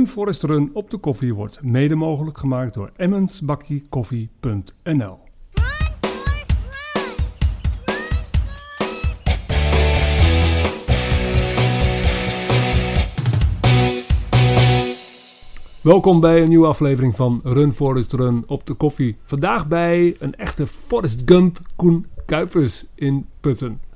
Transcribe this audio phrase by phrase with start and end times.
[0.00, 5.18] Run Forest Run op de koffie wordt mede mogelijk gemaakt door emmensbakkiekoffie.nl.
[15.80, 19.16] Welkom bij een nieuwe aflevering van Run Forest Run op de koffie.
[19.24, 23.89] Vandaag bij een echte Forest Gump Koen Kuipers in Putten.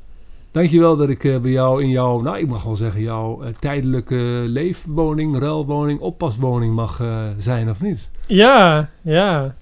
[0.55, 3.55] Dankjewel dat ik eh, bij jou in jouw, nou ik mag wel zeggen, jouw eh,
[3.59, 8.11] tijdelijke leefwoning, ruilwoning, oppaswoning mag eh, zijn of niet?
[8.27, 9.55] Ja, ja.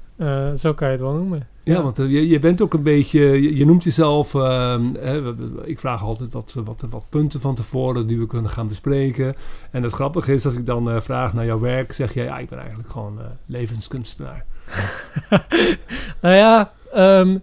[0.56, 1.46] zo kan je het wel noemen.
[1.64, 5.80] Ja, want je, je bent ook een beetje, je, je noemt jezelf, ehm, hè, ik
[5.80, 9.34] vraag altijd wat, wat, wat punten van tevoren die we kunnen gaan bespreken.
[9.70, 12.48] En het grappige is, als ik dan vraag naar jouw werk, zeg je, ja, ik
[12.48, 14.44] ben eigenlijk gewoon levenskunstenaar.
[16.20, 17.36] Nou ja, ehm, eh,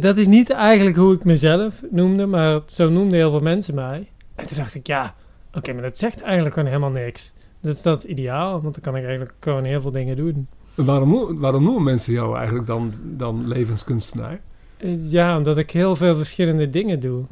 [0.00, 4.08] dat is niet eigenlijk hoe ik mezelf noemde, maar zo noemden heel veel mensen mij.
[4.34, 5.14] En toen dacht ik, ja,
[5.54, 7.32] oké, maar dat zegt eigenlijk gewoon helemaal niks.
[7.60, 10.46] Dus dat is ideaal, want dan kan ik eigenlijk gewoon heel veel dingen doen.
[10.76, 14.40] En Waarom, waarom noemen mensen jou eigenlijk dan, dan levenskunstenaar?
[14.76, 17.24] Eh, Ja, omdat ik heel veel verschillende dingen doe.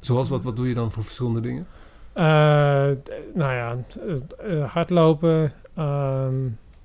[0.00, 1.66] Zoals, wat, wat doe je dan voor verschillende dingen?
[2.12, 2.24] Eh,
[3.34, 6.34] nou ja, eh, eh, hardlopen, ehm,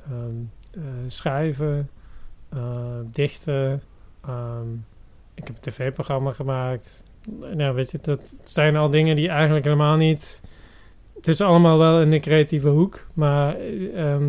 [0.09, 0.35] ehm,
[0.71, 1.89] eh, schrijven,
[2.49, 2.59] eh,
[3.11, 3.81] dichten.
[4.27, 4.67] Ehm,
[5.33, 7.03] ik heb een tv-programma gemaakt.
[7.53, 10.41] Nou, weet je, dat zijn al dingen die eigenlijk helemaal niet...
[11.16, 13.55] Het is allemaal wel in de creatieve hoek, maar...
[13.55, 14.27] eh, ehm,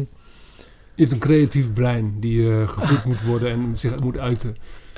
[0.94, 4.56] Je hebt een creatief brein die eh gevoed moet worden en zich moet uiten.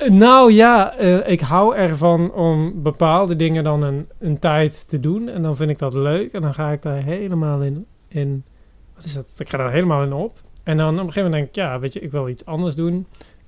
[0.09, 5.29] Nou ja, eh, ik hou ervan om bepaalde dingen dan een, een tijd te doen.
[5.29, 6.33] En dan vind ik dat leuk.
[6.33, 8.45] En dan ga ik daar helemaal in, in...
[8.95, 9.33] Wat is dat?
[9.39, 10.39] Ik ga daar helemaal in op.
[10.65, 12.75] En dan op een gegeven moment denk ik, ja, weet je, ik wil iets anders
[12.75, 13.07] doen.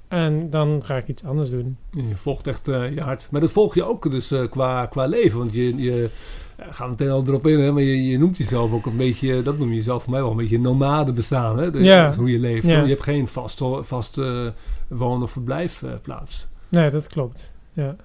[0.08, 1.76] En dan ga ik iets anders doen.
[1.90, 3.28] Je volgt echt eh, je hart.
[3.30, 5.38] Maar dat volg je ook dus eh, qua, qua leven.
[5.38, 6.10] Want je, je
[6.56, 9.42] eh, gaat meteen al erop in, hè, maar je, je noemt jezelf ook een beetje,
[9.42, 11.58] dat noem je jezelf voor mij wel een beetje nomade bestaan.
[11.58, 11.70] Hè?
[11.70, 12.02] De- Ja.
[12.04, 12.66] dat is hoe je leeft.
[12.70, 12.82] Ja.
[12.82, 14.46] Je hebt geen vast, vast eh,
[14.88, 16.46] woon- of verblijfplaats.
[16.68, 17.52] Nee, dat klopt.
[17.72, 17.96] Ja.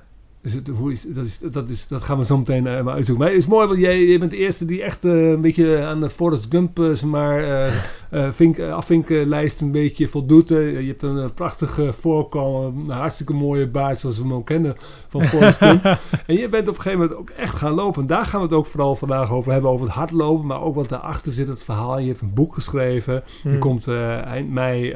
[0.44, 2.94] Dus het, hoe is, dat, is, dat, is, dat gaan we zo meteen eh, maar
[2.94, 3.24] uitzoeken.
[3.24, 5.84] Maar het is mooi, want jij, jij bent de eerste die echt eh, een beetje
[5.84, 7.68] aan de Forrest Gump eh, maar,
[8.10, 10.50] eh, vink, afvinkenlijst een beetje voldoet.
[10.50, 14.76] je hebt een prachtige voorkomen, een hartstikke mooie baard zoals we hem ook kennen
[15.08, 15.84] van Forrest Gump.
[16.28, 18.02] en je bent op een gegeven moment ook echt gaan lopen.
[18.02, 20.46] En daar gaan we het ook vooral vandaag over hebben, over het hardlopen.
[20.46, 22.00] Maar ook wat daarachter zit, het verhaal.
[22.00, 23.24] Je hebt een boek geschreven.
[23.44, 23.60] Die Hm.
[23.60, 23.88] komt
[24.26, 24.96] eind mei,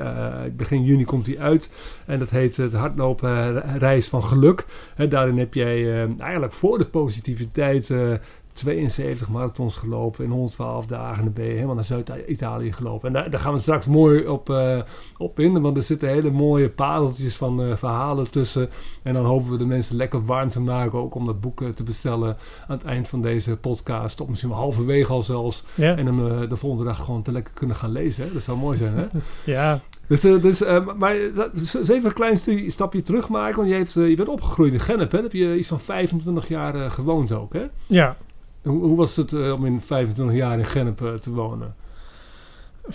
[0.56, 1.69] begin juni komt die uit.
[2.06, 4.66] En dat heet de hardlopen reis van geluk.
[5.09, 8.14] Daarin heb jij eh, eigenlijk voor de positiviteit eh,
[8.58, 11.18] 72 marathons gelopen in 112 dagen.
[11.18, 13.08] En dan ben je helemaal naar Zuid-Italië gelopen.
[13.08, 14.81] En daar, daar gaan we straks mooi op, eh,
[15.18, 15.62] op in.
[15.62, 18.70] Want er zitten hele mooie pareltjes van eh, verhalen tussen.
[19.03, 21.00] En dan hopen we de mensen lekker warm te maken.
[21.00, 22.38] Ook om dat boek eh, te bestellen
[22.68, 24.22] aan het eind van deze podcast.
[24.22, 25.64] Of misschien wel halverwege al zelfs.
[25.76, 25.96] Ja.
[25.96, 28.24] En hem eh, de volgende dag gewoon te lekker kunnen gaan lezen.
[28.24, 28.34] Hè?
[28.34, 29.06] Dat zou mooi zijn, hè?
[29.53, 29.80] ja.
[30.07, 31.16] Dus, eh, dus eh, maar
[31.53, 32.38] dus even een klein
[32.72, 33.56] stapje terug maken.
[33.56, 35.12] Want je, hebt, je bent opgegroeid in Gennep.
[35.12, 35.18] Hè?
[35.18, 37.53] Daar heb je iets van 25 jaar gewoond ook.
[37.53, 37.66] Hè?
[37.85, 38.17] Ja.
[38.62, 41.75] Hoe, hoe was het om in 25 jaar in Gennep eh, te wonen?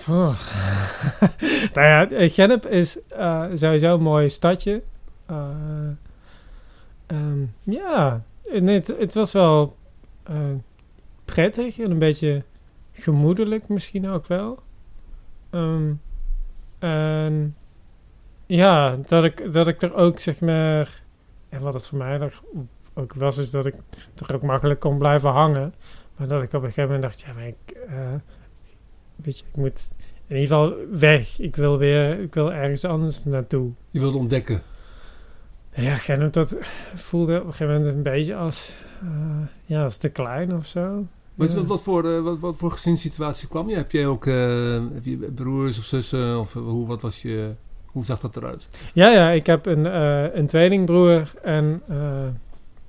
[0.08, 0.34] Oh.
[1.74, 4.82] nou ja, Gennep is eh, sowieso een mooi stadje.
[5.26, 5.36] Eh,
[7.06, 8.22] ehm, ja,
[8.60, 9.76] nee, het, het was wel
[11.24, 12.42] prettig en een beetje
[12.92, 14.58] gemoedelijk misschien ook wel.
[15.50, 15.92] Ehm,
[16.82, 17.56] en
[18.46, 21.02] ja, dat ik, dat ik er ook zeg maar...
[21.48, 22.40] En wat het voor mij er
[22.94, 23.74] ook was, is dat ik
[24.26, 25.74] er ook makkelijk kon blijven hangen.
[26.16, 27.76] Maar dat ik op een gegeven moment dacht, ja, maar ik...
[27.88, 28.14] eh,
[29.16, 29.92] weet je, ik moet
[30.26, 31.38] in ieder geval weg.
[31.38, 33.70] Ik wil weer, ik wil ergens anders naartoe.
[33.90, 34.62] Je wilde ontdekken.
[35.74, 36.56] Ja, Gennep, dat
[36.94, 41.06] voelde op een gegeven moment een beetje als, eh, ja, als te klein of zo.
[41.34, 43.76] Wat, wat, wat, voor, eh, wat, wat voor gezinssituatie kwam je?
[43.76, 46.40] Heb jij ook eh, heb je broers of zussen?
[46.40, 47.54] Of eh, hoe, wat was je,
[47.86, 48.68] hoe zag dat eruit?
[48.92, 52.24] Ja, ja, ik heb een, eh, een tweelingbroer en, eh,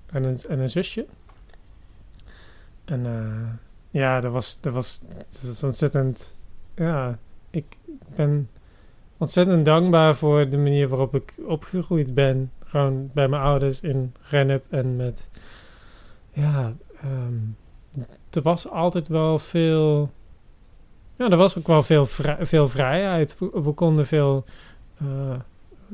[0.05, 1.05] en, een, en een zusje.
[2.85, 3.05] En
[3.91, 6.35] ja, dat was, dat, was, dat was ontzettend...
[6.75, 7.17] Ja,
[7.49, 7.65] ik
[8.15, 8.49] ben
[9.17, 12.51] ontzettend dankbaar voor de manier waarop ik opgegroeid ben.
[12.65, 15.27] Gewoon bij mijn ouders in Rennep en met...
[16.31, 17.35] Ja, ehm,
[18.35, 20.09] er was altijd wel veel...
[21.17, 23.35] Ja, er was ook wel veel, vrij, veel vrijheid.
[23.39, 24.45] We, we konden veel...
[24.97, 25.07] eh,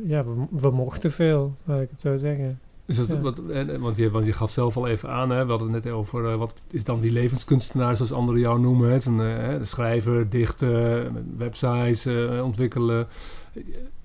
[0.07, 2.59] ja, we, we mochten veel, laat ik het zo zeggen.
[2.85, 3.19] Is dat, Ja.
[3.19, 5.83] wat, eh, want, je, want je gaf zelf al even aan, hè, we hadden het
[5.83, 8.87] net over eh, wat is dan die levenskunstenaar, zoals anderen jou noemen.
[8.87, 8.93] Hè?
[8.93, 13.07] Het Een, eh, hè, schrijver, dichten, websites eh, ontwikkelen.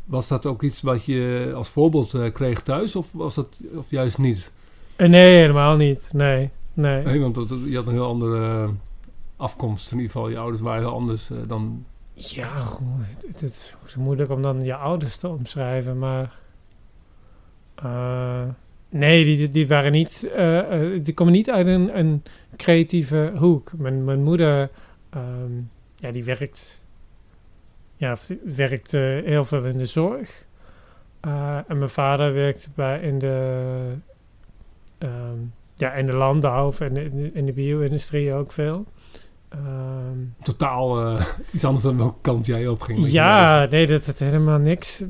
[0.04, 3.86] Was dat ook iets wat je als voorbeeld eh, kreeg thuis, of was dat of
[3.88, 4.50] juist niet?
[4.96, 6.08] Eh, nee, helemaal niet.
[6.12, 7.04] Nee, nee.
[7.04, 8.70] Nee, want dat, je had een heel andere
[9.36, 9.92] afkomst.
[9.92, 11.84] In ieder geval, je ouders waren heel anders eh, dan...
[12.12, 12.84] Ja, goed,
[13.26, 16.38] het is moeilijk om dan je ouders te omschrijven, maar...
[17.74, 18.42] eh,
[18.88, 20.28] nee, die, die waren niet...
[20.34, 22.22] eh, eh, die komen niet uit een, een
[22.56, 23.72] creatieve hoek.
[23.76, 24.70] Mijn, mijn moeder,
[25.10, 25.52] ehm,
[25.96, 26.82] ja, die werkt...
[27.96, 30.46] Ja, werkt eh, heel veel in de zorg.
[31.20, 33.94] Eh, en mijn vader werkt bij in de...
[34.98, 35.38] ehm,
[35.74, 38.84] ja, in de landbouw of in de, in de- in de bio-industrie ook veel.
[39.48, 43.06] Ehm, Totaal eh, iets anders dan welke kant jij op ging.
[43.10, 45.04] ja, nee, dat het helemaal niks.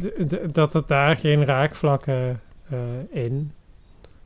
[0.52, 2.40] Dat het daar geen raakvlakken
[2.70, 2.78] eh,
[3.24, 3.52] in.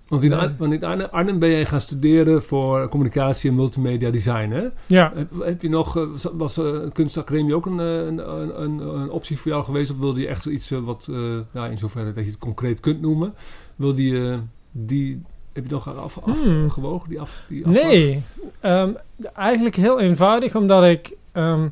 [0.08, 0.38] Want in, Nee.
[0.38, 4.66] Ar- want in Arnhem, Arnhem ben jij gaan studeren voor communicatie en multimedia design, hè?
[4.86, 6.02] Ja, Heb, heb je nog, eh,
[6.32, 9.90] was, eh, kunstacademie ook een, eh, een, een, optie voor jou geweest?
[9.90, 12.80] Of wilde je echt iets eh, wat, eh, ja, in zoverre dat je het concreet
[12.80, 13.34] kunt noemen,
[13.76, 14.38] wilde je eh,
[14.70, 16.64] die, heb je nog af, af, Hmm.
[16.64, 18.22] afgewogen, die, af, die nee.
[18.60, 18.90] Ehm,
[19.34, 21.12] eigenlijk heel eenvoudig, omdat ik...
[21.32, 21.68] ehm,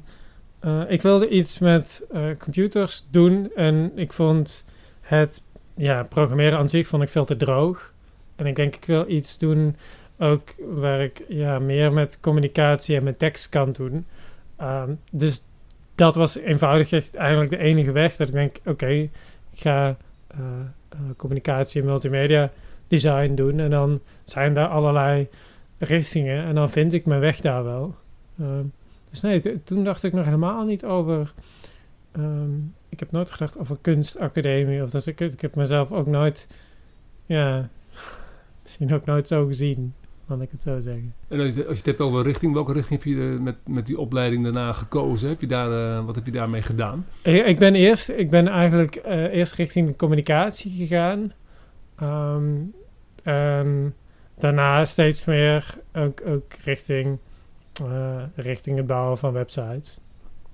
[0.58, 4.64] eh, ik wilde iets met eh, computers doen en ik vond
[5.00, 5.43] het
[5.75, 7.93] ja, programmeren aan zich vond ik veel te droog.
[8.37, 9.76] En ik denk, ik wil iets doen
[10.19, 14.06] ook waar ik ja, meer met communicatie en met tekst kan doen.
[14.56, 15.44] Ehm, dus
[15.94, 19.11] dat was eenvoudig eigenlijk de enige weg dat ik denk, oké, ik
[19.55, 19.96] ga
[20.26, 20.38] eh,
[21.17, 22.50] communicatie en multimedia
[22.88, 23.61] design doen.
[23.61, 25.29] En dan zijn daar allerlei
[25.79, 27.94] richtingen en dan vind ik mijn weg daar wel.
[28.38, 28.65] Ehm,
[29.11, 31.33] dus nee, toen dacht ik nog helemaal niet over...
[32.12, 32.55] ehm,
[32.88, 34.83] ik heb nooit gedacht over kunstacademie.
[34.83, 36.49] Of dat ik, ik heb mezelf ook nooit...
[37.27, 37.69] Ja,
[38.62, 39.94] misschien ook nooit zo gezien,
[40.27, 41.15] laat ik het zo zeggen.
[41.29, 43.56] En als je, als je het hebt over richting, welke richting heb je eh, met,
[43.67, 45.29] met die opleiding daarna gekozen?
[45.29, 47.06] Heb je daar, eh, wat heb je daarmee gedaan?
[47.23, 51.32] Ik, ik ben eerst, ik ben eigenlijk eh, eerst richting de communicatie gegaan.
[51.96, 52.54] Ehm,
[53.22, 53.94] en
[54.38, 57.19] daarna steeds meer ook, ook richting,
[57.84, 60.00] eh, richting het bouwen van websites.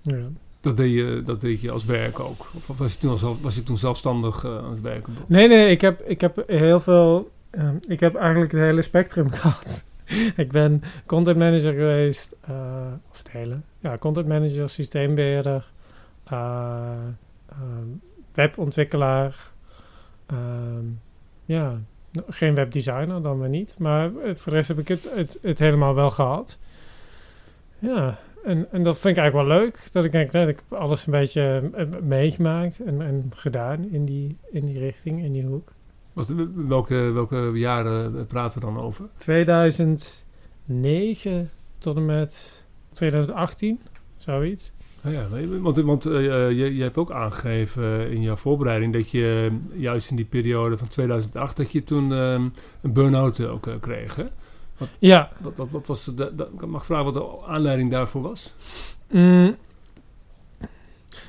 [0.02, 0.24] Ja.
[0.60, 2.50] Dat deed je, dat deed je als werk ook?
[2.68, 5.14] Of was je toen, zelf, was je toen zelfstandig eh, aan het werken?
[5.26, 7.30] Nee, nee, ik heb, ik heb heel veel.
[7.50, 9.84] ehm, ik heb eigenlijk het hele spectrum gehad.
[10.36, 12.54] ik ben content manager geweest, eh,
[13.10, 13.56] of het hele.
[13.78, 15.70] Ja, content manager, systeembeheerder,
[16.24, 16.92] eh,
[17.48, 17.86] ehm,
[18.34, 19.50] webontwikkelaar.
[21.44, 21.70] Ja,
[22.18, 23.74] n- geen webdesigner dan maar niet.
[23.78, 26.58] Maar eh, voor de rest heb ik het, het, het helemaal wel gehad.
[27.78, 29.88] Ja, en, en dat vind ik eigenlijk wel leuk.
[29.92, 34.04] Dat ik denk, nee, ik heb alles een beetje eh, meegemaakt en, en gedaan in
[34.04, 35.72] die, in die richting, in die hoek.
[36.12, 39.08] Was welke, welke jaren eh, praten we dan over?
[39.16, 43.80] 2009 tot en met 2018,
[44.16, 44.72] zoiets.
[45.04, 46.12] Ah ja, nee, want, want eh,
[46.50, 50.78] je, je hebt ook aangegeven in jouw voorbereiding dat je eh, juist in die periode
[50.78, 52.32] van 2008 dat je toen eh,
[52.82, 54.16] een burn-out ook kreeg.
[54.16, 54.24] Hè?
[54.98, 58.54] Ja, Wat, wat, wat was de, ik mag vragen wat de aanleiding daarvoor was?
[59.10, 59.56] mm,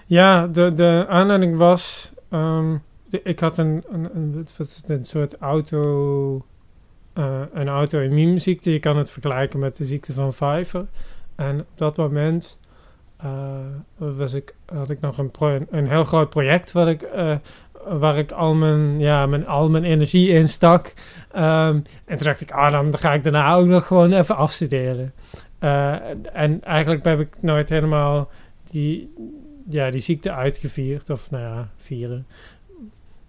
[0.06, 2.78] ja de, de aanleiding was, ehm,
[3.10, 4.46] de- ik had een, een,
[4.88, 6.46] een, soort auto,
[7.14, 8.72] eh, een auto-immuunziekte.
[8.72, 10.86] Je kan het vergelijken met de ziekte van Pfeiffer.
[11.36, 12.60] En op dat moment
[13.98, 17.36] was ik, had ik nog een, een heel groot project wat ik, eh,
[17.88, 20.94] waar ik al mijn, ja, mijn, al mijn energie in stak.
[21.32, 25.14] Ehm, en toen dacht ik, ah, dan ga ik daarna ook nog gewoon even afstuderen.
[25.60, 28.30] Eh, en, en eigenlijk heb ik nooit helemaal
[28.70, 29.14] die,
[29.70, 31.10] ja, die ziekte uitgevierd.
[31.10, 32.28] Of nou ja, vieren.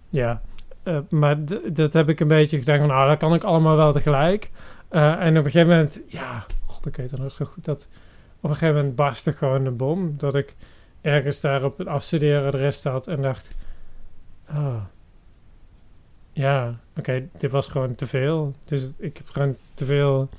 [0.09, 0.41] Ja,
[0.85, 1.37] Eh, maar
[1.73, 4.51] dat heb ik een beetje gedacht van, nou, dat kan ik allemaal wel tegelijk.
[4.89, 7.87] Eh, en op een gegeven moment, ja, god, ik weet het nog zo goed, dat
[8.45, 10.13] op een gegeven moment barstte gewoon de bom.
[10.17, 10.55] Dat ik
[11.01, 13.47] ergens daar op het afstuderen de rest had en dacht,
[14.45, 14.81] ah,
[16.31, 18.53] ja, oké, dit was gewoon te veel.
[18.65, 20.29] Dus ik heb gewoon te veel,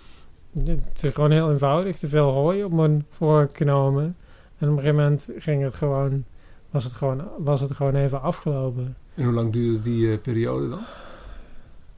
[0.65, 4.17] het is gewoon heel eenvoudig, te veel hooi op mijn vork genomen.
[4.59, 6.25] En op een gegeven moment ging het gewoon,
[6.71, 8.97] was het gewoon, was het gewoon even afgelopen.
[9.15, 10.81] En hoe lang duurde die eh, periode dan?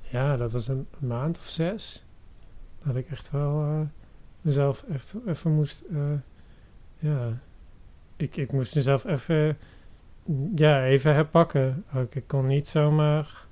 [0.00, 2.04] Ja, dat was een maand of zes.
[2.84, 3.97] Dat ik echt wel eh,
[4.48, 5.82] mezelf echt even moest.
[5.92, 5.98] eh,
[6.98, 7.38] ja,
[8.16, 9.56] ik, ik moest mezelf even.
[10.54, 11.84] Ja, even herpakken.
[11.94, 13.46] Ook, ik kon niet zomaar.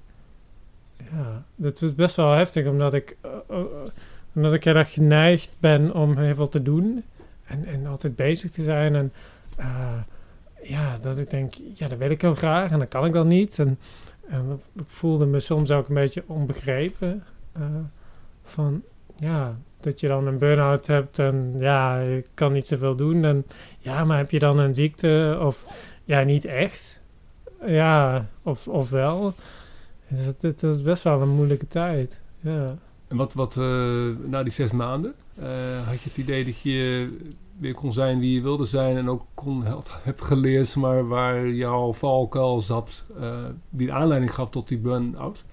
[1.12, 3.16] Ja, dat was best wel heftig, omdat ik.
[3.20, 3.64] eh, eh,
[4.34, 7.04] omdat ik heel erg geneigd ben om heel veel te doen.
[7.44, 8.94] En, en altijd bezig te zijn.
[8.94, 9.12] En
[10.62, 13.26] ja, dat ik denk, ja, dat wil ik heel graag en dat kan ik dan
[13.28, 13.58] niet.
[13.58, 13.78] En,
[14.74, 17.24] ik voelde me soms ook een beetje onbegrepen.
[18.44, 18.82] van,
[19.16, 23.24] ja, dat je dan een burn-out hebt en ja, je kan niet zoveel doen.
[23.24, 23.46] En
[23.78, 25.64] ja, maar heb je dan een ziekte of
[26.04, 27.00] ja, niet echt?
[27.66, 29.34] Ja, of, of wel.
[30.08, 32.20] Dus het, het is best wel een moeilijke tijd.
[32.40, 32.76] Ja.
[33.08, 35.14] En wat, wat eh, na die zes maanden,
[35.84, 37.08] had je het idee dat je
[37.58, 39.64] weer kon zijn wie je wilde zijn en ook kon,
[40.02, 43.04] hebt geleerd, maar waar jouw valkuil zat,
[43.70, 45.44] die de aanleiding gaf tot die burn-out?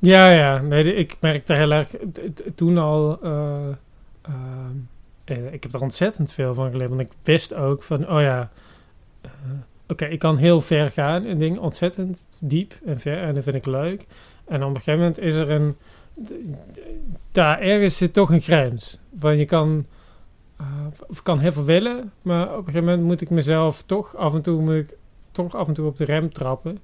[0.00, 0.58] Ja, ja.
[0.58, 1.88] Nee, ik merkte heel erg
[2.54, 3.12] toen al.
[5.24, 6.88] ik heb er ontzettend veel van geleerd.
[6.88, 8.50] Want ik wist ook van, oh ja.
[9.88, 13.22] Oké, ik kan heel ver gaan in dingen, ontzettend diep en ver.
[13.22, 14.06] En dat vind ik leuk.
[14.44, 15.76] En op een gegeven moment is er een.
[17.32, 19.00] Daar ergens zit toch een grens.
[19.10, 19.86] Want je kan.
[21.22, 24.42] Kan heel veel willen, maar op een gegeven moment moet ik mezelf toch af en
[24.42, 24.96] toe, moet ik
[25.32, 26.78] toch af en toe op de rem trappen.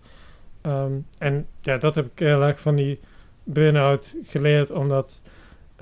[0.66, 3.00] Um, en ja, dat heb ik heel erg van die
[3.42, 5.20] burn-out geleerd, om dat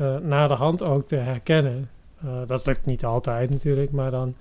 [0.00, 1.90] uh, na de hand ook te herkennen.
[2.24, 4.34] Uh, dat lukt niet altijd natuurlijk, maar dan,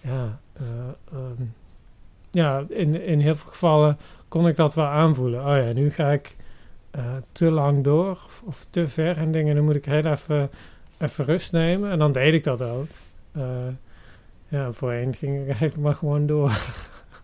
[0.00, 0.38] ja,
[1.12, 1.54] um,
[2.30, 3.98] ja in, in heel veel gevallen
[4.28, 5.40] kon ik dat wel aanvoelen.
[5.40, 6.36] Oh ja, nu ga ik
[7.32, 9.54] te lang door of, te ver en dingen.
[9.54, 10.50] Dan moet ik heel even,
[10.98, 11.90] even rust nemen.
[11.90, 12.86] En dan deed ik dat ook.
[14.48, 16.52] Ja, voorheen ging ik maar gewoon door.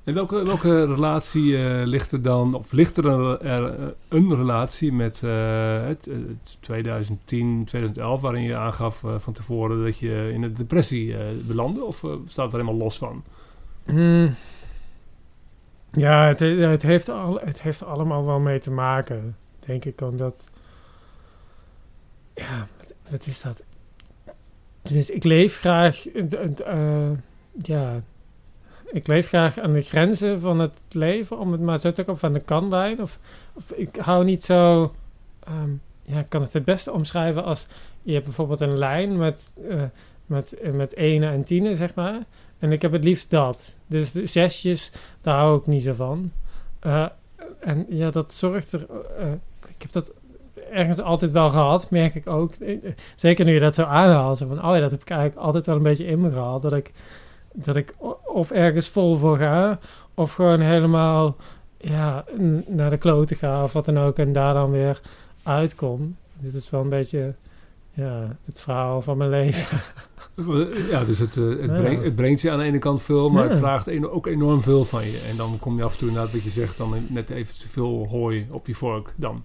[0.04, 4.92] En welke, welke relatie uh, ligt er dan, of ligt er een, er een relatie
[4.92, 11.16] met het, het, 2010, 2011, waarin je aangaf van tevoren dat je in een depressie
[11.47, 11.85] belandde?
[11.85, 13.25] Of staat er helemaal los van?
[13.87, 14.35] Mm.
[15.92, 20.44] Ja, het, het, heeft al, het heeft allemaal wel mee te maken denk ik, omdat...
[22.35, 22.66] Ja,
[23.11, 23.62] wat, is dat?
[24.82, 26.06] Dus ik leef graag...
[27.62, 28.02] Ja,
[28.92, 32.18] ik leef graag aan de grenzen van het leven, om het maar zo te zeggen,
[32.18, 33.02] van de kantlijn.
[33.02, 33.18] Of,
[33.54, 34.92] of ik hou niet zo...
[35.49, 37.66] Um, ja, ik kan het het beste omschrijven als...
[38.02, 39.82] Je hebt bijvoorbeeld een lijn met, uh,
[40.26, 42.18] met, met ene en tienen, zeg maar.
[42.58, 43.75] En ik heb het liefst dat.
[43.87, 46.32] Dus de zesjes, daar hou ik niet zo van.
[46.87, 47.06] Uh,
[47.61, 48.87] en ja, dat zorgt er
[49.82, 50.12] ik heb dat
[50.70, 52.52] ergens altijd wel gehad, merk ik ook.
[53.14, 54.38] Zeker nu je dat zo aanhaalt.
[54.38, 56.62] Van, oh ja, dat heb ik eigenlijk altijd wel een beetje in me gehad.
[56.62, 56.92] Dat ik,
[57.52, 57.94] dat ik
[58.25, 59.78] of ergens vol voor ga,
[60.14, 61.37] of gewoon helemaal
[61.78, 62.25] ja,
[62.66, 64.18] naar de kloten ga of wat dan ook.
[64.18, 65.00] En daar dan weer
[65.42, 66.16] uitkom.
[66.38, 67.35] Dit is wel een beetje
[67.90, 69.78] ja, het verhaal van mijn leven.
[70.90, 73.49] Ja, dus het, uh, het, brengt, het, brengt je aan de ene kant veel, maar
[73.49, 75.26] het vraagt ook enorm veel van je.
[75.30, 77.68] En dan kom je af en toe inderdaad wat je zegt, dan net even te
[77.68, 79.44] veel hooi op je vork dan.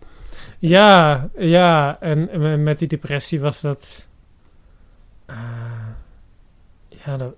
[0.60, 1.98] Ja, ja.
[2.00, 4.06] En met die depressie was dat.
[5.30, 5.38] Uh,
[6.88, 7.34] ja, dat.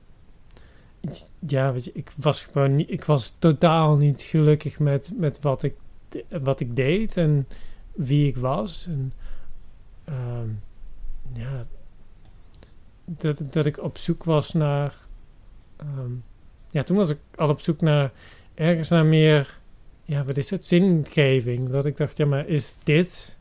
[1.48, 2.90] Ja, weet je, ik was gewoon niet.
[2.90, 5.76] Ik was totaal niet gelukkig met, met wat, ik,
[6.42, 7.48] wat ik deed en
[7.92, 8.86] wie ik was.
[8.88, 9.14] En.
[10.10, 10.16] Uh,
[11.34, 11.66] ja.
[13.06, 14.96] Dat, dat ik op zoek was naar.
[15.82, 16.24] Um,
[16.72, 18.12] ja, toen was ik al op zoek naar.
[18.54, 19.60] Ergens naar meer
[20.10, 20.66] ja, wat is het?
[20.66, 21.70] Zingeving.
[21.70, 23.38] Dat ik dacht, ja, maar is dit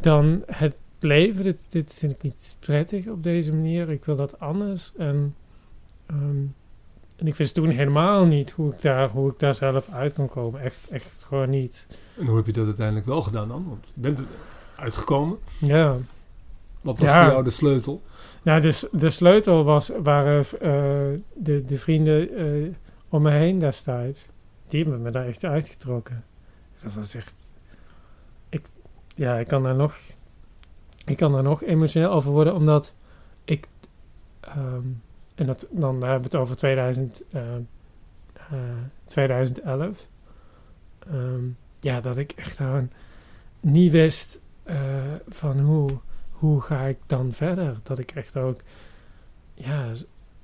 [0.00, 1.42] dan het leven?
[1.42, 3.90] Dit, dit vind ik niet prettig op deze manier.
[3.90, 4.92] Ik wil dat anders.
[4.96, 5.34] En,
[6.10, 6.54] um,
[7.16, 10.28] en ik wist toen helemaal niet hoe ik, daar, hoe ik daar zelf uit kon
[10.28, 10.60] komen.
[10.60, 11.86] Echt, echt gewoon niet.
[12.18, 13.64] En hoe heb je dat uiteindelijk wel gedaan dan?
[13.68, 14.22] Want je bent
[14.76, 15.38] uitgekomen.
[15.58, 15.96] Ja.
[16.80, 18.02] Wat was voor jou de sleutel?
[18.42, 22.74] Nou, de, de sleutel was, waren uh, de, de vrienden uh,
[23.08, 24.26] om me heen destijds
[24.68, 26.24] die hebben me daar echt uitgetrokken.
[26.82, 27.34] Dat was echt...
[28.48, 28.66] Ik,
[29.14, 29.96] ja, ik kan daar nog...
[31.04, 32.92] Ik kan daar nog emotioneel over worden, omdat
[33.44, 33.68] ik...
[34.56, 35.02] Um,
[35.38, 37.42] en dat, dan hebben we het over 2000, uh,
[38.52, 38.58] uh,
[39.06, 40.06] 2011.
[41.12, 42.90] Um, ja, dat ik echt gewoon
[43.60, 44.74] niet wist uh,
[45.28, 45.90] van hoe,
[46.30, 47.76] hoe ga ik dan verder.
[47.82, 48.60] Dat ik echt ook,
[49.54, 49.92] ja,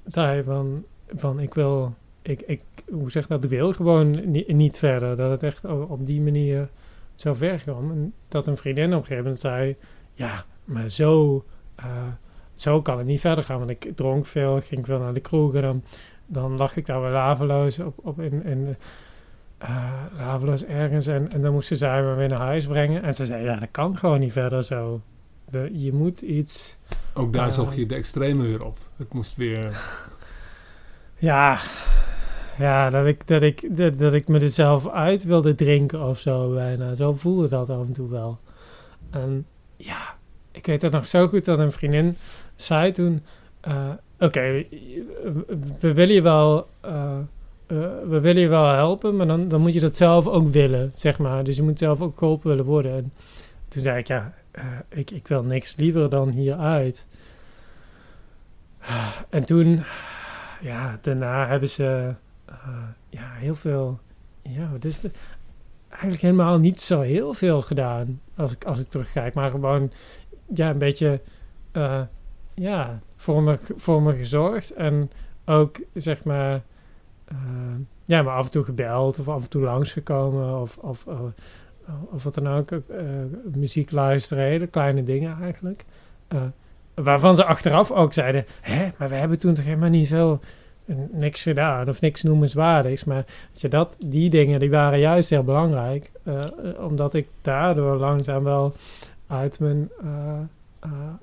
[0.06, 0.84] zei van,
[1.14, 5.16] van ik wil ik, ik, hoe zeg dat, wil gewoon niet, niet verder.
[5.16, 6.68] Dat het echt op die manier
[7.14, 7.90] zo ver kwam.
[7.90, 9.76] En dat een vriendin op een gegeven moment zei,
[10.14, 11.44] ja, maar zo,
[11.80, 12.06] uh,
[12.54, 13.58] zo kan het niet verder gaan.
[13.58, 15.62] Want ik dronk veel, ging veel naar de kroegen.
[15.62, 15.82] Dan,
[16.26, 18.76] dan lag ik daar weer laveloos op, op in, in
[19.62, 21.06] uh, laveloos ergens.
[21.06, 23.02] En, en dan moesten zij me weer naar huis brengen.
[23.02, 25.00] En ze zei, ja, dat kan gewoon niet verder zo.
[25.72, 26.76] Je moet iets...
[27.14, 28.78] Ook daar uh, zag je de extreme weer op.
[28.96, 29.80] Het moest weer...
[31.18, 31.58] ja,
[32.58, 36.18] ja, dat ik, dat, ik, dat, dat ik me er zelf uit wilde drinken of
[36.18, 36.94] zo bijna.
[36.94, 38.38] Zo voelde dat af en toe wel.
[39.10, 39.46] En
[39.76, 40.16] ja,
[40.50, 42.16] ik weet dat nog zo goed dat een vriendin
[42.56, 43.22] zei toen...
[43.68, 44.64] Uh, Oké,
[45.80, 46.68] we willen je wel...
[46.84, 47.18] Uh,
[47.68, 50.92] uh, we willen je wel helpen, maar dan, dan moet je dat zelf ook willen,
[50.94, 51.44] zeg maar.
[51.44, 52.92] Dus je moet zelf ook geholpen willen worden.
[52.92, 53.12] En
[53.68, 54.34] toen zei ik, ja,
[54.88, 57.06] ik, ik wil niks liever dan hieruit.
[59.30, 59.82] En toen,
[60.60, 62.14] ja, daarna hebben ze
[63.08, 63.98] ja, heel veel.
[64.42, 65.16] Ja, wat is het?
[65.88, 68.20] Eigenlijk helemaal niet zo heel veel gedaan.
[68.36, 69.34] Als ik, als ik terugkijk.
[69.34, 69.92] Maar gewoon
[70.54, 71.20] ja, een beetje
[71.72, 72.00] eh,
[72.54, 74.70] ja, voor me, voor me gezorgd.
[74.70, 75.10] En
[75.44, 76.62] ook, zeg maar,
[77.24, 77.36] eh,
[78.04, 81.20] ja, maar af en toe gebeld of af en toe langsgekomen of, of, eh,
[82.10, 82.70] of wat dan ook.
[82.70, 82.80] eh,
[83.54, 85.84] muziek luisteren, hele kleine dingen eigenlijk.
[86.94, 90.40] Waarvan ze achteraf ook zeiden, hè, maar we hebben toen toch helemaal niet veel,
[91.12, 93.04] niks gedaan of niks noemenswaardigs.
[93.04, 93.24] Maar
[93.68, 96.10] dat, die dingen die waren juist heel belangrijk,
[96.78, 98.74] omdat ik daardoor langzaam wel
[99.26, 99.90] uit mijn,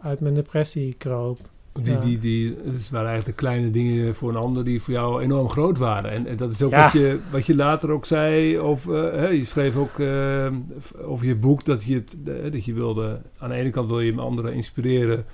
[0.02, 1.38] uit mijn depressie kroop.
[1.74, 2.00] Die, Ja.
[2.00, 5.50] die, die, het waren eigenlijk de kleine dingen voor een ander die voor jou enorm
[5.50, 6.12] groot waren.
[6.12, 6.84] En, en dat is ook Ja.
[6.84, 8.60] wat, je, wat je later ook zei.
[8.60, 10.48] Of, eh, hè, je schreef ook eh,
[11.06, 13.22] over je boek dat je, het, eh, dat je wilde...
[13.38, 15.26] Aan de ene kant wil je anderen inspireren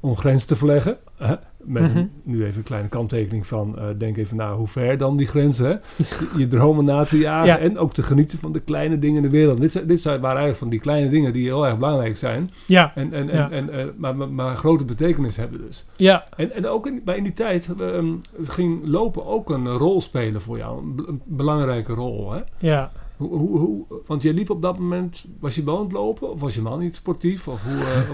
[0.00, 0.96] om grenzen te verleggen.
[1.16, 1.34] hè.
[1.64, 2.04] Met Mhm.
[2.22, 3.78] nu even een kleine kanttekening van...
[3.78, 5.66] eh, denk even na hoe ver dan die grenzen.
[5.66, 5.70] Hè?
[5.96, 7.46] je, je dromen na te jagen.
[7.46, 7.58] Ja.
[7.58, 9.60] En ook te genieten van de kleine dingen in de wereld.
[9.60, 12.50] Dit, zijn- dit zijn, waren eigenlijk van die kleine dingen die heel erg belangrijk zijn.
[12.66, 13.50] Ja, En, en, en, Ja.
[13.50, 15.84] en, eh, maar, maar, maar grote betekenis hebben dus.
[15.96, 18.06] ja, En, en ook in, bij in die tijd ehm,
[18.42, 20.78] ging lopen ook een rol spelen voor jou.
[20.82, 22.32] Een, een belangrijke rol.
[22.32, 22.40] Hè?
[22.58, 22.90] ja.
[23.16, 25.24] Hoe, hoe, hoe, want je liep op dat moment...
[25.40, 26.30] Was je wel aan het lopen?
[26.30, 27.48] Of was je helemaal niet sportief?
[27.48, 28.10] Of hoe, eh?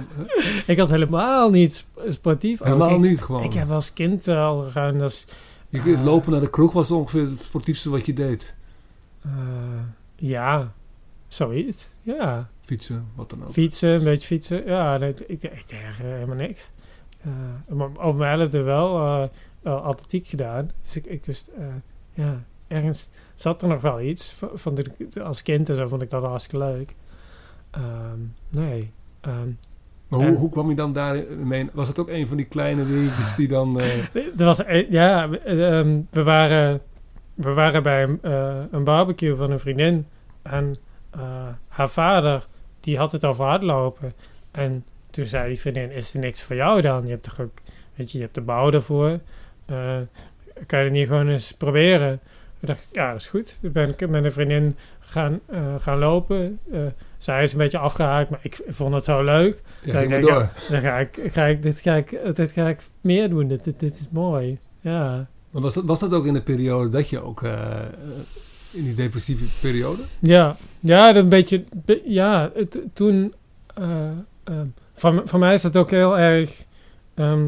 [0.73, 2.61] Ik was helemaal niet sp- sportief.
[2.61, 3.43] Ook helemaal ik, niet gewoon.
[3.43, 5.27] Ik heb als kind al gewoon dus,
[5.69, 6.05] je, Ah.
[6.05, 8.55] lopen naar de kroeg was ongeveer het sportiefste wat je deed.
[9.23, 9.31] eh,
[10.17, 10.73] ja,
[11.29, 11.89] zoiets.
[12.03, 13.51] Ja, Fietsen, wat dan ook.
[13.53, 14.65] fietsen, een beetje fietsen.
[14.67, 16.71] Ja, nee, ik, ik, ik deed eh, helemaal niks.
[17.21, 17.31] Eh,
[17.77, 19.29] maar op mijn elfde wel eh,
[19.61, 20.71] wel atletiek gedaan.
[20.83, 21.65] Dus ik, ik wist, eh,
[22.15, 24.33] ja, ergens zat er nog wel iets.
[24.33, 24.85] v- Van de,
[25.23, 26.95] als kind en zo vond ik dat hartstikke leuk.
[27.71, 28.91] Ehm, nee.
[29.21, 29.49] ehm,
[30.09, 31.69] maar hoe, en- hoe kwam je dan daarmee?
[31.73, 33.81] Was het ook een van die kleine dingetjes die dan...
[33.81, 36.81] eh, Er was, ja, we, eh, ehm, we waren,
[37.35, 40.07] we waren bij een, eh, een barbecue van een vriendin.
[40.43, 40.75] En
[41.11, 41.21] eh,
[41.69, 42.47] haar vader,
[42.81, 44.13] die had het over hardlopen.
[44.51, 47.05] En toen zei die vriendin, is er niks voor jou dan?
[47.05, 47.59] Je hebt toch ook,
[47.95, 48.71] weet je, je hebt de bouw.
[48.71, 49.97] Eh,
[50.67, 52.21] kan je het niet gewoon eens proberen?
[52.63, 53.59] Ik dacht, ja, dat is goed.
[53.61, 56.59] Ik ben met een vriendin gaan, eh, gaan lopen.
[56.73, 56.81] Eh,
[57.19, 59.63] zij is een beetje afgehaakt, maar ik vond het zo leuk.
[59.85, 60.49] ja, ja, door.
[60.71, 63.49] Dan ga ik, ga ik, dit, ga ik, dit ga ik meer doen.
[63.49, 64.59] Dit, dit, dit is mooi.
[64.81, 65.27] Ja.
[65.51, 67.43] Maar was dat, was dat ook in de periode dat je ook...
[67.43, 67.71] eh,
[68.71, 70.03] in die depressieve periode?
[70.19, 71.65] Ja, ja, dat een beetje.
[71.85, 73.35] be- Ja, het, toen.
[73.75, 74.11] eh,
[74.45, 76.65] ehm, van, van mij is dat ook heel erg.
[77.15, 77.47] ehm,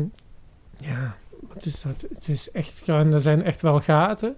[0.79, 1.17] ja,
[1.55, 2.05] wat is dat?
[2.15, 2.83] Het is echt.
[2.89, 4.37] Er zijn echt wel gaten.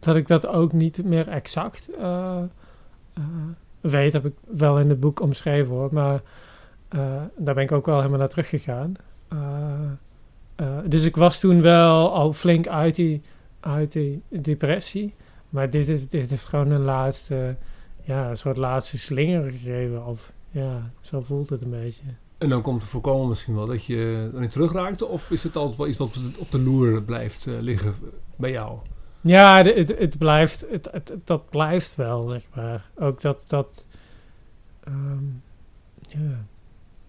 [0.00, 2.42] Dat ik dat ook niet meer exact eh,
[3.14, 3.22] eh,
[3.80, 5.88] weet, heb ik wel in het boek omschreven hoor.
[5.92, 6.22] Maar
[6.88, 7.00] eh,
[7.36, 8.94] daar ben ik ook wel helemaal naar teruggegaan.
[10.84, 13.22] Dus ik was toen wel al flink uit die,
[13.60, 15.14] uit die depressie.
[15.48, 17.56] Maar dit, is- dit heeft gewoon een laatste,
[18.02, 20.06] ja, een soort laatste slinger gegeven.
[20.06, 22.02] Of ja, zo voelt het een beetje.
[22.38, 25.06] En dan komt te voorkomen misschien wel dat je erin terugraakte?
[25.06, 27.94] Of is het altijd wel iets wat op de, loer blijft liggen
[28.36, 28.78] bij jou?
[29.20, 32.84] Ja, het, het blijft, het, dat blijft wel, zeg maar.
[32.98, 33.84] Ook dat, dat
[34.84, 35.24] ehm,
[36.08, 36.44] ja,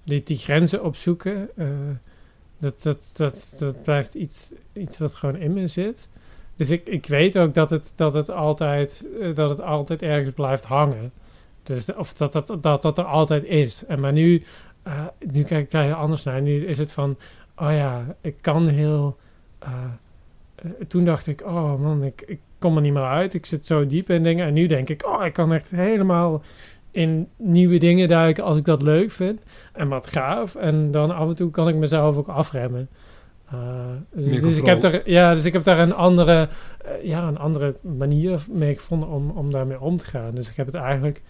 [0.03, 1.67] die, die grenzen opzoeken, eh,
[2.57, 6.07] dat, dat, dat, dat blijft iets, iets wat gewoon in me zit.
[6.55, 10.33] Dus ik, ik weet ook dat het, dat, het altijd, eh, dat het altijd ergens
[10.35, 11.11] blijft hangen.
[11.63, 13.85] Dus, of dat dat, dat dat er altijd is.
[13.85, 14.43] En maar nu,
[14.83, 16.41] eh, nu kijk ik daar heel anders naar.
[16.41, 17.17] Nu is het van,
[17.55, 19.17] oh ja, ik kan heel...
[20.87, 23.33] toen dacht ik, oh man, ik, ik kom er niet meer uit.
[23.33, 24.45] Ik zit zo diep in dingen.
[24.47, 26.41] En nu denk ik, oh, ik kan echt helemaal
[26.91, 29.41] in nieuwe dingen duiken als ik dat leuk vind.
[29.73, 30.55] En wat gaaf.
[30.55, 32.89] En dan af en toe kan ik mezelf ook afremmen.
[33.51, 33.59] Eh,
[34.11, 36.49] dus, dus ik heb daar, ja, dus ik heb daar een andere,
[36.85, 40.35] eh, ja, een andere manier mee gevonden om, om daarmee om te gaan.
[40.35, 41.21] Dus ik heb het eigenlijk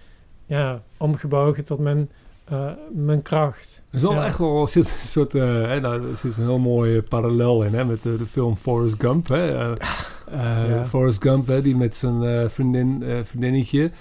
[0.46, 2.10] ja, omgebogen tot mijn,
[2.52, 3.82] eh, mijn kracht.
[3.90, 4.26] Er is wel Ja.
[4.26, 7.64] echt wel zit een soort, eh, hè, nou, er zit een heel mooi eh, parallel
[7.64, 9.28] in hè, met de, de film Forrest Gump.
[9.28, 9.58] Hè.
[9.58, 9.72] Eh,
[10.70, 10.86] Ja.
[10.86, 13.92] Forrest Gump, hè, die met zijn vriendin, vriendinnetje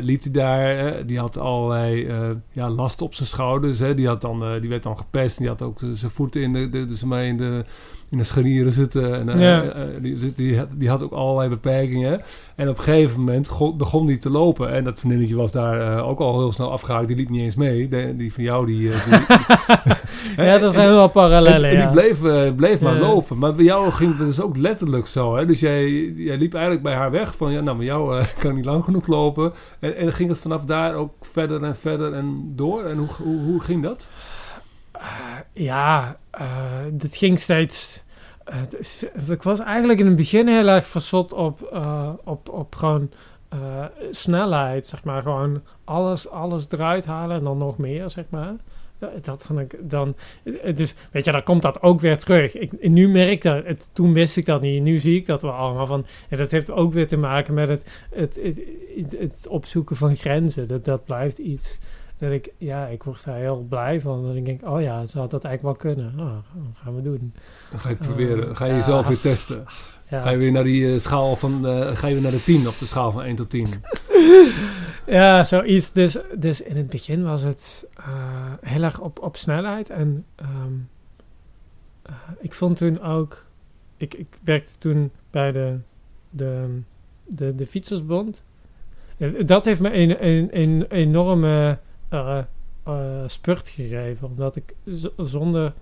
[0.00, 1.06] liep hij daar.
[1.06, 2.08] die had allerlei
[2.52, 3.78] ja, last op zijn schouders.
[3.78, 3.94] Hè.
[3.94, 5.36] Die, had dan, die werd dan gepest.
[5.36, 7.64] En die had ook zijn voeten in de, de, dus mee in de,
[8.10, 9.14] in de scharieren zitten.
[9.14, 9.62] En, eh, Ja.
[9.62, 12.20] eh, die, die, had, die had ook allerlei beperkingen.
[12.54, 14.72] En op een gegeven moment go- begon die te lopen.
[14.72, 17.06] En dat vriendinnetje was daar eh, ook al heel snel afgehaakt.
[17.08, 17.88] Die liep niet eens mee.
[17.88, 18.92] De- die van jou, die...
[18.92, 19.04] eh,
[20.36, 21.82] die- ja, dat zijn wel en, parallellen, en ja.
[21.90, 23.38] die bleef, eh, bleef maar lopen.
[23.38, 25.36] Maar bij jou ging het dus ook letterlijk zo.
[25.36, 25.46] Hè?
[25.46, 27.36] Dus jij, jij liep eigenlijk bij haar weg.
[27.36, 29.52] Van ja, nou, met jou eh, kan niet lang genoeg lopen.
[29.80, 32.84] En, en dan ging het vanaf daar ook verder en verder en door.
[32.84, 34.08] En hoe, hoe, hoe ging dat?
[34.98, 36.46] Eh, ja, eh
[36.92, 38.02] dit ging steeds.
[39.28, 43.10] ik was eigenlijk in het begin heel erg verzot op, eh, op, op gewoon
[44.10, 45.22] snelheid, zeg maar.
[45.22, 48.54] Gewoon alles, alles eruit halen en dan nog meer, zeg maar.
[49.22, 50.14] dat vond ik dan...
[50.74, 52.54] Dus weet je, dan komt dat ook weer terug.
[52.54, 54.82] Ik, nu merk ik dat, het, toen wist ik dat niet.
[54.82, 56.06] Nu zie ik dat wel allemaal van...
[56.28, 58.40] En dat heeft ook weer te maken met het, het,
[58.96, 60.68] het, het opzoeken van grenzen.
[60.68, 61.78] Dat, dat blijft iets...
[62.18, 64.22] Dat ik, ja, ik word daar heel blij van.
[64.22, 66.20] Dat ik denk, oh ja, ze had dat eigenlijk wel kunnen.
[66.20, 67.34] Oh, dat gaan we doen.
[67.70, 68.46] Dan ga je het proberen.
[68.46, 68.76] Dan ga je ja.
[68.76, 69.64] jezelf weer testen.
[70.08, 70.20] Ja.
[70.20, 71.66] Ga je weer naar die eh, schaal van...
[71.66, 73.68] eh, ga je weer naar de 10 op de schaal van 1 tot 10.
[75.06, 75.92] Ja, zoiets.
[75.92, 79.90] Dus, dus in het begin was het eh, heel erg op, op snelheid.
[79.90, 80.72] En ehm,
[82.02, 83.44] eh, ik vond toen ook...
[83.96, 85.78] Ik, ik werkte toen bij de,
[86.30, 86.80] de,
[87.24, 88.42] de, de Fietsersbond.
[89.44, 94.26] Dat heeft me een, een, een enorme eh, spurt gegeven.
[94.28, 94.74] Omdat ik
[95.16, 95.72] zonder...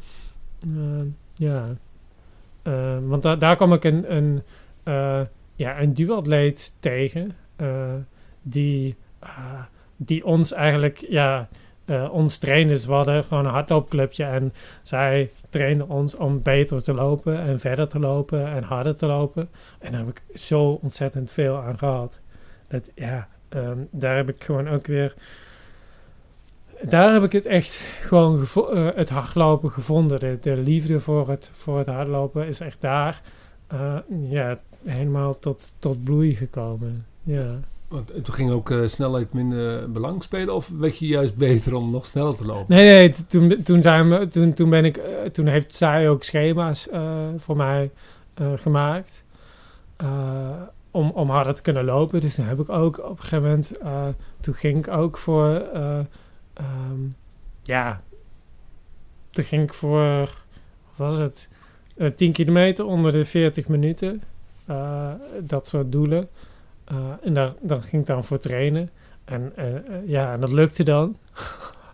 [0.61, 1.03] eh,
[1.35, 1.67] ja...
[3.01, 4.43] want da daar kwam ik een, een,
[5.57, 7.37] ja, een duatleet tegen...
[8.43, 9.63] die, eh,
[9.97, 11.49] die ons eigenlijk, ja,
[12.11, 12.87] ons trainen.
[12.87, 17.89] We hadden gewoon een hardloopclubje en zij trainen ons om beter te lopen en verder
[17.89, 19.49] te lopen en harder te lopen.
[19.79, 22.21] En daar heb ik zo ontzettend veel aan gehad.
[22.69, 25.15] Dat, ja, ehm, daar heb ik gewoon ook weer...
[26.89, 30.21] Daar heb ik het echt gewoon eh, het hardlopen gevonden.
[30.21, 33.23] De, de liefde voor het, voor het hardlopen is echt daar
[33.67, 33.97] eh,
[34.29, 37.07] ja, helemaal tot, tot bloei gekomen.
[37.23, 37.47] Ja.
[37.89, 40.55] Want eh, toen ging ook snelheid minder belang spelen?
[40.55, 42.77] Of werd je juist beter om nog sneller te lopen?
[42.77, 45.01] Nee, nee, toen, toen, zijn we, toen, toen, ben ik,
[45.33, 46.89] toen heeft zij ook schema's
[47.39, 47.91] voor mij
[48.55, 49.23] gemaakt.
[50.91, 52.21] om, om harder te kunnen lopen.
[52.21, 53.73] Dus toen heb ik ook op een gegeven moment...
[54.41, 55.63] toen ging ik ook voor...
[56.55, 57.01] eh, ehm,
[57.63, 58.03] ja,
[59.31, 60.43] toen ging ik voor...
[60.97, 61.49] Wat was het?
[61.97, 64.23] Eh 10 kilometer onder de 40 minuten.
[64.65, 66.29] Eh, dat soort doelen.
[66.85, 68.91] Eh, en daar, daar ging ik dan voor trainen.
[69.25, 71.17] En eh, eh, ja, en dat lukte dan.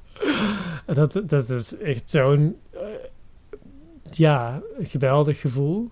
[0.87, 2.81] dat, dat is echt zo'n eh,
[4.11, 5.89] ja, geweldig gevoel.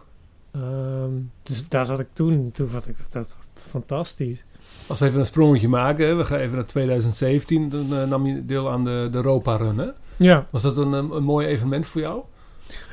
[0.50, 2.50] Ehm, dus daar zat ik toen.
[2.52, 4.44] Toen vond ik dat, dat fantastisch.
[4.86, 7.68] Als we even een sprongetje maken, hè, we gaan even naar 2017.
[7.68, 9.78] Dan eh, nam je deel aan de, de Europa Run.
[9.78, 9.88] Hè?
[10.16, 10.46] Ja.
[10.50, 12.22] Was dat een, een, een mooi evenement voor jou?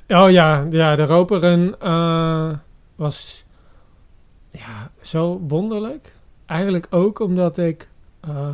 [0.07, 2.49] Oh ja, ja de Roperen eh,
[2.95, 3.45] was
[4.51, 6.13] ja, zo wonderlijk.
[6.45, 8.47] Eigenlijk ook omdat ik eh,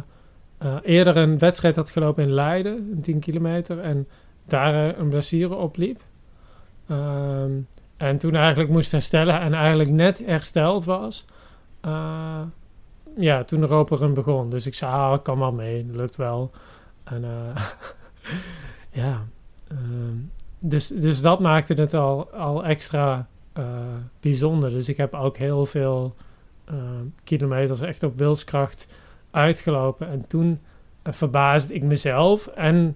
[0.57, 4.07] eh, eerder een wedstrijd had gelopen in Leiden, een 10 kilometer, en
[4.47, 6.01] daar eh, een blessure opliep.
[6.87, 7.51] Ehm,
[7.97, 11.25] en toen eigenlijk moest herstellen en eigenlijk net hersteld was.
[11.81, 12.39] eh,
[13.17, 14.49] ja, toen de Roperen begon.
[14.49, 16.51] Dus ik zei, ah, ik kan wel mee, lukt wel.
[17.03, 17.65] En eh,
[19.03, 19.25] ja,
[19.67, 20.17] ehm,
[20.59, 23.63] dus, dus dat maakte het al, al extra eh,
[24.19, 24.69] bijzonder.
[24.69, 26.15] Dus ik heb ook heel veel
[26.65, 26.75] eh,
[27.23, 28.85] kilometers echt op wilskracht
[29.31, 30.07] uitgelopen.
[30.07, 30.59] En toen
[31.01, 32.95] eh, verbaasde ik mezelf en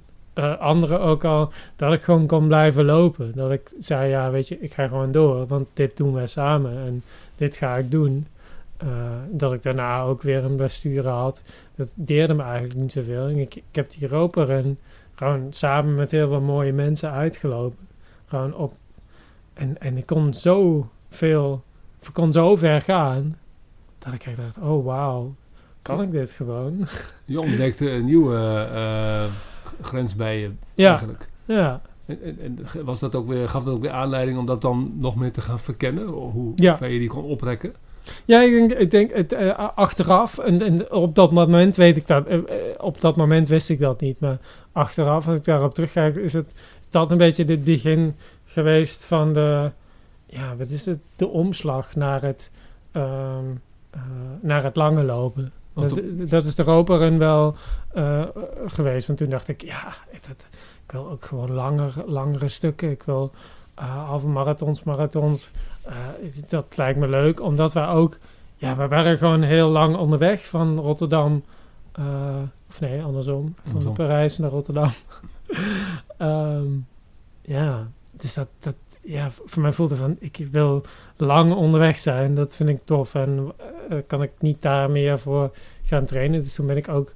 [0.60, 3.32] anderen ook al dat ik gewoon kon blijven lopen.
[3.36, 6.78] Dat ik zei, ja, weet je, ik ga gewoon door, want dit doen wij samen
[6.78, 7.04] en
[7.36, 8.28] dit ga ik doen.
[8.78, 8.88] Eh,
[9.32, 11.42] dat ik daarna ook weer een blessure had.
[11.76, 13.28] Dat deerde me eigenlijk niet zoveel.
[13.28, 14.80] En ik, ik heb die roperen
[15.14, 17.88] gewoon samen met heel veel mooie mensen uitgelopen.
[18.26, 18.74] Gewoon op.
[19.54, 21.64] En, en ik kon zo veel,
[22.02, 23.38] ik kon zo ver gaan,
[24.00, 25.36] dat ik echt dacht, oh wauw,
[25.82, 26.88] kan ik dit gewoon?
[27.26, 29.24] Je ontdekte een nieuwe eh,
[29.82, 31.30] grens bij je Ja, eigenlijk.
[31.46, 34.62] ja, En, en, en was dat ook weer, gaf dat ook weer aanleiding om dat
[34.62, 36.06] dan nog meer te gaan verkennen?
[36.08, 36.78] Hoe Ja.
[36.78, 37.74] ver je die kon oprekken?
[38.26, 42.08] Ja, ik denk, ik denk het, eh, achteraf, en, en op dat moment weet ik
[42.08, 42.44] dat, eh, eh,
[42.78, 44.38] op dat moment wist ik dat niet, maar
[44.72, 46.52] achteraf, als ik daarop terugkijk, is het
[46.90, 48.16] dat een beetje het begin
[48.46, 49.72] geweest van de,
[50.26, 52.52] ja, wat is het, de omslag naar het,
[52.92, 54.02] eh,
[54.42, 55.52] naar het lange lopen.
[55.74, 57.56] Dat, dat is de roperen wel
[57.94, 58.24] eh,
[58.66, 60.48] geweest, want toen dacht ik, ja, dat,
[60.86, 63.32] ik wil ook gewoon langer, langere stukken, ik wil
[63.74, 65.52] halve marathons, marathons,
[66.48, 68.18] dat lijkt me leuk, omdat wij ook,
[68.56, 71.44] ja, we waren gewoon heel lang onderweg van Rotterdam,
[71.92, 72.04] eh,
[72.70, 73.94] of nee, andersom, van Andersom.
[73.94, 74.90] Parijs naar Rotterdam.
[76.18, 76.68] Ehm,
[77.42, 80.82] ja, dus dat, dat, ja, voor mij voelde van, ik wil
[81.16, 83.52] lang onderweg zijn, dat vind ik tof en
[83.90, 85.52] eh, kan ik niet daar meer voor
[85.84, 86.40] gaan trainen.
[86.40, 87.14] Dus toen ben ik ook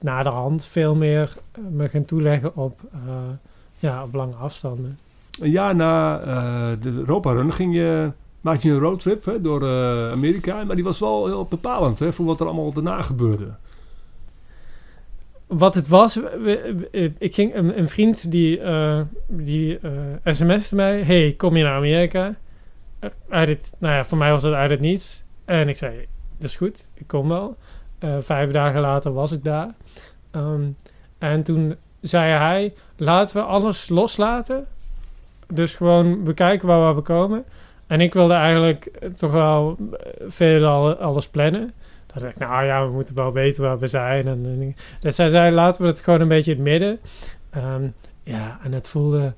[0.00, 2.98] na de hand veel meer eh, me gaan toeleggen op, eh,
[3.76, 4.98] ja, op lange afstanden.
[5.40, 9.62] Een jaar na eh, de Europa Run ging je, maakte je een roadtrip hè, door
[9.62, 10.64] eh, Amerika.
[10.64, 13.54] Maar die was wel heel bepalend hè, voor wat er allemaal daarna gebeurde.
[15.46, 16.20] Wat het was,
[17.18, 19.78] ik ging een, een vriend die, eh die
[20.24, 22.34] sms'te mij: Hey, kom je naar Amerika?
[23.28, 25.22] Uit het, nou ja, voor mij was het uit het niets.
[25.44, 26.06] En ik zei:
[26.38, 27.56] Dat is goed, ik kom wel.
[28.20, 29.74] Vijf dagen later was ik daar.
[30.30, 30.62] Ehm,
[31.18, 34.66] en toen zei hij, laten we alles loslaten.
[35.52, 37.44] Dus gewoon, we kijken waar we komen.
[37.86, 41.72] En ik wilde eigenlijk eh, toch wel eh, veel al- alles plannen.
[42.06, 44.26] Dan dacht ik, nou ja, we moeten wel weten waar we zijn.
[44.26, 46.98] En, en- dus hij zei, laten we het gewoon een beetje in het midden.
[47.50, 47.82] Ehm,
[48.22, 49.32] ja, en het voelde...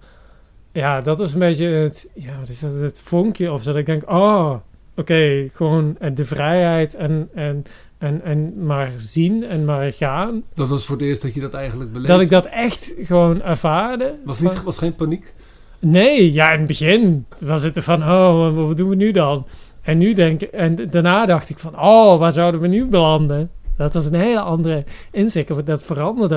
[0.72, 3.70] Ja, dat was een beetje het, ja, wat is dat, het vonkje of zo.
[3.70, 4.54] Dat ik denk, oh,
[4.96, 7.64] oké, gewoon eh, de vrijheid en, en,
[7.98, 10.42] en, en maar zien en maar gaan.
[10.54, 12.08] Dat was voor het eerst dat je dat eigenlijk beleefd.
[12.10, 14.14] Dat ik dat echt gewoon ervaarde.
[14.24, 15.34] was, niet, was geen paniek?
[15.80, 19.46] Nee, ja, in het begin was het van, oh, wat doen we nu dan?
[19.82, 23.50] En nu denk en daarna dacht ik van, oh, waar zouden we nu belanden?
[23.76, 25.66] Dat was een hele andere inzicht.
[25.66, 26.34] Dat veranderde.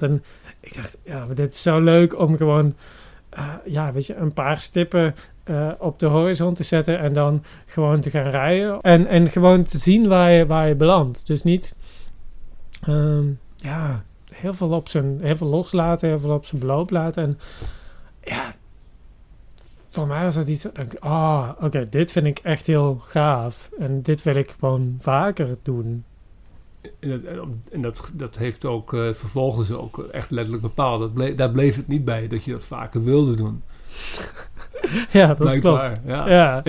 [0.00, 0.22] En
[0.60, 2.74] ik dacht, ja, maar dit is zo leuk om gewoon,
[3.30, 7.44] eh, ja, weet je, een paar stippen eh, op de horizon te zetten en dan
[7.66, 8.80] gewoon te gaan rijden.
[8.80, 11.26] En, en gewoon te zien waar je, waar je belandt.
[11.26, 11.74] Dus niet,
[12.82, 13.24] ehm,
[13.56, 14.02] ja,
[14.32, 17.22] heel veel op zijn, heel veel loslaten, heel veel op zijn beloop laten.
[17.22, 17.38] En
[18.20, 18.52] ja,
[19.92, 20.66] voor mij was dat iets,
[20.98, 23.70] ah, oké, dit vind ik echt heel gaaf.
[23.78, 26.04] En dit wil ik gewoon vaker doen.
[27.00, 31.00] En, dat, dat, dat heeft ook eh, vervolgens ook echt letterlijk bepaald.
[31.00, 33.62] Dat ble- daar bleef het niet bij dat je dat vaker wilde doen.
[35.10, 35.50] ja, dat klopt.
[35.60, 35.98] Blijkbaar.
[36.06, 36.28] Ja.
[36.28, 36.62] Ja.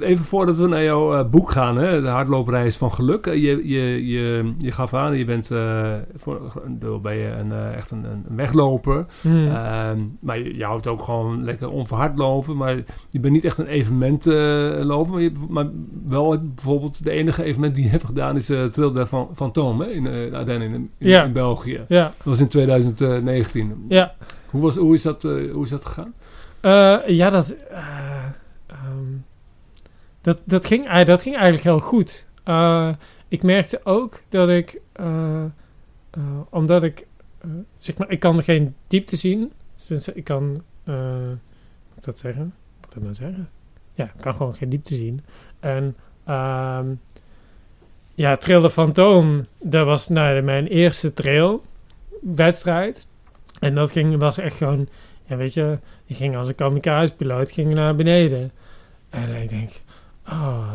[0.00, 3.26] Even voordat we naar jouw eh, boek gaan, hè, de hardloopreis van geluk.
[3.26, 7.90] Eh, Je, je, je, je gaf aan, je bent, eh, voor ben je een, echt
[7.90, 9.06] een, een wegloper.
[9.20, 9.48] Hmm.
[9.48, 12.56] Ehm, maar je, je houdt ook gewoon lekker onverhard lopen.
[12.56, 12.76] Maar
[13.10, 15.12] je bent niet echt een evenementloper.
[15.12, 15.66] maar, je, maar
[16.06, 19.84] wel bijvoorbeeld de enige evenement die je hebt gedaan is de Trail de Van, Fantôme
[19.84, 21.24] hè, in Ardennen in, in, Ja.
[21.24, 21.80] in België.
[21.88, 23.84] ja, Dat was in 2019.
[23.88, 24.14] ja.
[24.50, 26.14] Hoe, was, hoe, is dat, eh, hoe is dat gegaan?
[26.60, 28.24] Eh, ja, dat, eh,
[28.66, 29.16] ehm,
[30.20, 32.26] dat, dat, ging, dat ging eigenlijk heel goed.
[33.28, 34.80] Ik merkte ook dat ik,
[36.50, 37.06] omdat ik,
[37.78, 39.52] zeg maar, ik kan geen diepte zien.
[40.14, 42.54] Ik kan, moet ik dat zeggen?
[42.76, 43.48] Moet ik dat nou zeggen?
[43.94, 45.24] Ja, ik kan gewoon geen diepte zien.
[45.60, 46.86] En ehm
[48.18, 53.06] ja, Trail de Fantoom, dat was nou, mijn eerste trailwedstrijd.
[53.60, 54.88] En dat ging, was echt gewoon,
[55.26, 58.50] ja, weet je, die ging als een kamikaze-piloot ging naar beneden.
[59.10, 59.70] En ik denk,
[60.28, 60.68] oh,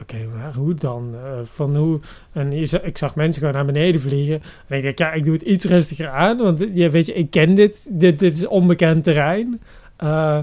[0.00, 1.14] oké, maar hoe dan?
[1.24, 2.00] Eh, van hoe?
[2.32, 4.42] En ik zag mensen gewoon naar beneden vliegen.
[4.66, 7.30] En ik denk, ja, ik doe het iets rustiger aan, want ja, weet je, ik
[7.30, 9.60] ken dit, dit, dit is onbekend terrein.
[9.96, 10.38] Eh,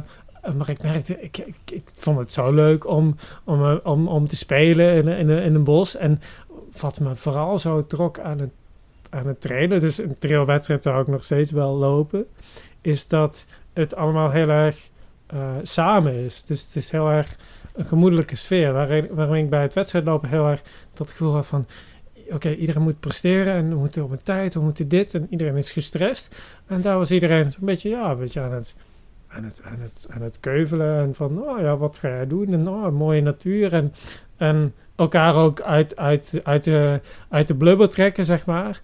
[0.57, 1.45] maar ik merkte, ik,
[1.85, 5.95] vond het zo leuk om, om, om, om te spelen in, in, in een bos.
[5.95, 6.21] En
[6.79, 8.51] wat me vooral zo trok aan het,
[9.13, 12.25] aan het trailen, dus een trailwedstrijd zou ik nog steeds wel lopen,
[12.81, 14.89] is dat het allemaal heel erg
[15.27, 16.43] eh, samen is.
[16.43, 17.37] Dus het is heel erg
[17.73, 18.73] een gemoedelijke sfeer,
[19.11, 20.61] waarin ik bij het wedstrijdlopen heel erg
[20.93, 21.65] dat gevoel had van,
[22.29, 25.57] oké, iedereen moet presteren en we moeten op een tijd, we moeten dit en iedereen
[25.57, 26.35] is gestrest.
[26.67, 28.75] En daar was iedereen een beetje, ja, een beetje aan het,
[29.27, 32.53] aan het, aan het, aan het keuvelen en van, oh ja, wat ga jij doen?
[32.53, 33.93] En oh, mooie natuur en,
[34.37, 38.81] en elkaar ook uit, uit, uit, de, uit de blubber trekken, zeg maar.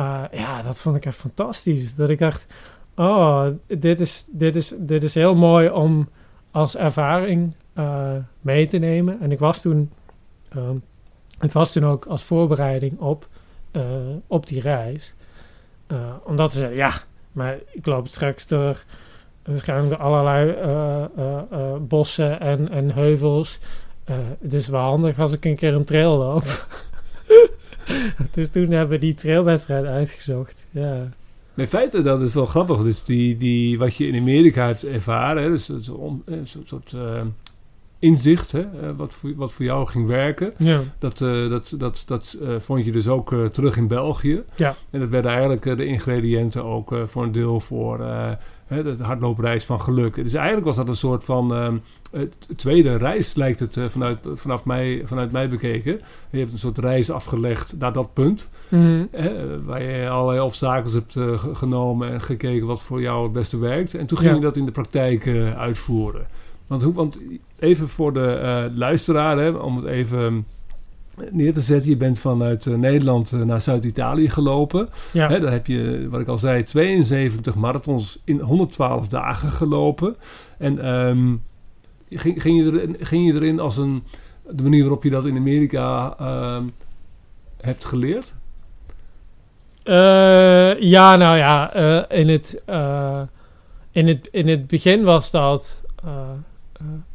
[0.00, 1.94] Uh, ja, dat vond ik echt fantastisch.
[1.94, 2.46] Dat ik dacht,
[2.94, 6.08] oh, dit is, dit is, dit is heel mooi om
[6.50, 9.20] als ervaring uh, mee te nemen.
[9.20, 9.92] En ik was toen,
[10.56, 10.70] uh,
[11.38, 13.28] het was toen ook als voorbereiding op,
[13.72, 13.82] uh,
[14.26, 15.14] op die reis.
[16.24, 16.92] Omdat we zeiden, ja,
[17.32, 18.84] maar ik loop straks door
[19.42, 20.56] waarschijnlijk allerlei
[21.80, 23.58] bossen en, en heuvels.
[24.40, 26.66] is wel handig als ik een keer een trail loop.
[28.30, 30.66] dus toen hebben we die trailwedstrijd uitgezocht.
[30.70, 31.08] Ja.
[31.54, 32.82] In feite, dat is wel grappig.
[32.82, 35.84] Dus die, die, wat je in Amerika hebt ervaren, hè, dus een
[36.44, 37.20] soort, soort uh,
[37.98, 40.80] inzicht, hè, wat, voor, wat voor jou ging werken, ja.
[40.98, 44.42] dat, uh, dat, dat, dat uh, vond je dus ook terug in België.
[44.56, 44.74] Ja.
[44.90, 48.04] En dat werden eigenlijk de ingrediënten ook voor een deel voor
[48.70, 50.14] de hardloopreis van geluk.
[50.14, 51.82] Dus eigenlijk was dat een soort van um,
[52.56, 56.00] tweede reis, lijkt het vanuit, vanaf mij, vanuit mij bekeken.
[56.30, 58.48] Je hebt een soort reis afgelegd naar dat punt.
[58.68, 59.08] Mm.
[59.10, 63.58] Hè, waar je allerlei obstakels hebt uh, genomen en gekeken wat voor jou het beste
[63.58, 63.94] werkt.
[63.94, 64.36] En toen ging Ja.
[64.36, 66.26] je dat in de praktijk uh, uitvoeren.
[66.66, 67.18] Want, hoe, want
[67.58, 70.46] even voor de uh, luisteraar, hè, om het even
[71.30, 71.90] neer te zetten.
[71.90, 74.88] Je bent vanuit Nederland naar Zuid-Italië gelopen.
[75.12, 75.28] Ja.
[75.28, 80.16] Daar heb je, wat ik al zei, 72 marathons in 112 dagen gelopen.
[80.58, 81.42] En um,
[82.10, 84.02] ging, ging, je erin, ging je erin als een...
[84.50, 86.16] De manier waarop je dat in Amerika
[86.56, 86.72] um,
[87.60, 88.34] hebt geleerd?
[89.84, 93.22] Uh, ja, nou ja, uh, in, het, uh,
[93.90, 95.82] in, het, in het begin was dat.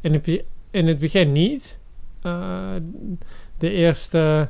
[0.00, 1.78] in, het, in het begin niet.
[3.58, 4.48] De eerste,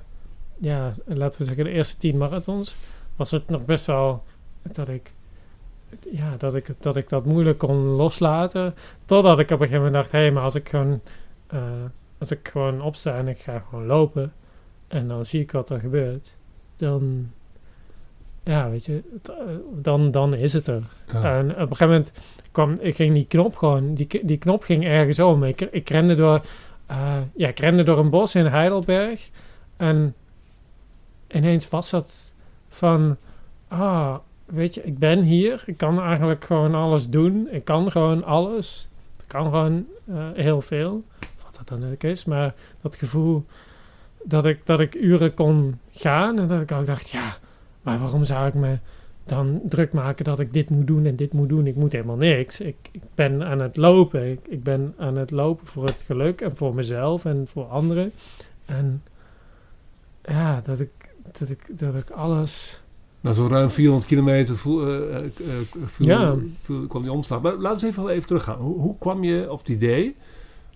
[0.59, 2.75] ja, laten we zeggen, de eerste tien marathons
[3.17, 4.23] was het nog best wel
[4.63, 5.15] dat ik
[6.11, 8.75] ja, dat, ik, dat ik dat moeilijk kon loslaten.
[9.05, 11.01] Totdat ik op een gegeven moment dacht, hé, hey, maar als ik gewoon,
[11.47, 11.61] eh,
[12.19, 14.33] als ik gewoon opsta en ik ga gewoon lopen
[14.89, 16.37] en dan zie ik wat er gebeurt,
[16.77, 17.31] dan,
[18.43, 19.33] ja, weet je, eh,
[19.73, 20.83] dan, dan is het er.
[21.13, 21.39] Ja.
[21.39, 22.13] En op een gegeven moment
[22.53, 25.45] kwam, ik ging die knop gewoon, die, die knop ging ergens om.
[25.45, 26.41] Ik, ik rende door,
[26.87, 29.31] eh, ja, ik rende door een bos in Heidelberg
[29.77, 30.15] en
[31.29, 32.33] ineens was dat
[32.69, 33.17] van,
[33.69, 38.25] ah, weet je, ik ben hier, ik kan eigenlijk gewoon alles doen, ik kan gewoon
[38.25, 38.89] alles,
[39.23, 41.05] ik kan gewoon eh, heel veel,
[41.45, 43.45] wat dat dan ook is, maar dat gevoel
[44.25, 47.37] dat ik, dat ik uren kon gaan en dat ik ook dacht, ja,
[47.83, 48.79] maar waarom zou ik me
[49.27, 51.67] dan druk maken dat ik dit moet doen en dit moet doen.
[51.67, 52.61] Ik moet helemaal niks.
[52.61, 54.31] Ik, ik ben aan het lopen.
[54.31, 58.13] Ik, ik ben aan het lopen voor het geluk en voor mezelf en voor anderen.
[58.67, 59.03] En
[60.25, 60.91] ja, dat ik,
[61.39, 62.83] dat ik, dat ik alles.
[63.21, 64.87] Nou, zo ruim 400 kilometer voel,
[65.85, 66.35] voel- Ja.
[66.63, 67.41] voel- kwam die omslag.
[67.43, 68.59] Maar laten we even, even teruggaan.
[68.59, 70.17] Hoe, hoe kwam je op het idee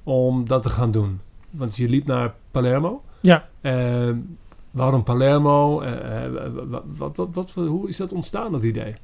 [0.03, 1.21] om dat te gaan doen?
[1.51, 3.03] Want je liep naar Palermo.
[3.21, 3.49] Ja.
[3.61, 4.11] Eh,
[4.71, 5.81] waarom Palermo?
[5.81, 6.33] Eh, eh,
[6.97, 8.95] wat, wat, wat, hoe is dat ontstaan, dat idee?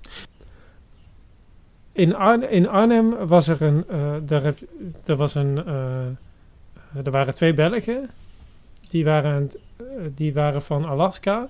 [1.93, 3.85] In, Arn in Arnhem was er een.
[3.89, 4.51] eh,
[5.05, 5.57] daar was een
[7.05, 8.11] er waren twee Belgen.
[8.89, 9.51] Die waren,
[10.15, 11.49] die waren van Alaska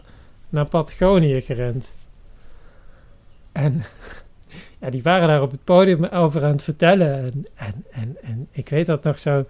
[0.49, 1.93] naar Patagonië gerend.
[3.53, 3.85] En
[4.81, 7.23] ja, die waren daar op het podium over aan het vertellen.
[7.25, 9.45] En, en, en, en ik weet dat nog zo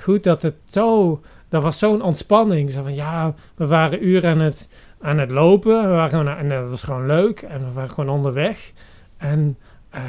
[0.00, 1.20] goed dat het zo.
[1.52, 2.70] Dat was zo'n ontspanning.
[2.70, 4.68] Zo van ja, we waren uren aan het,
[5.00, 5.82] aan het lopen.
[5.82, 7.42] We waren en dat was gewoon leuk.
[7.42, 8.72] En we waren gewoon onderweg.
[9.16, 9.58] En,
[9.90, 10.02] eh,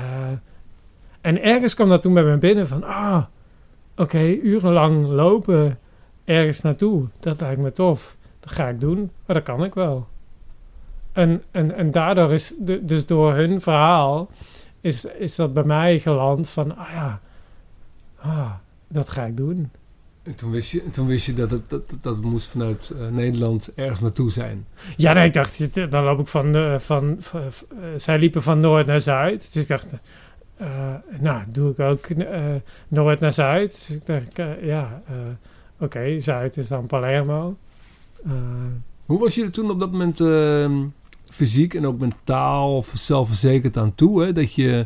[1.21, 3.23] en ergens kwam dat toen bij me binnen van, ah,
[3.95, 5.79] oké, urenlang lopen
[6.25, 7.07] ergens naartoe.
[7.19, 8.15] Dat lijkt me tof.
[8.39, 10.07] Dat ga ik doen, maar dat kan ik wel.
[11.11, 14.29] En, en, en daardoor is, dus door hun verhaal,
[14.81, 17.19] is, is dat bij mij geland van, ah ja,
[18.19, 18.51] ah,
[18.87, 19.71] dat ga ik doen.
[20.23, 23.07] En toen wist je, toen wist je dat, het, dat, dat het moest vanuit eh,
[23.07, 24.65] Nederland ergens naartoe zijn.
[24.97, 28.59] Ja, nee, ik dacht, dan loop ik van, eh, van, van- eh, zij liepen van
[28.59, 29.53] noord naar zuid.
[29.53, 29.87] Dus ik dacht,
[31.19, 32.07] nou, doe ik ook
[32.87, 33.71] noord naar zuid.
[33.87, 35.01] Dus ik dacht, ja,
[35.79, 37.57] oké, zuid is dan Palermo.
[39.05, 40.73] Hoe was je er toen op dat moment ehm,
[41.25, 44.23] fysiek en ook mentaal of zelfverzekerd aan toe?
[44.23, 44.33] Hè?
[44.33, 44.85] Dat je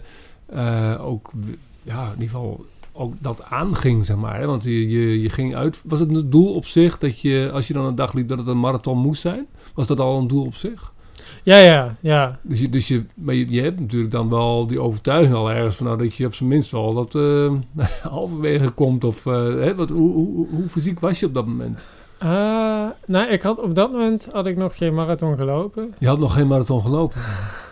[1.00, 1.32] ook,
[1.84, 2.66] ja, in ieder geval
[2.98, 4.40] ook dat aanging, zeg maar.
[4.40, 4.46] Hè?
[4.46, 5.84] Want je, je, je ging uit.
[5.86, 8.38] Was het een doel op zich dat je, als je dan een dag liep, dat
[8.38, 9.48] het een marathon moest zijn?
[9.74, 10.94] Was dat al een doel op zich?
[11.44, 12.40] ja, ja, ja.
[12.42, 15.76] Dus je, dus je, maar je, je hebt natuurlijk dan wel die overtuiging al ergens
[15.76, 17.52] van nou, dat je op zijn minst wel dat eh,
[18.12, 19.04] halverwege komt.
[19.04, 19.76] Of, eh, hè?
[19.76, 21.86] Wat, hoe, hoe, hoe, fysiek was je op dat moment?
[22.18, 22.30] Eh,
[23.06, 25.94] nou, ik had op dat moment had ik nog geen marathon gelopen.
[26.00, 27.22] Je had nog geen marathon gelopen.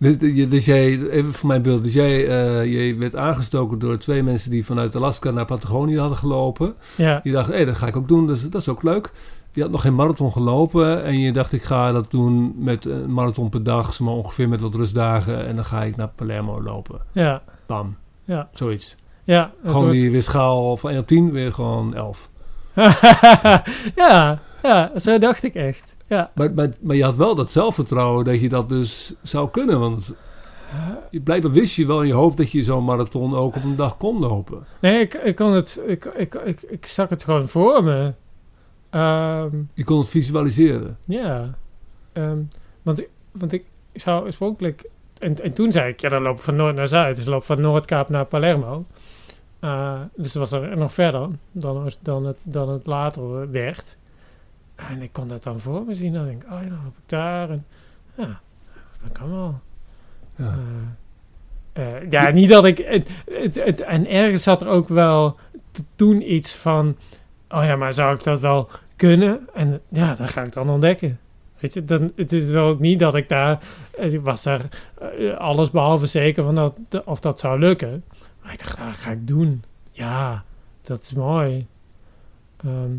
[0.00, 2.26] Dus, je- dus jij, even voor mijn beeld, dus jij,
[2.68, 6.74] jij werd aangestoken door twee mensen die vanuit Alaska naar Patagonië hadden gelopen.
[6.96, 9.10] Ja, Die dachten, hé, dat ga ik ook doen, dus, dat is ook leuk.
[9.52, 13.12] Je had nog geen marathon gelopen en je dacht, ik ga dat doen met een
[13.12, 15.46] marathon per dag, maar ongeveer met wat rustdagen.
[15.46, 17.00] En dan ga ik naar Palermo lopen.
[17.12, 18.96] ja, Bam, ja, zoiets.
[19.24, 19.52] ja.
[19.66, 22.30] Gewoon was- die weer schaal van 1 op 10, weer gewoon 11.
[23.94, 25.96] ja, ja, zo dacht ik echt.
[26.10, 26.30] Ja.
[26.34, 30.14] Maar, maar, maar je had wel dat zelfvertrouwen dat je dat dus zou kunnen, want...
[31.10, 33.76] Je, blijkbaar wist je wel in je hoofd dat je zo'n marathon ook op een
[33.76, 34.64] dag kon lopen.
[34.80, 38.12] Nee, ik, ik kon het, ik, ik, ik, ik zag het gewoon voor me.
[38.90, 40.98] Ehm, Je kon het visualiseren.
[41.06, 41.54] ja,
[42.12, 42.38] Ehm,
[42.82, 44.84] want, ik, want ik zou oorspronkelijk,
[45.18, 47.44] en, en toen zei ik, ja, dan loop ik van noord naar zuid, dus loop
[47.44, 48.84] van Noordkaap naar Palermo.
[49.60, 53.96] Eh, dus dat was er nog verder dan, dan, het, dan het later werd.
[54.88, 56.12] En ik kon dat dan voor me zien.
[56.12, 57.50] Dan denk ik, oh ja, dan loop ik daar.
[57.50, 57.64] En
[58.14, 58.40] ja,
[59.02, 59.60] dat kan wel.
[60.36, 60.58] Ja.
[61.72, 62.78] Eh, eh, ja, niet dat ik.
[62.78, 65.36] Het, het, het- en ergens zat er ook wel
[65.94, 66.96] toen iets van.
[67.48, 69.48] Oh ja, maar zou ik dat wel kunnen?
[69.54, 71.18] En ja, dat ga ik dan ontdekken.
[71.58, 73.58] Weet je, dan, het is wel ook niet dat ik daar.
[73.98, 74.60] eh, Ik was daar
[75.18, 78.04] eh, alles behalve zeker van dat, of dat zou lukken.
[78.42, 79.62] Maar ik dacht, nou, dat ga ik doen.
[79.92, 80.44] Ja,
[80.82, 81.66] dat is mooi.
[82.56, 82.90] Ehm,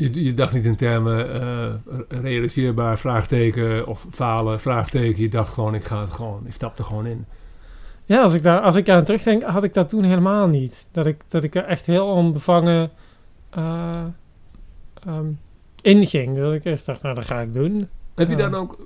[0.00, 1.74] Je, je dacht niet in termen eh,
[2.08, 5.22] realiseerbaar, vraagteken of falen, vraagteken.
[5.22, 7.24] Je dacht gewoon, ik ga het gewoon, ik stap er gewoon in.
[8.04, 10.86] Ja, als ik, daar, als ik aan terugdenk, had ik dat toen helemaal niet.
[10.90, 12.90] Dat ik, dat ik er echt heel onbevangen
[13.50, 14.04] eh
[15.06, 15.26] ehm,
[15.80, 16.38] inging.
[16.38, 17.88] Dat ik echt dacht, nou, dat ga ik doen.
[18.14, 18.78] Heb je dan ook,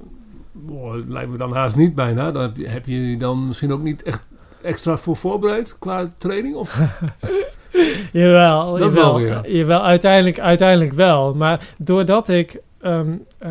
[0.53, 3.83] dat lijkt me dan haast niet bijna, dan heb je, heb je dan misschien ook
[3.83, 4.25] niet echt
[4.62, 6.55] extra voor voorbereid qua training?
[6.55, 6.81] Of
[8.12, 11.35] Jawel, Dat jawel, wel jawel uiteindelijk, uiteindelijk wel.
[11.35, 13.51] Maar doordat ik, ehm, eh,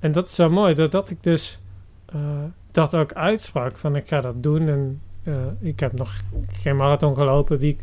[0.00, 1.58] en dat is zo mooi, doordat ik dus,
[2.06, 2.20] eh,
[2.70, 6.20] dat ook uitsprak van ik ga dat doen en eh, ik heb nog
[6.62, 7.58] geen marathon gelopen.
[7.58, 7.76] Wie,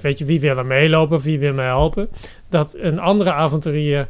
[0.00, 2.08] weet je, wie wil er meelopen of wie wil mij helpen?
[2.48, 4.08] Dat een andere avonturier,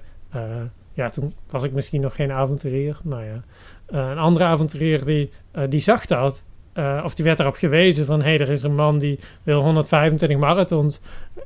[0.92, 3.42] ja, toen was ik misschien nog geen avonturier, nou ja,
[3.86, 5.30] een andere avonturier die,
[5.68, 6.42] die zag dat.
[6.76, 9.60] Eh, of die werd erop gewezen van, hé, hey, er is een man die wil
[9.60, 11.00] 125 marathons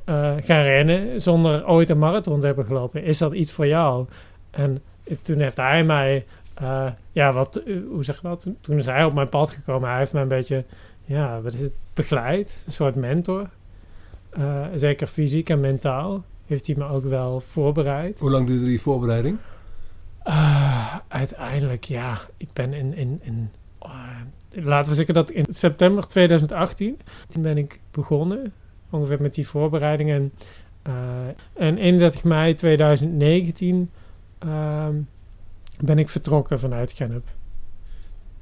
[0.05, 3.03] eh, gaan rennen zonder ooit een marathon te hebben gelopen.
[3.03, 4.05] Is dat iets voor jou?
[4.49, 4.81] En
[5.21, 8.39] toen heeft hij mij, eh, ja, wat, hoe zeg je dat?
[8.39, 9.89] Toen, toen is hij op mijn pad gekomen.
[9.89, 10.63] Hij heeft mij een beetje,
[11.05, 12.63] ja, wat is het, begeleid.
[12.65, 13.49] Een soort mentor.
[14.75, 18.19] Zeker fysiek en mentaal heeft hij me ook wel voorbereid.
[18.19, 19.37] Hoe lang duurde die voorbereiding?
[21.07, 23.49] Uiteindelijk, ja, ik ben in, in, in
[24.51, 26.99] laten we zeggen dat in september 2018,
[27.29, 28.53] toen ben ik begonnen,
[28.89, 30.31] ongeveer met die voorbereidingen.
[30.81, 30.93] Eh,
[31.53, 33.89] en 31 mei 2019
[34.39, 34.95] ehm,
[35.79, 37.27] ben ik vertrokken vanuit Gennep.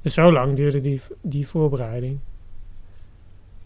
[0.02, 2.18] Dus zo lang duurde die, die voorbereiding.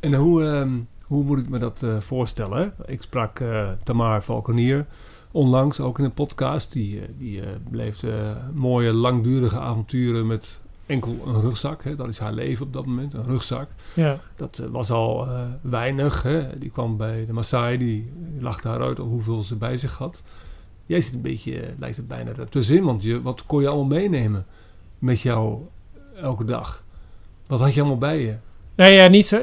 [0.01, 2.75] En hoe, ehm, hoe moet ik me dat eh, voorstellen?
[2.87, 4.87] Ik sprak eh Tamar Valkenier
[5.31, 6.73] onlangs ook in een podcast.
[6.73, 7.43] Die, die
[8.53, 11.85] mooie langdurige avonturen met enkel een rugzak.
[11.85, 11.97] Hè?
[11.97, 13.69] Dat is haar leven op dat moment, een rugzak.
[13.95, 16.23] Ja, Dat eh, was al eh, weinig.
[16.23, 16.59] Hè?
[16.59, 20.23] Die kwam bij de Maasai, die lachte haar uit hoeveel ze bij zich had.
[20.87, 23.99] Jij zit een beetje, eh, lijkt het bijna ertussenin, want je, wat kon je allemaal
[23.99, 24.47] meenemen
[24.99, 25.59] met jou
[26.17, 26.85] elke dag?
[27.47, 28.35] Wat had je allemaal bij je?
[28.77, 29.41] Nee, ja, niet zo.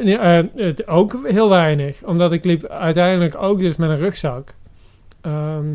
[0.55, 2.03] het, ook heel weinig.
[2.03, 4.53] Omdat ik liep uiteindelijk ook dus met een rugzak.
[5.21, 5.67] Ehm,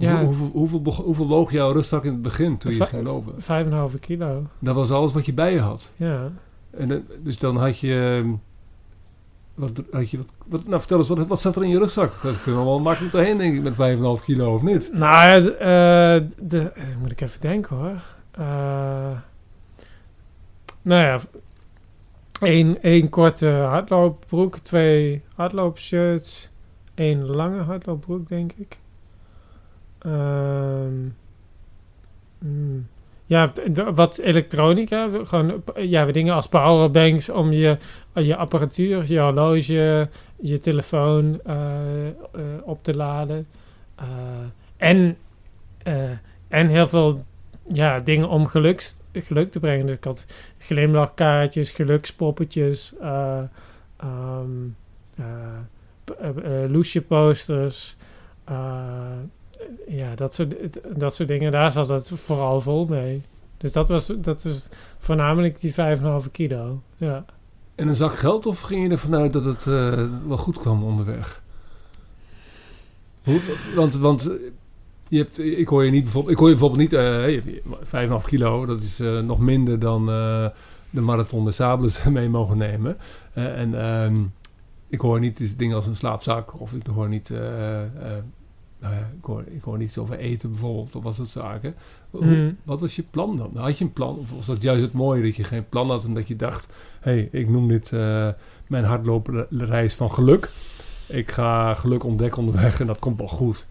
[0.00, 3.42] ja, hoeveel, hoeveel, hoeveel woog jouw rugzak in het begin toen je ging lopen?
[3.42, 4.46] vijf en een halve kilo.
[4.58, 5.90] Dat was alles wat je bij je had.
[5.96, 6.32] Ja.
[6.70, 8.24] En, dus dan had je...
[9.54, 12.22] Wat, had je wat, wat, nou, vertel eens, wat, wat zat er in je rugzak?
[12.22, 14.92] Dat kunnen we wel makkelijk doorheen, denk ik, met 5,5 kilo, of niet?
[14.92, 15.48] Nou, eh,
[16.38, 18.02] de, eh, moet ik even denken hoor.
[18.30, 19.10] Eh,
[20.82, 21.20] nou ja,
[22.40, 26.50] één, één korte hardloopbroek, twee hardloopshirts,
[26.94, 28.79] één lange hardloopbroek, denk ik.
[30.02, 30.94] Ehm,
[32.38, 32.88] mm,
[33.24, 33.52] ja,
[33.94, 37.78] wat elektronica, gewoon ja, dingen als powerbanks om je,
[38.14, 40.08] je apparatuur, je horloge,
[40.40, 42.14] je telefoon eh, eh,
[42.62, 43.46] op te laden.
[43.94, 44.06] Eh,
[44.76, 45.16] en,
[45.82, 46.10] eh,
[46.48, 47.24] en heel veel
[47.72, 49.86] ja, dingen om geluks, geluk te brengen.
[49.86, 50.26] Dus ik had
[50.58, 53.42] glimlachkaartjes, gelukspoppetjes, eh
[54.00, 55.56] eh,
[56.20, 57.96] eh, eh, loesje posters.
[59.88, 60.54] Ja, dat soort,
[60.96, 61.52] dat soort dingen.
[61.52, 63.22] Daar zat het vooral vol mee.
[63.60, 65.74] Dus dat was, dat was voornamelijk die
[66.24, 66.82] 5,5 kilo.
[66.96, 67.24] Ja.
[67.74, 70.82] En een zak geld, of ging je ervan uit dat het eh, wel goed kwam
[70.82, 71.42] onderweg?
[73.74, 74.30] Want, want
[75.08, 76.92] je hebt, ik hoor je niet bijvoorbeeld, ik hoor je bijvoorbeeld niet,
[77.92, 80.06] eh 5,5 kilo, dat is eh, nog minder dan
[80.90, 82.96] de marathon de Sables mee mogen nemen.
[83.32, 84.16] En ehm,
[84.88, 87.32] ik hoor niet dingen als een slaapzak, of ik hoor niet,
[88.80, 91.74] nou ja, ik, hoor, ik hoor niet over eten bijvoorbeeld, of wat soort zaken.
[92.10, 92.50] Mhm.
[92.64, 93.50] Wat was je plan dan?
[93.54, 96.04] Had je een plan, of was dat juist het mooie dat je geen plan had
[96.04, 96.66] en dat je dacht,
[97.00, 98.28] hé, hey, ik noem dit eh,
[98.66, 100.50] mijn hardloopreis van geluk.
[101.06, 103.66] Ik ga geluk ontdekken onderweg en dat komt wel goed.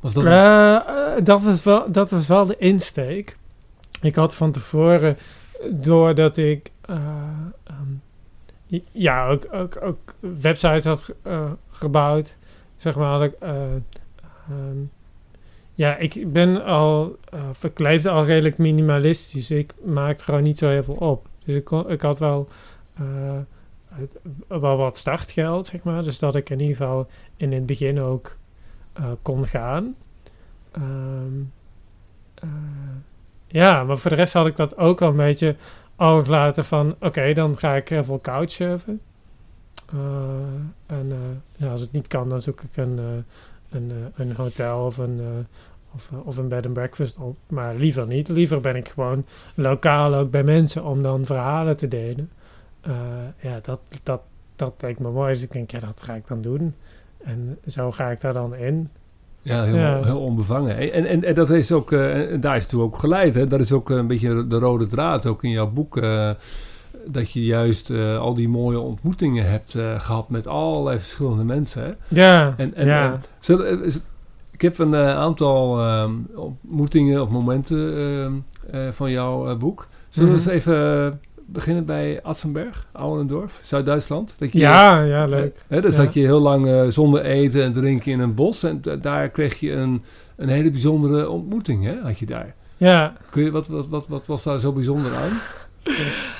[0.00, 3.36] Was dat Eh, eh, dat, was wel, dat was wel de insteek.
[4.00, 5.16] Ik had van tevoren,
[5.70, 6.96] doordat ik eh,
[7.64, 12.36] ehm, ja, ook, ook, ook websites had ge- gebouwd,
[12.76, 13.32] zeg maar, had ik,
[14.50, 14.78] eh, ehm,
[15.72, 17.16] ja, ik ben al
[17.52, 19.50] verkleefd al redelijk minimalistisch.
[19.50, 21.28] Ik maak gewoon niet zo heel veel op.
[21.44, 22.48] Dus ik, ik had wel,
[22.94, 23.38] eh,
[24.48, 26.02] wel wat startgeld, zeg maar.
[26.02, 28.36] Dus dat ik in ieder geval in het begin ook
[28.92, 29.94] eh, kon gaan.
[30.72, 31.40] Ehm,
[32.34, 32.48] eh,
[33.46, 35.56] ja, maar voor de rest had ik dat ook al een beetje
[35.96, 36.94] overgelaten van...
[37.00, 39.00] Oké, dan ga ik heel veel couchsurfen.
[40.86, 41.12] En
[41.56, 43.24] ja, als het niet kan, dan zoek ik een,
[43.70, 45.26] een, eh, een hotel of een, eh,
[45.94, 47.36] of, eh, of een bed and breakfast op.
[47.48, 48.28] Maar liever niet.
[48.28, 52.30] Liever ben ik gewoon lokaal ook bij mensen om dan verhalen te delen.
[53.40, 54.20] Ja, dat, dat,
[54.56, 55.32] dat leek me mooi.
[55.32, 56.74] Dus ik denk, ja, dat ga ik dan doen.
[57.24, 58.90] En zo ga ik daar dan in.
[59.42, 60.02] ja, heel, ja.
[60.04, 60.92] heel onbevangen.
[60.92, 63.34] En, en, en dat is ook, en daar is het ook geleid.
[63.34, 63.46] Hè?
[63.46, 65.96] Dat is ook een beetje de rode draad ook in jouw boek.
[67.06, 71.82] Dat je juist eh, al die mooie ontmoetingen hebt eh, gehad met allerlei verschillende mensen.
[71.84, 71.92] Hè?
[72.20, 73.20] Ja, En, en, ja.
[73.46, 74.00] en eh, is-
[74.50, 78.32] ik heb een aantal ehm, ontmoetingen of momenten ehm,
[78.70, 79.88] eh, van jouw boek.
[80.08, 80.48] Zullen we Mhm.
[80.48, 84.34] eens even beginnen bij Atzenberg, Ouwendorf, Zuid-Duitsland?
[84.38, 85.62] Ja, ja, leuk.
[85.68, 85.96] Hè, daar Ja.
[85.96, 88.62] zat je heel lang zonder eten en drinken in een bos.
[88.62, 90.02] En da- daar kreeg je een,
[90.36, 92.54] een hele bijzondere ontmoeting, hè, had je daar.
[92.76, 95.30] Ja, Kun je, wat, wat, wat, wat was daar zo bijzonder aan?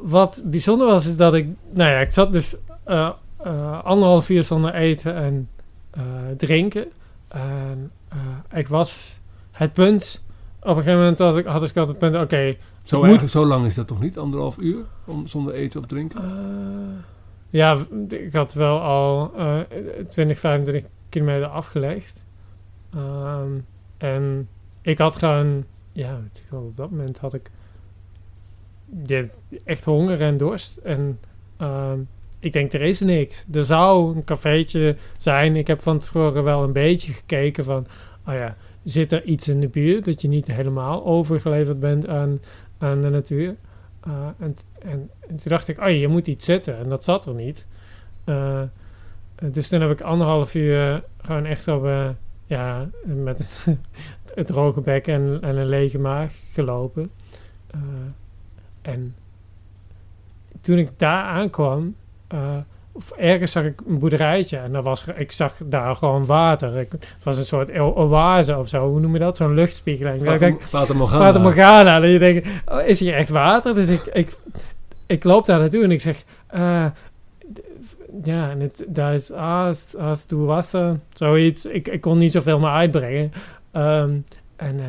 [0.00, 1.46] Wat bijzonder was, is dat ik...
[1.70, 5.48] Nou ja, ik zat dus eh, eh, anderhalf uur zonder eten en
[5.90, 6.02] eh,
[6.36, 6.84] drinken.
[7.28, 7.90] En
[8.54, 9.20] ik was
[9.50, 10.22] het punt...
[10.60, 12.14] Op een gegeven moment had ik, had ik het punt...
[12.16, 14.18] Oké, Zo, moet- zo lang is dat toch niet?
[14.18, 14.84] Anderhalf uur?
[15.04, 16.20] Om, zonder eten of drinken?
[17.48, 17.76] Ja,
[18.08, 19.58] ik had wel al eh
[20.08, 22.22] 20, 25 kilometer afgelegd.
[22.94, 23.50] Ehm,
[23.98, 24.48] en
[24.82, 26.18] ik had gewoon, ja,
[26.50, 27.50] op dat moment had ik
[29.06, 29.24] ja,
[29.64, 30.76] echt honger en dorst.
[30.76, 31.18] En
[31.56, 31.98] ehm,
[32.38, 33.44] ik denk, er is niks.
[33.52, 35.56] Er zou een cafeetje zijn.
[35.56, 37.86] Ik heb van tevoren wel een beetje gekeken van,
[38.26, 42.40] oh ja, zit er iets in de buurt dat je niet helemaal overgeleverd bent aan,
[42.78, 43.56] aan de natuur.
[44.08, 46.78] Uh, en, en, en toen dacht ik, oh je moet iets zetten.
[46.78, 47.66] En dat zat er niet.
[48.26, 48.62] Uh,
[49.52, 52.08] dus toen heb ik anderhalf uur gewoon echt op, uh,
[52.46, 53.66] ja, met het,
[54.34, 57.10] het droge bek en, en, een lege maag gelopen.
[58.82, 59.14] En
[60.60, 61.94] toen ik daar aankwam,
[62.34, 62.56] uh,
[62.92, 66.76] of ergens zag ik een boerderijtje en daar was, ik zag daar gewoon water.
[66.76, 69.36] Ik, het was een soort oase of zo, hoe noem je dat?
[69.36, 70.24] Zo'n luchtspiegeling.
[70.70, 71.24] Water Morgana.
[71.24, 72.00] Water Morgana.
[72.00, 73.74] Dat je denkt, oh, is hier echt water?
[73.74, 74.36] Dus ik, ik,
[75.06, 76.24] ik loop daar naartoe en ik zeg,
[76.54, 76.86] uh,
[78.24, 81.66] ja, en het, daar is haast, haast toe wasser, zoiets.
[81.66, 83.32] Ik, ik kon niet zoveel meer uitbrengen.
[83.72, 84.24] Um,
[84.56, 84.84] en, uh,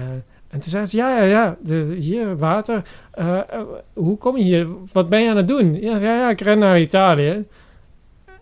[0.52, 2.82] en toen zei ze, ja, ja, ja, de, hier, water.
[3.20, 3.39] Uh,
[3.93, 4.68] hoe kom je hier?
[4.91, 5.74] Wat ben je aan het doen?
[5.74, 7.45] Ja, ja, ja ik ren naar Italië.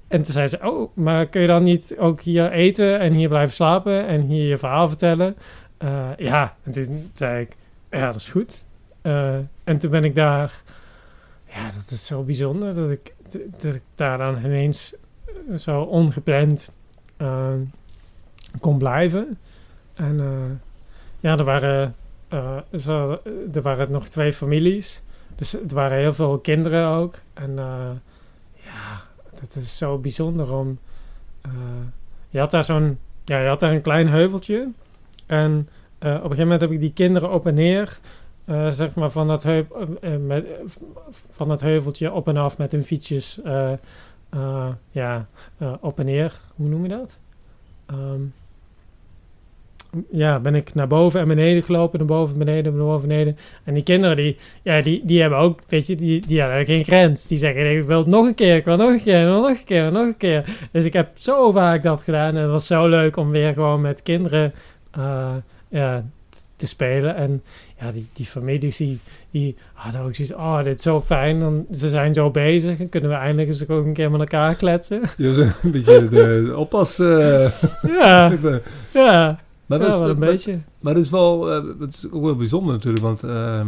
[0.08, 3.28] En toen zei ze, oh, maar kun je dan niet ook hier eten en hier
[3.28, 5.36] blijven slapen en hier je verhaal vertellen?
[5.84, 7.56] Uh, ja, en toen zei ik,
[7.92, 8.66] ja, dat is goed.
[9.64, 10.62] En toen ben ik daar,
[11.46, 13.14] ja, dat is zo bijzonder dat ik,
[13.62, 14.96] dat ik daar dan ineens
[15.58, 16.72] zo ongepland
[18.60, 19.38] kon blijven.
[19.96, 20.20] En
[21.20, 21.96] ja, er waren,
[22.80, 23.20] zo,
[23.54, 25.02] er waren nog twee families.
[25.36, 27.20] Dus er waren heel veel kinderen ook.
[27.34, 27.56] En
[28.54, 29.02] ja,
[29.40, 30.80] dat is zo bijzonder om...
[31.46, 31.52] Uh,
[32.30, 33.00] je had daar zo'n...
[33.26, 34.68] Ja, je had daar een klein heuveltje.
[35.26, 38.00] En uh, op een gegeven moment heb ik die kinderen op en neer...
[38.46, 39.66] Uh, zeg maar van dat, heu
[40.20, 40.46] met,
[41.30, 43.40] van dat heuveltje op en af met hun fietsjes...
[44.92, 45.28] ja,
[45.80, 46.40] op en neer.
[46.56, 47.18] Hoe noem je dat?
[47.92, 48.34] Um,
[50.12, 53.38] ja, ben ik naar boven en beneden gelopen, naar boven, beneden, naar boven, beneden.
[53.64, 56.84] En die kinderen, die, ja, die, die hebben ook, weet je, die, die hebben geen
[56.84, 57.28] grens.
[57.28, 59.64] Die zeggen, ik wil het nog een keer, ik wil nog een keer, nog een
[59.64, 60.70] keer, nog een keer.
[60.72, 63.82] Dus ik heb zo vaak dat gedaan en het was zo leuk om weer gewoon
[63.82, 64.54] met kinderen
[64.98, 65.34] uh,
[65.70, 66.04] ja,
[66.56, 67.16] te spelen.
[67.16, 67.44] En
[67.80, 69.00] ja, die, die families, die,
[69.32, 72.90] die hadden ook zoiets, oh, dit is zo fijn, dan, ze zijn zo bezig, dan
[72.90, 75.02] kunnen we eindelijk eens ook een keer met elkaar kletsen.
[75.18, 77.00] Ja, een beetje de, de oppas...
[77.00, 77.50] Uh,
[77.82, 78.32] ja,
[78.94, 79.40] ja.
[79.70, 80.60] Maar ja, dat is, wel een maar, beetje.
[80.80, 83.68] Maar dat is wel, uh, dat is ook wel bijzonder natuurlijk, want uh,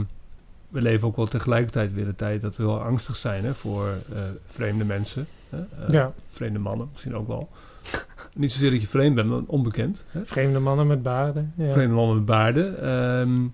[0.70, 3.88] we leven ook wel tegelijkertijd weer de tijd dat we wel angstig zijn hè, voor
[4.14, 5.28] uh, vreemde mensen.
[5.50, 5.58] Hè?
[5.88, 6.14] ja.
[6.30, 7.50] Vreemde mannen misschien ook wel.
[8.34, 10.06] Niet zozeer dat je vreemd bent, maar onbekend.
[10.08, 10.26] Hè?
[10.26, 11.54] Vreemde mannen met baarden.
[11.56, 11.72] Ja.
[11.72, 12.90] Vreemde mannen met baarden.
[12.90, 13.54] Um,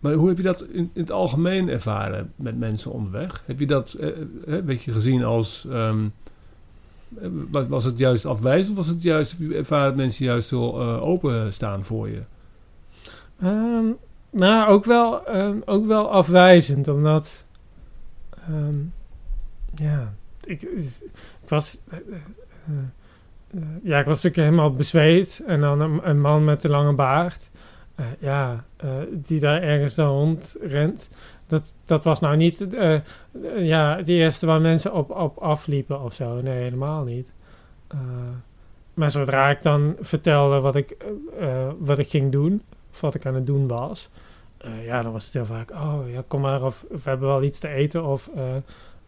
[0.00, 3.42] maar hoe heb je dat in, in, het algemeen ervaren met mensen onderweg?
[3.46, 3.96] Heb je dat
[4.44, 5.66] een beetje gezien als...
[5.70, 6.12] Um,
[7.68, 11.84] was het juist afwijzend of was het juist, ervaren mensen juist zo uh, open staan
[11.84, 12.22] voor je?
[13.42, 13.96] Um,
[14.30, 17.44] nou, ook wel, um, ook wel afwijzend, omdat,
[18.50, 18.92] um,
[19.74, 20.68] ja, ik,
[21.48, 21.98] was, uh,
[22.70, 27.50] uh, ja, ik was natuurlijk helemaal bezweet en dan een, man met een lange baard,
[28.18, 28.64] ja,
[29.10, 31.08] die daar ergens dan rond rent.
[31.46, 32.98] Dat, dat was nou niet uh,
[33.56, 36.40] ja, het eerste waar mensen op, op afliepen of zo.
[36.40, 37.28] Nee, helemaal niet.
[37.94, 38.00] Uh,
[38.94, 40.96] maar zodra ik dan vertelde wat ik,
[41.40, 44.10] uh, wat ik ging doen, of wat ik aan het doen was,
[44.84, 47.42] ja, dan was het heel vaak, oh ja, kom maar, of, of we hebben wel
[47.42, 48.30] iets te eten, of,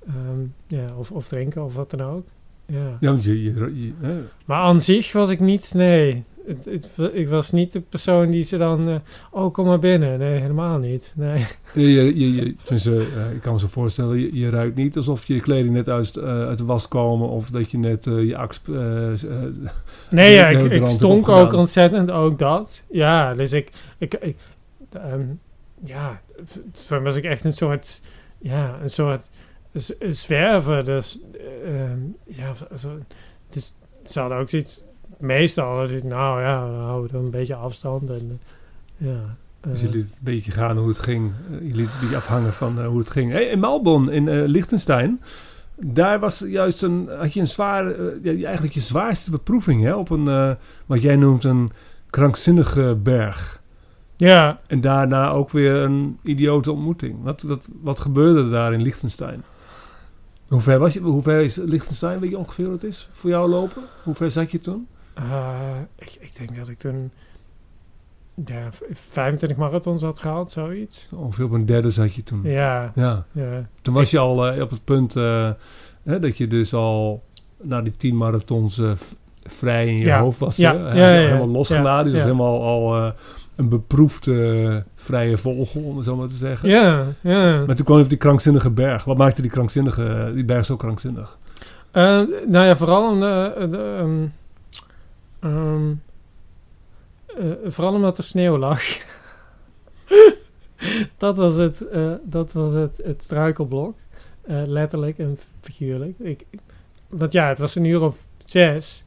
[0.08, 2.26] um, ja, of, of drinken, of wat dan ook.
[2.66, 7.14] Ja, ja want je, je, je Maar aan zich was ik niet, nee, het, het,
[7.14, 8.88] ik was niet de persoon die ze dan...
[8.88, 8.96] Uh,
[9.30, 10.18] oh, kom maar binnen.
[10.18, 11.12] Nee, helemaal niet.
[11.16, 11.46] Nee.
[11.74, 12.54] Je, je, je,
[12.86, 16.16] uh, ik kan me zo voorstellen, je, je, ruikt niet alsof je kleding net uit,
[16.16, 17.28] uh, uit de was komen...
[17.28, 18.60] of dat je net je aks...
[20.10, 22.82] nee, ja, ik, ik stonk ook ontzettend, ook dat.
[22.90, 23.70] Ja, dus ik...
[23.98, 24.36] ik, ik
[25.12, 25.40] um,
[25.84, 26.20] ja,
[26.86, 28.00] toen was ik echt een soort...
[28.38, 29.30] Ja, een soort
[30.08, 30.84] zwerver.
[30.84, 31.18] Dus,
[32.24, 32.98] ja, zo,
[33.48, 33.74] dus
[34.04, 34.82] ze hadden ook zoiets
[35.18, 38.10] meestal is het, nou ja, we houden een beetje afstand.
[38.10, 38.40] En,
[38.96, 41.32] ja, uh, dus je liet het een beetje gaan hoe het ging.
[41.50, 43.32] Uh, je liet het afhangen van hoe het ging.
[43.32, 45.20] Hey, in Malbon, in Liechtenstein,
[45.76, 50.10] daar was juist een, had je een zware, ja, eigenlijk je zwaarste beproeving hè, op
[50.10, 50.56] een,
[50.86, 51.70] wat jij noemt een
[52.10, 53.60] krankzinnige berg.
[54.16, 57.22] Ja, En daarna ook weer een idiote ontmoeting.
[57.22, 59.44] Wat, wat, wat gebeurde daar in Liechtenstein?
[60.48, 63.30] Hoe ver, was je, hoe ver is Liechtenstein, weet je ongeveer wat het is voor
[63.30, 63.82] jou lopen?
[64.02, 64.86] Hoe ver zat je toen?
[65.18, 65.58] Eh,
[65.98, 67.10] ik, ik denk dat ik toen
[68.46, 71.08] ja, v- 25 marathons had gehaald, zoiets.
[71.14, 72.40] Ongeveer op een derde zat je toen.
[72.44, 73.24] Ja, Ja.
[73.32, 73.68] ja.
[73.82, 75.50] Toen was je al eh, op het punt eh,
[76.02, 77.22] hè, dat je dus al
[77.62, 79.12] na die tien marathons v-
[79.42, 80.20] vrij in je Ja.
[80.20, 80.56] hoofd was.
[80.56, 80.72] Ja.
[80.76, 80.78] hè?
[80.78, 81.26] Ja, Had je ja, al ja.
[81.26, 82.12] helemaal losgeladen.
[82.12, 83.12] Dus helemaal al
[83.56, 86.68] een beproefde vrije vogel, om het zo maar te zeggen.
[86.68, 87.64] Ja, ja.
[87.66, 89.04] Maar toen kwam je op die krankzinnige berg.
[89.04, 91.38] Wat maakte die krankzinnige, die berg zo krankzinnig?
[91.92, 92.28] Nou
[92.64, 94.26] ja, vooral de, de,
[95.40, 95.92] ehm,
[97.38, 98.82] eh, vooral omdat er sneeuw lag.
[101.16, 103.96] dat was het, eh, dat was het, het struikelblok.
[104.42, 106.18] Eh, letterlijk en figuurlijk.
[106.18, 106.44] Ik,
[107.08, 109.04] want ja, het was een uur of zes,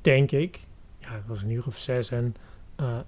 [0.00, 0.60] denk ik.
[1.00, 2.34] Ja, het was een uur of zes en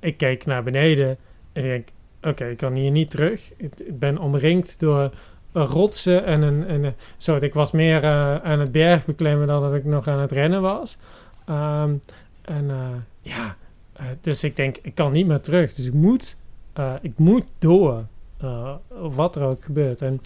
[0.01, 1.17] ik keek naar beneden
[1.53, 1.89] en ik denk,
[2.23, 3.53] oké, ik kan hier niet terug.
[3.57, 5.11] Ik, ben omringd door
[5.53, 8.07] rotsen en een, en zo, ik was meer
[8.43, 10.97] aan het berg beklimmen dan dat ik nog aan het rennen was.
[11.45, 11.95] Ehm,
[12.43, 12.89] en eh,
[13.21, 13.57] ja,
[13.93, 15.75] eh, dus ik denk, ik kan niet meer terug.
[15.75, 16.37] Dus ik moet,
[16.73, 18.05] eh, ik moet door,
[18.89, 20.03] wat er ook gebeurt.
[20.03, 20.21] En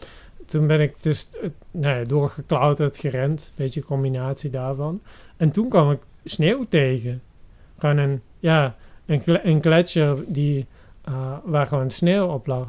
[0.46, 3.52] toen ben ik dus uh, nou doorgeklauterd, gerend.
[3.56, 5.00] Beetje een combinatie daarvan.
[5.36, 7.22] En toen kwam ik sneeuw tegen.
[7.78, 10.66] Een, ja, een, een die,
[11.44, 12.68] waar gewoon sneeuw op lag.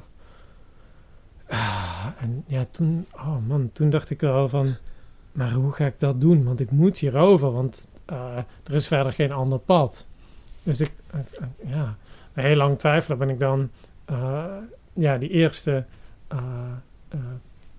[1.47, 4.75] Ah, en ja, toen, oh man, toen dacht ik wel van,
[5.31, 6.43] maar hoe ga ik dat doen?
[6.43, 10.05] Want ik moet hierover, want eh, er is verder geen ander pad.
[10.65, 11.97] Dus ik, eh, eh, ja,
[12.33, 13.69] heel lang twijfelen ben ik dan,
[14.05, 14.57] eh,
[14.93, 15.85] ja, die eerste,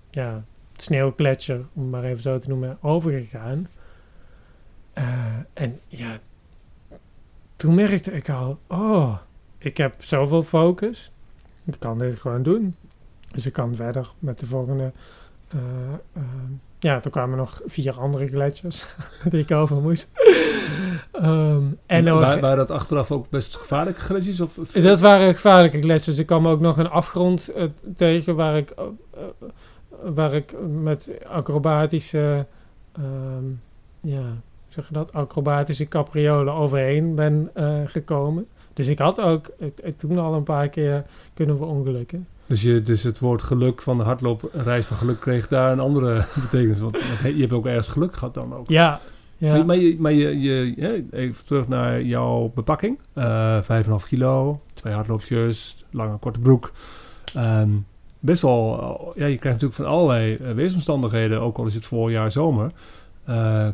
[0.09, 0.43] ja,
[1.73, 3.67] om het maar even zo te noemen, overgegaan.
[5.53, 6.19] En ja,
[7.55, 9.17] toen merkte ik al, oh,
[9.57, 11.11] ik heb zoveel focus.
[11.63, 12.75] Ik kan dit gewoon doen.
[13.31, 14.91] Dus ik kan verder met de volgende.
[16.79, 18.85] Ja, toen kwamen nog vier andere gletsjers
[19.29, 20.11] die ik over moest.
[21.11, 24.41] Ehm, en ook- waren, waren dat achteraf ook best gevaarlijke gletsjers?
[24.41, 26.17] Of, of- dat waren gevaarlijke gletsjers.
[26.17, 27.63] Ik kwam ook nog een afgrond eh,
[27.95, 29.21] tegen waar ik, eh, eh,
[30.13, 32.45] waar ik met acrobatische,
[32.91, 33.45] ehm,
[34.01, 37.51] ja, hoe zeg je dat, acrobatische capriolen overheen ben
[37.85, 38.47] gekomen.
[38.73, 39.49] Dus ik had ook
[39.97, 42.27] toen al een paar keer kunnen verongelukken.
[42.47, 46.25] Dus, je, dus het woord geluk van de hardloopreis van geluk kreeg daar een andere
[46.43, 46.79] betekenis.
[46.79, 48.69] Want, je hebt ook ergens geluk gehad dan ook.
[48.69, 48.99] Ja,
[49.37, 49.53] ja.
[49.53, 52.99] Maar, maar, je, maar je, je, even terug naar jouw bepakking.
[53.13, 56.71] Eh 5,5 kilo, twee hardloopshirts, lange korte broek.
[57.33, 57.69] Ehm,
[58.19, 61.85] best wel, eh, ja, je krijgt natuurlijk van allerlei eh, weersomstandigheden, ook al is het
[61.85, 62.71] voorjaar zomer,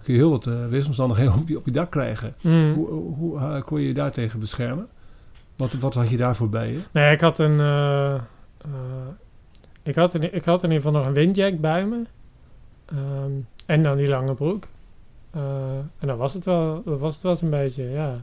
[0.04, 2.34] kun je heel wat eh, weersomstandigheden op je, op je dak krijgen.
[2.42, 2.74] Mm.
[2.74, 4.88] Hoe, hoe kon je je daartegen beschermen?
[5.56, 6.80] Wat, wat had je daarvoor bij je?
[6.92, 7.60] Nee, ik had een.
[8.64, 9.14] Eh,
[9.84, 12.02] ik, had in, ik had in ieder geval nog een windjack bij me.
[12.86, 13.32] Ehm,
[13.66, 14.68] en dan die lange broek.
[15.32, 15.42] Eh,
[16.00, 16.82] en dat was het wel.
[16.86, 18.22] Dat was het wel een beetje, ja.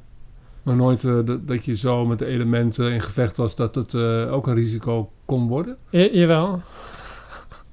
[0.63, 3.95] Maar nooit eh, dat, dat je zo met de elementen in gevecht was dat het
[4.31, 5.77] ook een risico kon worden?
[5.91, 6.61] Je, jawel.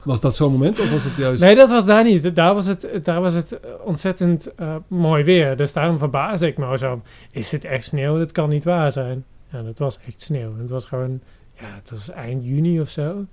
[0.03, 1.41] Was dat zo'n moment of was het juist...
[1.41, 2.35] Nee, dat was daar niet.
[2.35, 4.53] Daar was het, daar was het ontzettend
[4.87, 5.55] mooi weer.
[5.55, 7.01] Dus daarom verbaas ik me zo.
[7.31, 8.17] Is dit echt sneeuw?
[8.17, 9.25] Dat kan niet waar zijn.
[9.51, 10.57] Ja, dat was echt sneeuw.
[10.57, 11.21] Het was gewoon,
[11.59, 13.25] ja, het was eind juni of zo.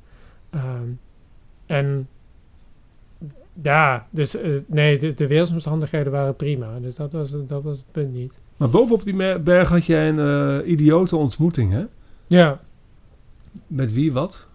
[0.51, 0.89] Ehm,
[1.67, 2.09] en
[3.63, 6.79] ja, dus eh, nee, de, de weersomstandigheden waren prima.
[6.81, 8.39] Dus dat was, dat was het punt niet.
[8.57, 11.85] Maar bovenop die berg had jij een eh, idiote ontmoeting, hè?
[12.27, 12.61] Ja,
[13.67, 14.49] Met wie, wat?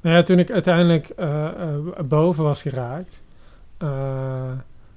[0.00, 3.20] Nou ja, toen ik uiteindelijk eh, eh, boven was geraakt,
[3.78, 4.52] eh,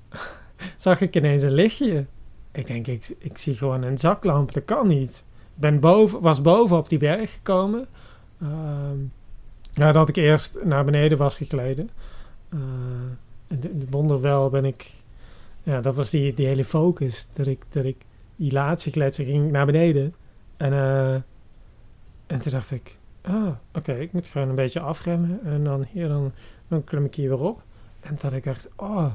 [0.76, 2.06] zag ik ineens een lichtje.
[2.52, 5.24] Ik denk, ik, ik zie gewoon een zaklamp, dat kan niet.
[5.56, 7.88] Ik ben boven, was boven op die berg gekomen.
[8.42, 8.98] Ehm,
[9.74, 11.90] nadat ik eerst naar beneden was gekleden.
[12.50, 12.60] Eh,
[13.48, 14.92] de wonderwel ben ik...
[15.64, 17.28] Ja, dat was die, die hele focus.
[17.34, 17.98] Dat ik, dat ik
[18.36, 20.14] die laatste gletsjer ging naar beneden.
[20.58, 22.98] En, eh, en toen dacht ik...
[23.22, 25.40] Ah, oké, ik moet gewoon een beetje afremmen.
[25.44, 26.32] En dan hier, dan,
[26.68, 27.62] dan klim ik hier weer op.
[28.00, 29.12] En dat ik dacht, oh,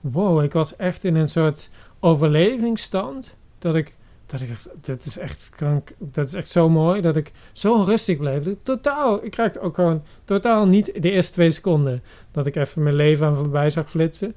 [0.00, 3.34] wow, ik was echt in een soort overlevingsstand.
[3.58, 3.94] Dat ik,
[4.30, 7.00] dat ik dacht, dit is echt krank, dat is echt zo mooi.
[7.00, 8.42] Dat ik zo rustig bleef.
[8.62, 12.02] Totaal, ik raakte ook gewoon totaal niet de eerste twee seconden.
[12.30, 14.36] Dat ik even mijn leven aan voorbij zag flitsen.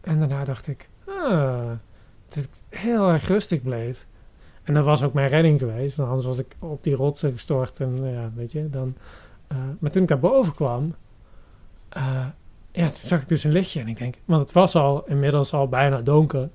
[0.00, 1.70] En daarna dacht ik, ah,
[2.28, 4.06] dat ik heel erg rustig bleef.
[4.62, 5.96] En dat was ook mijn redding geweest.
[5.96, 7.80] Want anders was ik op die rotsen gestort.
[7.80, 8.94] En nou ja, weet je, dan...
[9.46, 10.94] eh, maar toen ik daar boven kwam...
[11.88, 12.26] eh,
[12.72, 13.80] ja, toen zag ik dus een lichtje.
[13.80, 14.14] En ik denk...
[14.24, 16.48] Want het was al inmiddels al bijna donker.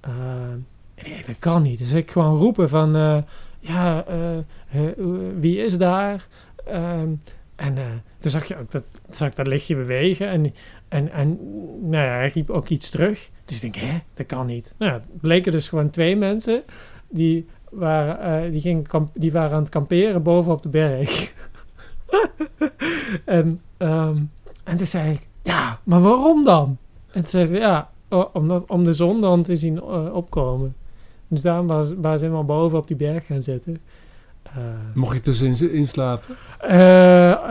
[0.00, 0.10] Eh,
[1.02, 1.78] denk, dat kan niet.
[1.78, 2.96] Dus ik gewoon roepen van...
[2.96, 3.18] eh,
[3.60, 4.96] ja, eh, eh,
[5.38, 6.26] wie is daar?
[6.66, 7.08] Ehm,
[7.56, 7.74] en
[8.20, 10.28] toen zag je ook dat, zag ik dat lichtje bewegen.
[10.28, 10.54] En,
[10.88, 11.38] en, en
[11.80, 13.30] nou ja, hij riep ook iets terug.
[13.44, 14.74] Dus ik denk, hè, dat kan niet.
[14.78, 16.62] Nou ja, het bleken dus gewoon twee mensen
[17.08, 21.32] die waren, die, gingen die waren aan het kamperen boven op de berg.
[23.24, 24.18] en, ehm,
[24.64, 26.76] en toen zei ik, ja, maar waarom dan?
[27.10, 29.82] En toen zei ze, ja, o- omdat, om de zon dan te zien
[30.12, 30.74] opkomen.
[31.28, 33.78] Dus daarom waren waren ze helemaal boven op die berg gaan zitten.
[34.42, 34.52] Eh,
[34.94, 36.36] Mocht je tussenin inslapen?
[36.58, 37.50] eh,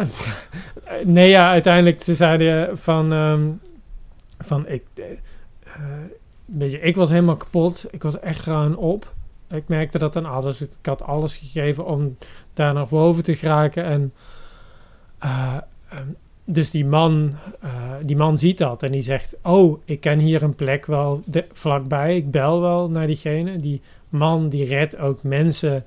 [1.04, 3.50] nee, ja, uiteindelijk ze zeiden van, ehm,
[4.40, 5.04] van ik, eh,
[5.64, 5.82] eh,
[6.46, 7.86] weet je, ik was helemaal kapot.
[7.92, 9.14] Ik was echt gewoon op.
[9.50, 10.62] Ik merkte dat aan alles.
[10.62, 12.18] Ik had alles gegeven om
[12.54, 13.84] daar naar boven te geraken.
[13.84, 14.14] En
[15.20, 15.54] eh,
[16.46, 17.72] dus die man, eh,
[18.02, 21.46] die man ziet dat en die zegt: Oh, ik ken hier een plek wel de,
[21.54, 22.16] vlakbij.
[22.16, 23.60] Ik bel wel naar diegene.
[23.60, 25.84] Die man die redt ook mensen.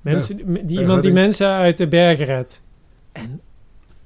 [0.00, 0.36] mensen
[0.66, 2.62] die, iemand die mensen uit de bergen redt.
[3.12, 3.40] En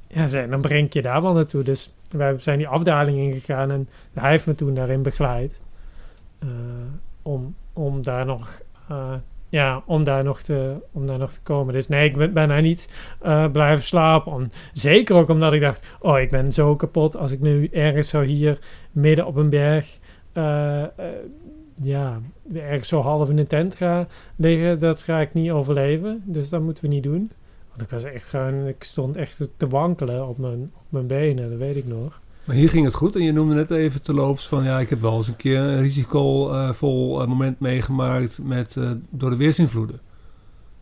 [0.09, 1.63] ja, zei, dan breng je daar wel naartoe.
[1.63, 5.61] Dus wij zijn die afdaling ingegaan en hij heeft me toen daarin begeleid.
[6.39, 6.49] eh,
[7.23, 8.61] om, om daar nog.
[8.89, 9.15] eh,
[9.55, 11.75] ja, om daar, nog te, om daar nog te komen.
[11.75, 12.89] Dus nee, ik ben, daar niet
[13.21, 14.33] eh, blijven slapen.
[14.33, 18.09] Om, zeker ook omdat ik dacht, oh, ik ben zo kapot als ik nu ergens
[18.09, 18.59] zo hier
[18.93, 19.99] midden op een berg,
[20.33, 20.89] eh, eh,
[21.83, 22.21] ja,
[22.55, 24.79] ergens zo half in een tent ga liggen.
[24.79, 26.23] Dat ga ik niet overleven.
[26.25, 27.31] Dus dat moeten we niet doen.
[27.69, 31.51] Want ik was echt gewoon, ik stond echt te wankelen op mijn, op mijn benen,
[31.51, 32.21] dat weet ik nog.
[32.45, 35.01] Maar hier ging het goed en je noemde net even terloops van ja, ik heb
[35.01, 40.01] wel eens een keer een risicovol eh, moment meegemaakt met, eh, door de weersinvloeden.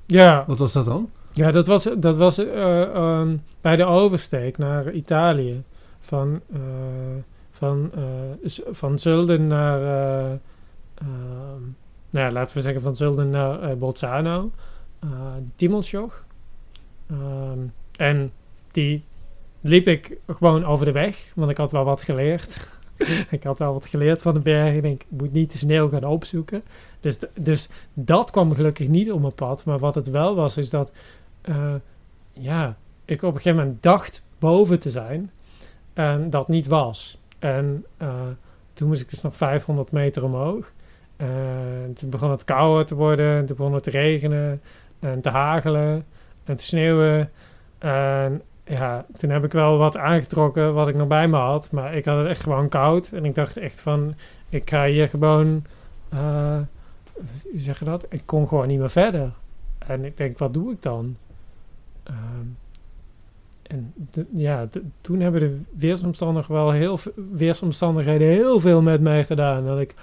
[0.06, 1.10] Ja, Wat was dat dan?
[1.32, 5.62] Ja, dat was, dat was eh, ehm, bij de oversteek naar Italië.
[6.00, 6.40] Van,
[7.50, 7.90] van,
[8.70, 10.30] van Zulden naar, eh,
[10.94, 11.62] ehm,
[12.10, 14.50] nou ja, laten we zeggen van Zulden naar Bolzano.
[15.04, 15.10] Uh,
[15.54, 16.24] Timelsjoch.
[17.06, 17.58] Ehm,
[17.96, 18.32] en
[18.70, 19.04] die
[19.62, 22.68] liep ik gewoon over de weg, want ik had wel wat geleerd.
[23.30, 24.84] ik had wel wat geleerd van de bergen.
[24.84, 26.62] Ik moet niet de sneeuw gaan opzoeken.
[27.00, 29.64] Dus, dus dat kwam gelukkig niet op mijn pad.
[29.64, 30.92] Maar wat het wel was, is dat
[31.42, 31.74] eh,
[32.28, 35.30] ja, ik op een gegeven moment dacht boven te zijn
[35.92, 37.18] en dat niet was.
[37.38, 38.08] En eh,
[38.72, 40.72] toen moest ik dus nog 500 meter omhoog.
[41.16, 44.60] En toen begon het kouder te worden, en toen begon het te regenen
[44.98, 46.06] en te hagelen
[46.44, 47.30] en te sneeuwen.
[47.78, 48.42] En
[48.72, 52.04] ja, toen heb ik wel wat aangetrokken wat ik nog bij me had, maar ik
[52.04, 53.10] had het echt gewoon koud.
[53.12, 54.14] En ik dacht echt van,
[54.48, 55.64] ik ga hier gewoon,
[56.08, 56.66] hoe
[57.54, 58.06] zeg je dat?
[58.08, 59.32] Ik kon gewoon niet meer verder.
[59.78, 61.16] En ik denk, wat doe ik dan?
[62.02, 62.46] Ehm,
[63.62, 63.94] en
[64.32, 64.68] ja,
[65.00, 66.98] toen hebben de weersomstandigheden wel heel,
[67.32, 69.64] weersomstandigheden heel veel met mij gedaan.
[69.64, 69.94] Dat ik,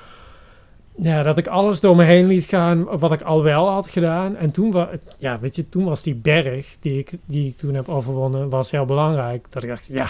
[1.02, 4.36] ja, dat ik alles door me heen liet gaan wat ik al wel had gedaan.
[4.36, 7.74] En toen, wa, ja, weet je, toen was die berg die ik, die ik toen
[7.74, 9.46] heb overwonnen, was heel belangrijk.
[9.50, 10.08] Dat ik dacht, ja,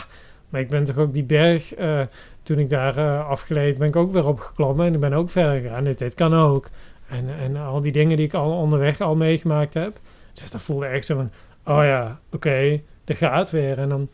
[0.49, 2.01] maar ik ben toch ook die berg, eh,
[2.43, 4.85] toen ik daar eh, afgeleid, ben ik ook weer opgeklommen.
[4.85, 5.83] En ik ben ook verder gegaan.
[5.83, 6.69] Dit, dit kan ook.
[7.07, 9.99] En, en al die dingen die ik al onderweg al meegemaakt heb.
[10.33, 11.31] Dus dat voelde echt zo van,
[11.75, 13.77] oh ja, oké, dat gaat weer.
[13.77, 14.09] En dan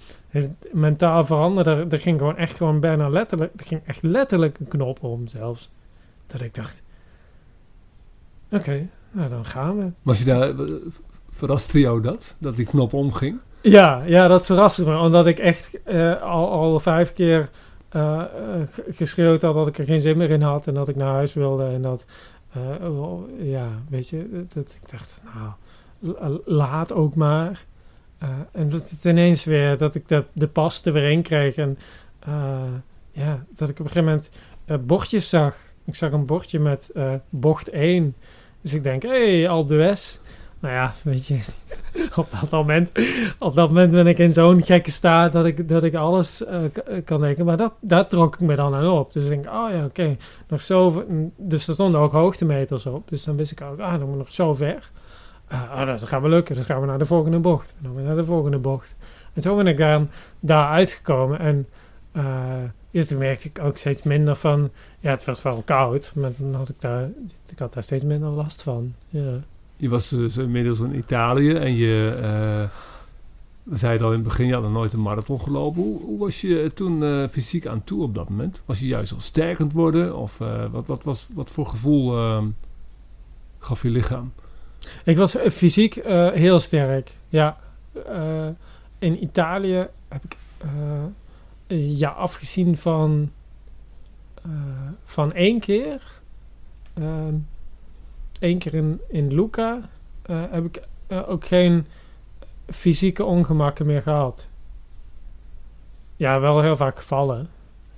[0.71, 4.67] mentaal veranderde, er, er ging gewoon echt gewoon bijna letterlijk, er ging echt letterlijk een
[4.67, 5.69] knop om zelfs.
[6.27, 6.81] Dat ik dacht,
[8.51, 9.91] oké, nou dan gaan we.
[10.01, 10.73] Was je daar, eh,
[11.29, 12.35] verraste jou dat?
[12.37, 13.39] Dat die knop omging?
[13.61, 14.97] Ja, ja, dat verraste me.
[14.97, 17.49] Omdat ik echt eh, al, al vijf keer
[18.71, 20.67] g- geschreeuwd had dat ik er geen zin meer in had.
[20.67, 21.65] En dat ik naar huis wilde.
[21.65, 22.05] En dat,
[23.37, 25.49] ja, weet je, dat ik dacht, nou,
[25.99, 27.65] la- laat ook maar.
[28.51, 31.55] En dat het ineens weer, dat ik de, de pas er weer in kreeg.
[31.55, 31.77] En
[33.11, 34.29] ja, dat ik op een gegeven moment
[34.65, 35.57] eh, bordjes zag.
[35.85, 38.15] Ik zag een bordje met eh, bocht 1.
[38.61, 40.19] Dus ik denk, hé, hey, Alpe d'Huez.
[40.59, 41.39] Nou ja, weet je,
[42.15, 42.91] op dat moment,
[43.39, 46.63] op dat moment ben ik in zo'n gekke staat dat ik, dat ik alles eh,
[46.63, 46.71] eh,
[47.05, 47.45] kan denken.
[47.45, 49.13] Maar dat, daar trok ik me dan aan op.
[49.13, 50.17] Dus ik denk, oh ja, oké,
[50.47, 51.05] nog zo.
[51.07, 53.09] mm, Dus er stonden ook hoogtemeters op.
[53.09, 54.91] Dus dan wist ik ook, ah, dan moet nog zo ver.
[55.51, 56.55] Oh, dat gaat me lukken.
[56.55, 57.73] Dan gaan we naar de volgende bocht.
[57.77, 58.95] En dan weer naar de volgende bocht.
[59.33, 60.09] En zo ben ik dan
[60.39, 61.39] daar uitgekomen.
[61.39, 61.67] En
[62.91, 64.71] ja, toen merkte ik ook steeds minder van...
[65.05, 66.11] Ja, het was wel koud.
[66.15, 67.09] Maar dan had ik daar...
[67.49, 68.93] Ik had daar steeds minder last van.
[69.09, 69.39] Ja.
[69.77, 72.69] Je was dus inmiddels in Italië en je
[73.65, 75.81] we zeiden al in het begin, je had nog nooit een marathon gelopen.
[75.81, 78.61] Hoe, hoe was je toen eh, fysiek aan toe op dat moment?
[78.65, 80.17] Was je juist al sterk aan het worden?
[80.17, 82.43] Of eh, wat, wat, was, wat voor gevoel eh,
[83.59, 84.33] gaf je lichaam?
[85.03, 85.93] Ik was fysiek
[86.33, 87.17] heel sterk.
[87.29, 87.57] Ja.
[88.99, 90.37] In Italië heb ik
[91.77, 93.31] ja, afgezien van,
[95.03, 96.01] van één keer.
[98.39, 99.79] Eén keer in, in Lucca.
[100.21, 101.85] eh, heb ik eh, ook geen
[102.69, 104.47] fysieke ongemakken meer gehad.
[106.15, 107.47] Ja, wel heel vaak gevallen.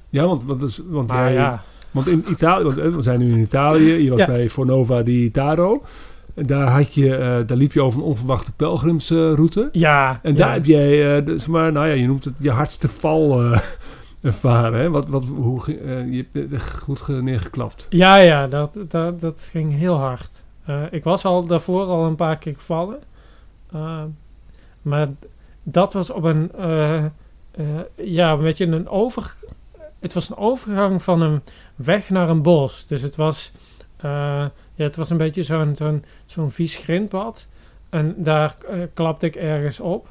[0.09, 3.19] Ja, want, want, dus, want, Maar jij- ja, want in Italië, want eh, we zijn
[3.19, 4.25] nu in Italië, je was Ja.
[4.25, 5.83] bij Fornova di Taro.
[6.33, 9.69] En daar, had je, eh, daar liep je over een onverwachte pelgrimsroute.
[9.71, 10.19] ja.
[10.23, 10.53] En daar ja.
[10.53, 13.61] heb jij, eh, dus maar, nou ja, je noemt het je hardste val eh,
[14.27, 14.79] ervaren.
[14.79, 14.89] Hè?
[14.89, 17.85] Wat, wat, hoe, eh, je hebt er goed ge- neergeklapt.
[17.89, 20.43] Ja, ja, dat, dat, dat ging heel hard.
[20.65, 22.99] Eh, ik was al daarvoor al een paar keer gevallen.
[23.71, 24.03] Eh,
[24.81, 25.07] maar
[25.63, 27.09] dat was op een, eh, eh,
[27.95, 29.35] ja, een beetje een over...
[29.99, 31.41] Het was een overgang van een
[31.75, 32.87] weg naar een bos.
[32.87, 33.51] Dus het was,
[33.97, 37.45] eh, ja, het was een beetje zo'n zo'n zo'n vies grindpad.
[37.89, 40.07] En daar eh, klapte ik ergens op.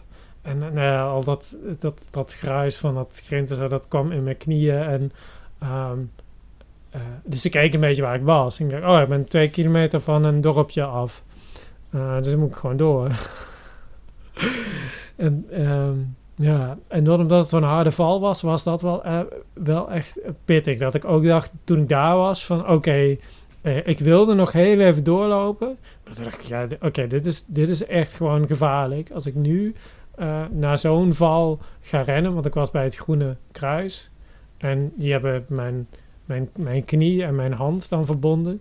[0.47, 4.12] En eh, nou al dat, dat, dat gruis van dat grind en zo, dat kwam
[4.12, 4.82] in mijn knieën.
[4.82, 5.12] En
[5.59, 5.99] ehm,
[6.90, 8.61] eh, dus ik keek een beetje waar ik was.
[8.61, 11.22] Ik dacht, oh, ik ben twee kilometer van een dorpje af.
[11.90, 13.11] Eh, dus dan moet ik gewoon door.
[15.16, 15.94] en ehm,
[16.34, 19.03] ja, en doordat omdat het zo'n harde val was, was dat wel,
[19.53, 20.78] wel echt pittig.
[20.78, 23.16] Dat ik ook dacht, toen ik daar was, van oké,
[23.84, 25.76] ik wilde nog heel even doorlopen.
[26.05, 29.11] Maar toen dacht ik, ja, oké, dit, is, dit is echt gewoon gevaarlijk.
[29.11, 29.74] Als ik nu
[30.17, 34.11] eh na zo'n val ga rennen, want ik was bij het Groene Kruis.
[34.59, 35.87] En die hebben mijn
[36.27, 38.61] mijn, mijn knie en mijn hand dan verbonden.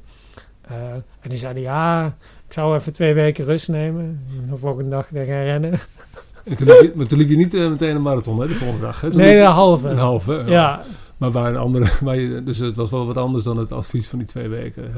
[0.61, 2.05] Eh, en die zeiden, ja,
[2.47, 4.03] ik zou even twee weken rust nemen.
[4.37, 5.79] En de volgende dag weer gaan rennen.
[6.43, 8.53] En toen liep je, maar toen liep je niet eh, meteen een marathon, hè, de
[8.53, 9.01] volgende dag.
[9.01, 9.11] Hè?
[9.11, 9.87] Toen Nee, een halve.
[9.87, 10.33] Een halve.
[10.33, 10.51] ja.
[10.51, 10.83] Ja,
[11.17, 14.07] Maar waar een andere, waar je, dus het was wel wat anders dan het advies
[14.07, 14.93] van die twee weken.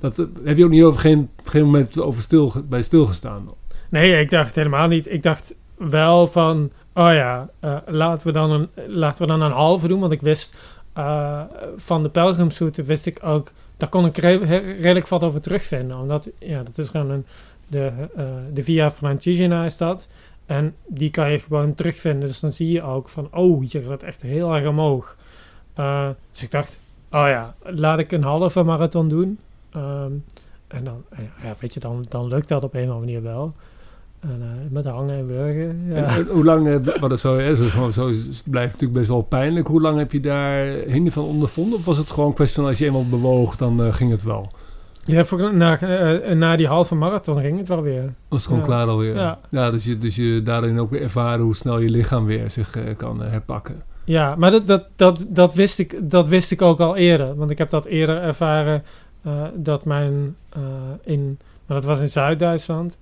[0.00, 3.48] Dat heb je ook niet over geen, geen moment over stil, bij stilgestaan.
[3.88, 5.12] nee, ik dacht helemaal niet.
[5.12, 5.54] Ik dacht
[5.88, 10.00] wel van, oh ja, eh, laten, we dan een, laten we dan een halve doen.
[10.00, 10.56] Want ik wist
[10.92, 11.42] eh,
[11.76, 15.98] van de pelgrimsroute, wist ik ook, daar kon ik redelijk wat over terugvinden.
[15.98, 17.26] Omdat, ja, dat is gewoon een,
[17.68, 20.08] de, eh, de Via Francigena is dat.
[20.46, 22.28] En die kan je gewoon terugvinden.
[22.28, 25.16] Dus dan zie je ook van, oh, hier gaat echt heel erg omhoog.
[26.32, 26.76] Dus ik dacht,
[27.10, 29.38] oh ja, laat ik een halve marathon doen.
[29.70, 30.12] Ehm,
[30.66, 31.04] en dan,
[31.42, 33.54] ja, weet je, dan, dan lukt dat op een of andere manier wel.
[34.20, 35.68] En eh, met hangen en burgen.
[35.88, 36.16] En, Ja.
[36.16, 39.10] en hoe lang, eh, wat het zo, zo, zo, zo is- het blijft natuurlijk best
[39.10, 39.66] wel pijnlijk.
[39.66, 41.78] Hoe lang heb je daar hinder van ondervonden?
[41.78, 44.22] Of was het gewoon een kwestie van als je eenmaal bewoog, dan eh, ging het
[44.22, 44.50] wel?
[45.04, 45.78] Ja, voor, na,
[46.34, 48.02] na die halve marathon ging het wel weer.
[48.28, 48.66] Was het gewoon Ja.
[48.66, 49.14] klaar alweer?
[49.50, 49.70] Ja.
[49.70, 53.22] dus, je, dus je daarin ook weer ervaren hoe snel je lichaam weer zich kan
[53.22, 53.82] herpakken.
[54.04, 57.34] Ja, maar dat, dat, dat, dat, wist ik, dat wist ik ook al eerder.
[57.36, 58.82] Want ik heb dat eerder ervaren
[59.54, 60.36] dat mijn
[61.04, 62.96] in, maar dat was in Zuid-Duitsland,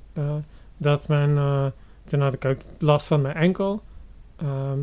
[0.79, 1.67] dat mijn, eh,
[2.05, 3.83] toen had ik ook last van mijn enkel.
[4.37, 4.79] Ehm,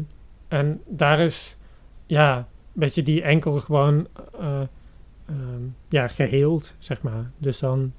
[0.48, 1.58] en daar is,
[2.06, 4.08] ja, een beetje die enkel gewoon,
[4.40, 4.62] eh,
[5.26, 7.32] ehm, ja, geheeld, zeg maar.
[7.38, 7.94] Dus dan,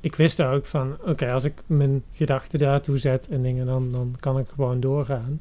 [0.00, 4.14] ik wist ook van, oké, als ik mijn gedachten daartoe zet en dingen, dan, dan
[4.20, 5.40] kan ik gewoon doorgaan.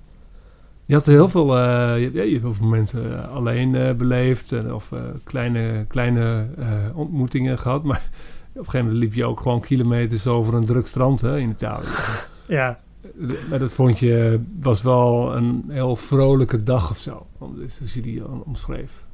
[0.85, 4.71] Je had heel veel, eh, je, heel veel momenten alleen eh, beleefd.
[4.71, 4.91] of
[5.23, 6.47] kleine, kleine
[6.93, 7.83] ontmoetingen gehad.
[7.89, 8.09] Maar
[8.57, 11.87] een gegeven moment liep je ook gewoon kilometers over een druk strand hè, in Italië.
[12.47, 12.79] Ja,
[13.49, 17.27] Maar dat vond je, was wel een heel vrolijke dag of zo.
[17.55, 19.05] Dus als je die omschreef.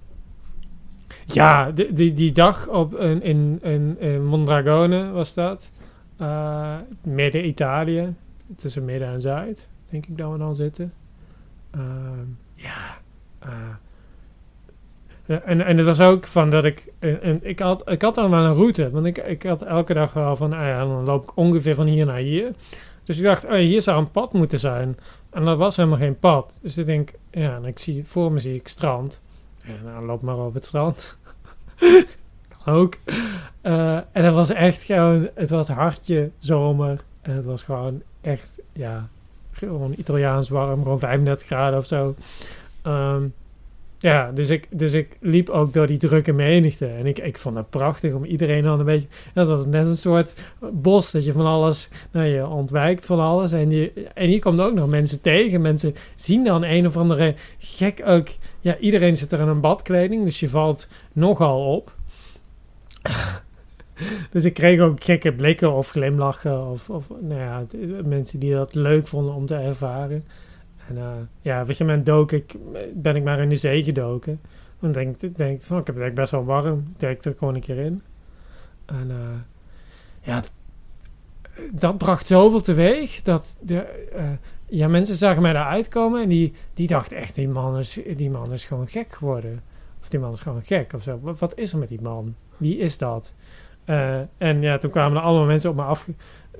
[1.25, 5.71] Ja, die, die, die dag op, in, in, in, in Mondragone was dat.
[6.17, 8.13] Eh, midden Italië.
[8.55, 10.93] Tussen midden en zuid, denk ik dat we dan zitten.
[11.71, 12.97] Ehm, ja.
[13.39, 13.49] eh,
[15.31, 16.83] ja, en, en het was ook van dat ik...
[16.99, 18.89] En, en ik, had, ik had dan wel een route.
[18.89, 20.53] Want ik, ik had elke dag wel van...
[20.53, 22.51] Ah ja, dan loop ik ongeveer van hier naar hier.
[23.03, 24.97] Dus ik dacht, oh, hier zou een pad moeten zijn.
[25.29, 26.59] En dat was helemaal geen pad.
[26.61, 29.19] Dus ik denk, ja, en ik zie, voor me zie ik strand.
[29.61, 31.15] Ja, nou, loop maar over het strand.
[32.65, 32.93] ook.
[33.61, 37.03] Eh, en het was echt gewoon, het was hartje zomer.
[37.21, 39.09] En het was gewoon echt, ja,
[39.51, 42.15] gewoon Italiaans warm, gewoon 35 graden of zo.
[42.81, 43.23] Ehm,
[44.01, 46.87] ja, dus ik, dus ik liep ook door die drukke menigte.
[46.87, 49.07] En ik, ik vond het prachtig om iedereen dan een beetje...
[49.33, 50.33] Dat was net een soort
[50.71, 51.89] bos, dat je van alles...
[52.11, 53.51] Nou, je ontwijkt van alles.
[53.51, 55.61] En je, en je komt ook nog mensen tegen.
[55.61, 58.27] Mensen zien dan een of andere gek ook...
[58.59, 61.95] Ja, iedereen zit er in een badkleding, dus je valt nogal op.
[64.31, 66.67] dus ik kreeg ook gekke blikken of glimlachen.
[66.67, 67.65] Of, of nou ja,
[68.05, 70.23] mensen die dat leuk vonden om te ervaren.
[70.91, 71.11] En eh,
[71.41, 72.55] ja, weet je, mijn dook ik,
[72.93, 74.41] ben ik maar in de zee gedoken.
[74.79, 76.77] Dan denk ik, denk van, ik heb het best wel warm.
[76.93, 78.01] Ik denk er gewoon een keer in.
[78.85, 79.17] En eh,
[80.21, 80.43] ja,
[81.71, 83.81] dat bracht zoveel teweeg dat de,
[84.15, 84.29] eh,
[84.65, 88.29] ja, mensen zagen mij daar uitkomen en die, die dachten echt, die man, is, die
[88.29, 89.61] man is gewoon gek geworden.
[90.01, 91.19] Of die man is gewoon gek of zo.
[91.21, 92.35] Wat, wat is er met die man?
[92.57, 93.33] Wie is dat?
[94.37, 96.07] En ja, toen kwamen er allemaal mensen op me af.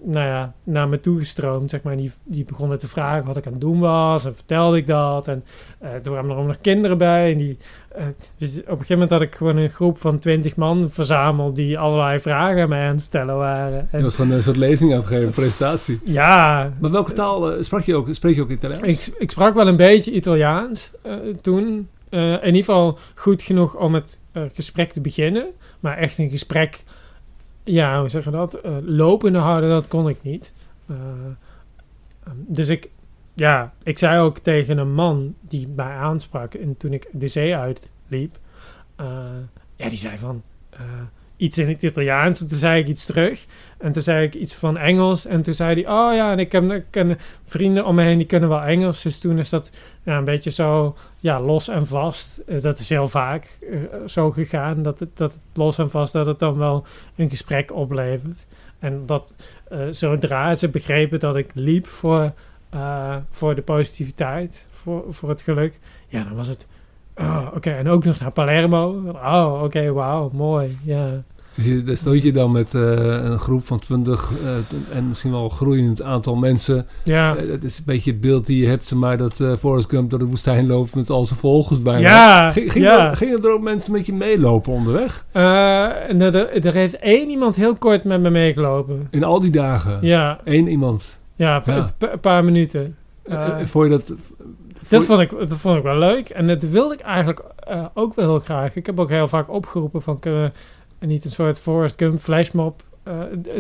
[0.04, 1.98] Nou ja, naar me toegestroomd, zeg maar.
[1.98, 4.26] Die, die begonnen te vragen wat ik aan het doen was.
[4.26, 5.28] En vertelde ik dat.
[5.28, 5.44] En
[5.84, 7.32] uh, er kwamen er ook nog kinderen bij.
[7.32, 7.58] En die,
[7.98, 8.04] uh,
[8.38, 11.56] dus op een gegeven moment had ik gewoon een groep van twintig man verzameld...
[11.56, 13.88] die allerlei vragen aan mij aan het stellen waren.
[13.92, 16.00] En, je was gewoon een soort lezing afgegeven, presentatie.
[16.04, 16.74] Ja.
[16.80, 18.08] Maar welke taal uh, sprak je ook?
[18.12, 19.08] Spreek je ook Italiaans?
[19.08, 20.92] Ik, ik sprak wel een beetje Italiaans
[21.42, 21.88] toen.
[22.10, 24.18] in ieder geval goed genoeg om het
[24.54, 25.46] gesprek te beginnen.
[25.80, 26.84] Maar echt een gesprek
[27.64, 28.66] ja, hoe zeg je dat?
[28.66, 30.54] Uh, lopende houden, dat kon ik niet.
[30.88, 30.98] Uh,
[32.34, 32.90] dus ik,
[33.34, 37.56] ja, ik zei ook tegen een man die mij aansprak en toen ik de zee
[37.56, 38.38] uitliep,
[39.02, 39.06] uh,
[39.76, 40.42] ja, die zei van
[41.42, 42.42] iets in het Italiaans.
[42.42, 43.46] En toen zei ik iets terug.
[43.78, 45.26] En toen zei ik iets van Engels.
[45.26, 48.50] En toen zei hij, oh ja, en ik heb, vrienden om me heen die kunnen
[48.50, 49.02] wel Engels.
[49.02, 49.70] Dus toen is dat
[50.04, 52.42] een beetje zo ja, los en vast.
[52.48, 54.84] Uh, dat is heel vaak uh, zo gegaan.
[54.84, 56.86] Dat het, dat los en vast, dat het dan wel
[57.16, 58.46] een gesprek oplevert.
[58.80, 59.34] En dat
[59.72, 62.34] uh, zodra ze begrepen dat ik liep voor,
[63.32, 65.80] voor de positiviteit, voor, voor het geluk.
[66.08, 66.68] Ja, dan was het
[67.18, 67.70] Oh, oké.
[67.70, 69.04] En ook nog naar Palermo.
[69.14, 70.78] Oh, oké, okay, wauw, mooi.
[70.84, 71.24] Ja.
[71.56, 72.82] Dus daar stoot je dan met uh,
[73.24, 76.88] een groep van 20 uh, en misschien wel een groeiend aantal mensen.
[77.04, 77.36] Ja.
[77.36, 80.10] Uh, dat is een beetje het beeld die je hebt, maar dat uh, Forrest Gump
[80.10, 82.00] door de woestijn loopt met al zijn volgers bijna.
[82.00, 83.10] Ja, Ging, ging ja.
[83.10, 85.26] Er, gingen er ook mensen met je meelopen onderweg?
[85.34, 89.08] nou, er, er, heeft één iemand heel kort met me meegelopen.
[89.12, 89.98] In al die dagen?
[90.02, 90.40] Ja.
[90.44, 91.20] Eén iemand?
[91.36, 92.18] Ja, een ja.
[92.22, 92.96] paar minuten.
[93.64, 94.14] Vond je dat...
[94.92, 96.30] Dat vond, ik, dat vond ik wel leuk.
[96.30, 98.76] En dat wilde ik eigenlijk uh, ook wel heel graag.
[98.76, 100.54] Ik heb ook heel vaak opgeroepen van kunnen
[101.00, 103.14] we niet een soort Forrest Gump flashmob uh,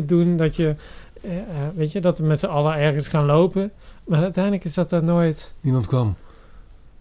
[0.03, 0.37] doen.
[0.37, 0.75] Dat je,
[1.21, 1.31] uh,
[1.75, 3.71] weet je, dat we met z'n allen ergens gaan lopen.
[4.03, 5.53] Maar uiteindelijk is dat er nooit...
[5.61, 6.15] Niemand kwam?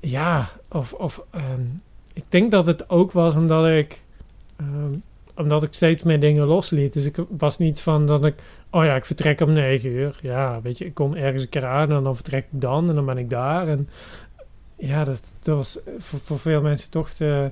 [0.00, 0.92] Ja, of...
[0.92, 1.80] of um,
[2.12, 4.02] ik denk dat het ook was omdat ik...
[4.60, 5.02] Um,
[5.40, 6.92] omdat ik steeds meer dingen losliet.
[6.92, 8.34] Dus ik was niet van dat ik...
[8.70, 10.18] Oh ja, ik vertrek om negen uur.
[10.22, 12.94] Ja, weet je, ik kom ergens een keer aan en dan vertrek ik dan en
[12.94, 13.68] dan ben ik daar.
[13.68, 13.88] En
[14.76, 17.50] ja, dat, dat was voor, voor, veel mensen toch te,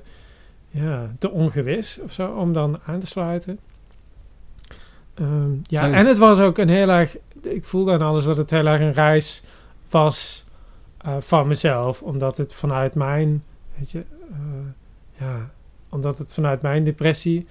[0.69, 3.59] ja, te ongewis of zo om dan aan te sluiten.
[5.21, 7.17] Um, ja, en het was ook een heel erg...
[7.41, 9.43] Ik voelde aan alles dat het heel erg een reis
[9.89, 10.45] was
[11.05, 12.01] uh, van mezelf.
[12.01, 13.43] Omdat het vanuit mijn...
[13.77, 14.03] Weet je...
[14.31, 14.35] Uh,
[15.19, 15.49] ja,
[15.89, 17.47] omdat het vanuit mijn depressie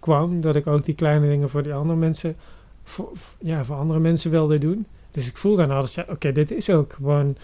[0.00, 0.40] kwam.
[0.40, 2.36] Dat ik ook die kleine dingen voor die andere mensen...
[2.82, 4.86] Voor, ja, voor andere mensen wilde doen.
[5.10, 5.94] Dus ik voelde aan alles...
[5.94, 7.36] Ja, Oké, dit is ook gewoon...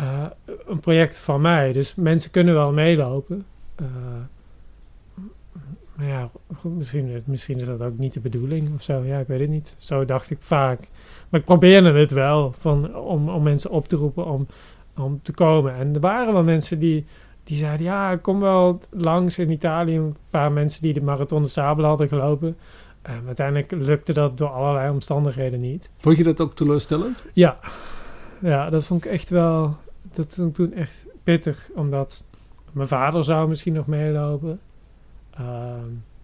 [0.00, 0.26] Uh,
[0.66, 1.72] een project van mij.
[1.72, 3.44] Dus mensen kunnen wel meelopen.
[3.80, 3.86] Uh,
[5.96, 6.30] maar ja,
[6.62, 9.04] misschien, misschien is dat ook niet de bedoeling of zo.
[9.04, 9.74] Ja, ik weet het niet.
[9.76, 10.80] Zo dacht ik vaak.
[11.28, 14.46] Maar ik probeerde het wel van, om, om mensen op te roepen om,
[14.96, 15.74] om te komen.
[15.74, 17.06] En er waren wel mensen die,
[17.46, 19.96] die zeiden: Ja, ik kom wel langs in Italië.
[19.96, 22.56] Een paar mensen die de Marathon de Sabel hadden gelopen.
[23.02, 25.90] Maar uiteindelijk lukte dat door allerlei omstandigheden niet.
[25.98, 27.24] Vond je dat ook teleurstellend?
[27.32, 27.58] Ja,
[28.38, 29.76] ja dat vond ik echt wel
[30.16, 32.24] dat vond ik toen echt pittig, omdat
[32.72, 34.60] mijn vader zou misschien nog meelopen.
[35.40, 35.46] Uh,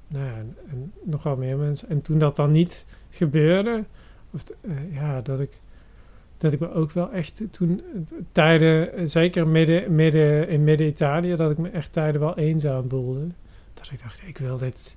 [0.08, 1.88] nou ja, en, en nog wel meer mensen.
[1.88, 3.84] En toen dat dan niet gebeurde,
[4.30, 5.60] of, uh, ja, dat ik,
[6.42, 7.82] dat ik me ook wel echt toen
[8.32, 13.26] tijden, zeker midden, midden in midden-Italië, dat ik me echt tijden wel eenzaam voelde.
[13.74, 14.96] Dat ik dacht, ik wil dit,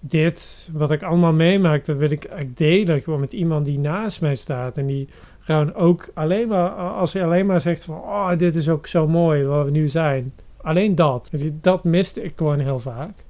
[0.00, 4.20] dit wat ik allemaal meemaak, dat wil ik eigenlijk delen gewoon met iemand die naast
[4.20, 5.08] mij staat en die
[5.40, 9.08] gewoon ook alleen maar, als je alleen maar zegt van, oh, dit is ook zo
[9.08, 10.32] mooi waar we nu zijn.
[10.56, 11.30] Alleen dat.
[11.60, 13.24] Dat miste ik gewoon heel vaak.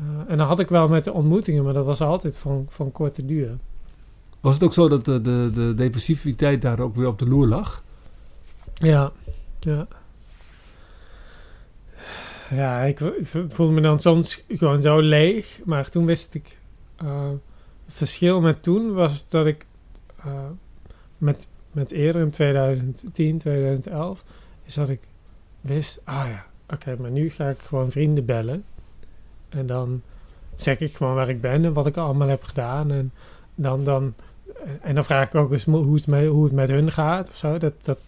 [0.00, 2.92] Uh, en dan had ik wel met de ontmoetingen, maar dat was altijd van, van
[2.92, 3.56] korte duur.
[4.42, 7.46] Was het ook zo dat de, de, de depressiviteit daar ook weer op de loer
[7.46, 7.82] lag?
[8.74, 9.12] Ja,
[9.60, 9.86] ja.
[12.50, 13.00] Ja, ik
[13.48, 15.60] voelde me dan soms gewoon zo leeg.
[15.64, 16.58] Maar toen wist ik...
[17.02, 17.28] Uh,
[17.84, 19.66] het verschil met toen was dat ik...
[20.26, 20.32] Uh,
[21.18, 24.24] met, met eerder in 2010, 2011,
[24.64, 25.00] is dat ik
[25.60, 28.64] wist, ah ja, oké, maar nu ga ik gewoon vrienden bellen.
[29.48, 30.02] En dan
[30.54, 32.90] zeg ik gewoon waar ik ben en wat ik allemaal heb gedaan.
[32.90, 33.12] En
[33.54, 34.14] dan, dan,
[34.80, 37.58] en dan vraag ik ook eens hoe het hoe het met hun gaat of zo.
[37.58, 37.98] Dat, dat,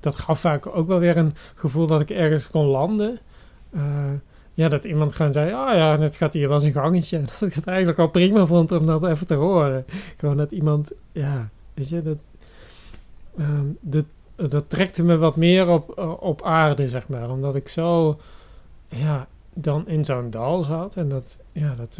[0.00, 3.18] dat gaf vaak ook wel weer een gevoel dat ik ergens kon landen.
[3.70, 3.82] Uh,
[4.54, 7.20] ja, dat iemand gewoon zei, oh ja, het gaat hier wel een gangetje.
[7.38, 9.84] Dat ik het eigenlijk al prima vond om dat even te horen.
[10.16, 12.18] Gewoon dat iemand, ja, weet je, dat,
[13.38, 14.04] um, dat,
[14.36, 17.30] dat trekte me wat meer op, op aarde, zeg maar.
[17.30, 18.20] Omdat ik zo,
[18.88, 20.96] ja, dan in zo'n dal zat.
[20.96, 21.98] En dat, ja, dat,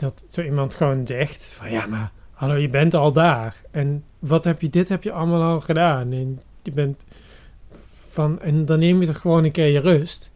[0.00, 2.12] dat zo iemand gewoon zegt van, ja, maar
[2.44, 3.56] hallo, je bent al daar.
[3.70, 6.12] En wat heb je, dit heb je allemaal al gedaan.
[6.12, 7.04] En je bent
[8.08, 10.32] van, en dan neem je toch gewoon een keer je rust.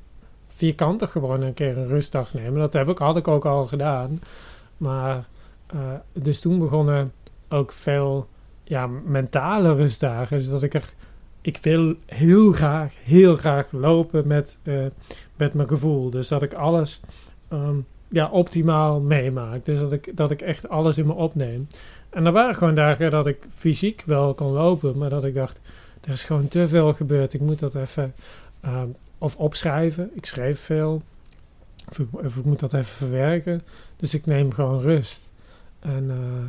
[0.76, 2.60] Toch gewoon een keer een rustdag nemen.
[2.60, 4.20] Dat heb ik, had ik ook al gedaan.
[4.76, 5.28] Maar,
[5.74, 5.80] uh,
[6.12, 7.12] dus toen begonnen
[7.48, 8.28] ook veel
[8.64, 10.38] ja, mentale rustdagen.
[10.38, 10.92] Dus dat ik er,
[11.40, 14.86] ik wil heel graag, heel graag lopen met, eh,
[15.36, 16.10] met mijn gevoel.
[16.10, 17.00] Dus dat ik alles
[17.48, 17.76] ehm,
[18.08, 19.64] ja, optimaal meemaak.
[19.64, 21.66] Dus dat ik, dat ik echt alles in me opneem.
[22.10, 25.60] En er waren gewoon dagen dat ik fysiek wel kon lopen, maar dat ik dacht,
[26.00, 27.34] er is gewoon te veel gebeurd.
[27.34, 28.14] Ik moet dat even
[28.60, 28.88] ehm,
[29.18, 30.10] of opschrijven.
[30.14, 31.02] Ik schreef veel.
[31.88, 33.62] Of ik, moet dat even verwerken.
[33.96, 35.30] Dus ik neem gewoon rust.
[35.78, 36.48] En uh,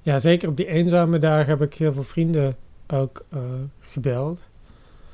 [0.00, 2.56] ja, zeker op die eenzame dagen heb ik heel veel vrienden
[2.86, 3.40] ook uh,
[3.80, 4.40] gebeld.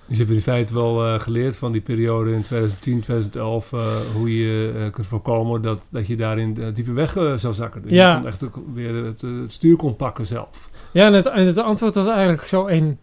[0.08, 3.96] Dus je hebt in feite wel uh, geleerd van die periode in 2010, 2011, uh,
[4.14, 7.82] hoe je uh, kunt voorkomen dat, dat je daarin dieper weg zou zakken.
[7.82, 8.18] Dus ja.
[8.20, 10.70] je echt ook weer het, het, stuur kon pakken zelf.
[10.92, 12.98] Ja, en het, en het antwoord was eigenlijk zo een.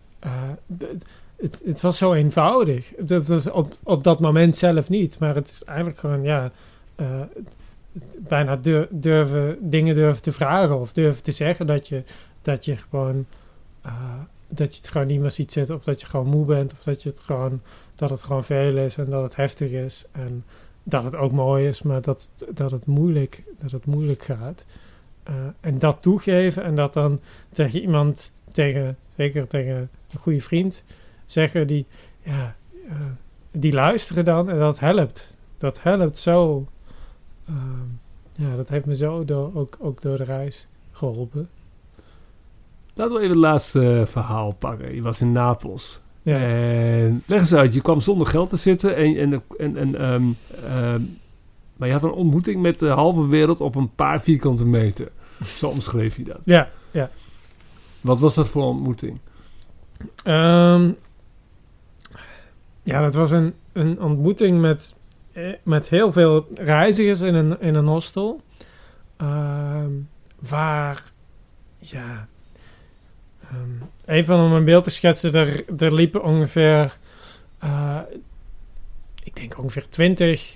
[1.38, 2.92] het, het was zo eenvoudig.
[3.00, 6.52] Dat was op, op dat moment zelf niet, maar het is eigenlijk gewoon, ja.
[8.18, 12.04] bijna durven, dingen durven te vragen of durven te zeggen dat je,
[12.42, 13.26] dat je gewoon
[14.48, 15.76] dat je het gewoon niet meer ziet zitten.
[15.76, 16.72] Of dat je gewoon moe bent.
[16.72, 17.62] Of dat, je het gewoon,
[17.96, 20.06] dat het gewoon veel is en dat het heftig is.
[20.12, 20.44] En
[20.84, 24.66] dat het ook mooi is, maar dat, dat, het, moeilijk, dat het moeilijk gaat.
[25.30, 27.20] Uh, en dat toegeven en dat dan
[27.50, 30.84] tegen iemand, tegen, zeker tegen een goede vriend,
[31.26, 31.86] zeggen die,
[32.24, 32.56] ja,
[32.88, 32.94] uh,
[33.52, 35.38] die luisteren dan en dat helpt.
[35.58, 36.68] Dat helpt zo.
[37.50, 37.56] Uh,
[38.36, 41.50] ja, dat heeft me zo door, ook, ook door de reis geholpen.
[42.96, 44.96] Laten we even het laatste verhaal pakken.
[44.96, 46.00] Je was in Napels.
[46.22, 46.38] Ja.
[46.38, 50.38] En leg eens uit, je kwam zonder geld te zitten en, en, en, en um,
[50.72, 51.20] um,
[51.76, 55.12] maar je had een ontmoeting met de halve wereld op een paar vierkante meter.
[55.58, 56.40] Zo omschreef je dat.
[56.44, 57.10] Ja, ja.
[58.02, 59.20] Wat was dat voor ontmoeting?
[60.26, 60.96] Um,
[62.84, 64.96] ja, dat was een, een ontmoeting met,
[65.64, 68.42] met heel veel reizigers in een, in een hostel.
[70.40, 71.12] waar,
[71.78, 72.28] ja,
[73.54, 76.98] Um, even om een beeld te schetsen, er, er liepen ongeveer,
[77.64, 78.00] uh,
[79.24, 80.54] ik denk ongeveer 20,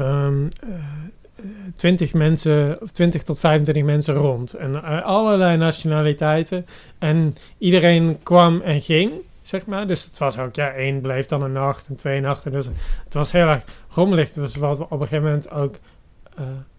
[0.00, 1.44] um, uh,
[1.76, 4.54] 20 mensen, of 20 tot 25 mensen rond.
[4.54, 6.66] En uh, allerlei nationaliteiten.
[6.98, 9.12] En iedereen kwam en ging,
[9.42, 9.86] zeg maar.
[9.86, 12.52] Dus het was ook, ja, één bleef dan een nacht en twee nachten.
[12.52, 12.66] Dus
[13.04, 14.30] het was heel erg rommelig.
[14.30, 15.78] Dus wat we op een gegeven moment ook,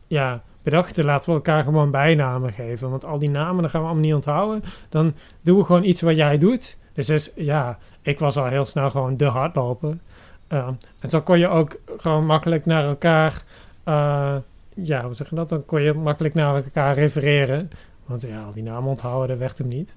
[0.07, 2.89] ja bedachten, laten we elkaar gewoon bijnamen geven.
[2.89, 4.63] Want al die namen, dan gaan we allemaal niet onthouden.
[4.89, 6.77] Dan doen we gewoon iets wat jij doet.
[6.93, 9.97] Dus is, ja, ik was al heel snel gewoon de hardloper.
[10.49, 10.67] Uh,
[10.99, 13.43] en zo kon je ook gewoon makkelijk naar elkaar,
[13.85, 14.35] uh,
[14.73, 15.49] ja, hoe zeg je dat?
[15.49, 17.69] Dan kon je makkelijk naar elkaar refereren.
[18.05, 19.95] Want ja, al die namen onthouden, dat werd hem niet.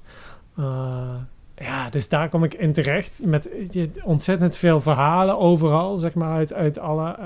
[0.58, 1.14] Uh,
[1.56, 3.50] ja, dus daar kom ik in terecht met
[4.02, 7.16] ontzettend veel verhalen overal, zeg maar, uit, uit, alle,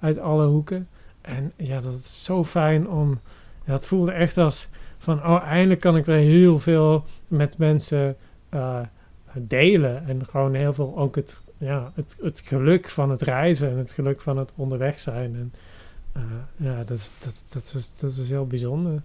[0.00, 0.88] uit alle hoeken.
[1.26, 3.20] En ja, dat is zo fijn om.
[3.64, 4.68] Ja, het voelde echt als
[4.98, 8.16] van, oh, eindelijk kan ik weer heel veel met mensen
[8.54, 8.80] uh,
[9.34, 10.06] delen.
[10.06, 13.90] En gewoon heel veel ook het, ja, het, het geluk van het reizen en het
[13.90, 15.34] geluk van het onderweg zijn.
[15.34, 15.52] En
[16.16, 16.22] uh,
[16.56, 19.02] ja, dat, dat, dat, was, dat was heel bijzonder.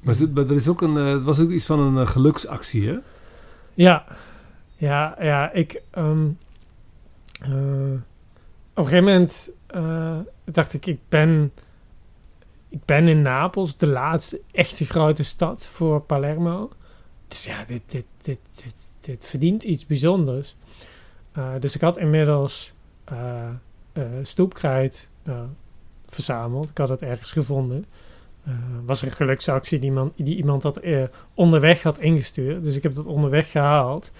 [0.00, 2.96] Maar, er is ook een, uh, het was ook iets van een geluksactie, hè?
[3.74, 4.04] Ja,
[4.76, 5.52] ja, ja.
[5.52, 5.82] Ik.
[5.98, 6.38] Um,
[8.74, 9.50] op een gegeven moment
[10.44, 11.52] dacht ik, ik ben
[12.74, 16.70] ik ben in Napels, de laatste echte grote stad voor Palermo.
[17.28, 20.56] Dus ja, dit, dit, dit, dit, dit verdient iets bijzonders.
[21.38, 22.72] Uh, dus ik had inmiddels
[23.12, 23.48] uh,
[24.22, 25.08] stoepkruid
[26.06, 26.70] verzameld.
[26.70, 27.84] Ik had het ergens gevonden.
[28.84, 30.80] was een geluksactie die, man, die iemand had
[31.34, 32.64] onderweg had ingestuurd.
[32.64, 34.12] Dus ik heb dat onderweg gehaald.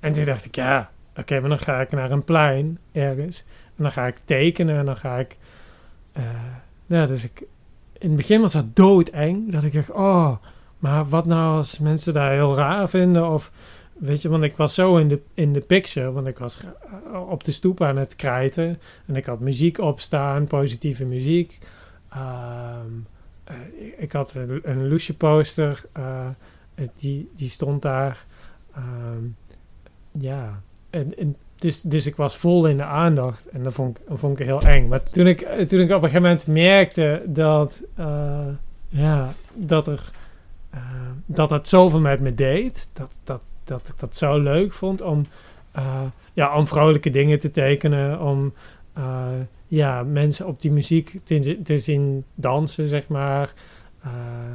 [0.00, 3.44] en toen dacht ik, ja, oké, maar dan ga ik naar een plein ergens.
[3.76, 5.36] En dan ga ik tekenen en dan ga ik
[6.98, 7.42] ja, dus ik,
[7.98, 9.52] in het begin was dat doodeng.
[9.52, 10.36] Dat ik dacht, oh,
[10.78, 13.30] maar wat nou als mensen daar heel raar vinden?
[13.30, 13.52] Of,
[13.98, 16.12] weet je, want ik was zo in de, in de picture.
[16.12, 16.60] Want ik was
[17.28, 18.80] op de stoep aan het krijten.
[19.06, 21.58] En ik had muziek opstaan, positieve muziek.
[22.14, 23.06] Um,
[23.50, 23.56] uh,
[23.96, 25.84] ik had een, een poster.
[25.98, 26.28] Uh,
[26.96, 28.26] die, die stond daar.
[28.76, 29.36] Um,
[30.10, 34.04] ja, en, en dus, dus ik was vol in de aandacht en dat vond ik,
[34.08, 34.88] dat vond ik heel eng.
[34.88, 35.38] Maar toen ik,
[35.68, 38.46] toen ik op een gegeven moment merkte dat, uh,
[38.88, 40.10] ja, dat, er,
[40.74, 40.80] uh,
[41.26, 45.26] dat het zoveel met me deed, dat, dat, dat ik dat zo leuk vond om,
[45.76, 46.00] uh,
[46.32, 48.52] ja, om vrolijke dingen te tekenen, om
[49.66, 51.18] ja, mensen op die muziek
[51.64, 53.52] te zien dansen, zeg maar.
[54.06, 54.12] Uh,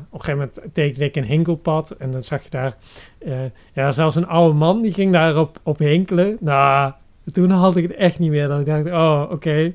[0.10, 2.78] op een gegeven moment tekende ik een hinkelpad en dan zag je daar,
[3.26, 3.40] uh,
[3.74, 6.38] ja, zelfs een oude man die ging daar op, hinkelen.
[6.40, 6.94] Nou,
[7.32, 8.48] toen had ik het echt niet meer.
[8.48, 9.74] Dan dacht ik, oh, oké.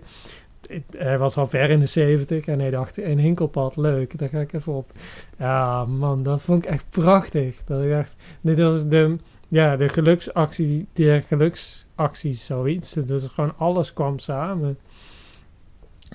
[0.97, 4.41] Hij was al ver in de 70 en hij dacht, een hinkelpad, leuk, daar ga
[4.41, 4.93] ik even op.
[5.39, 7.65] Ja, man, dat vond ik echt prachtig.
[7.65, 9.17] Dat ik dacht, dit was de,
[9.49, 12.93] ja, de geluksactie, de geluksactie, zoiets.
[12.93, 14.79] Dus gewoon alles kwam samen.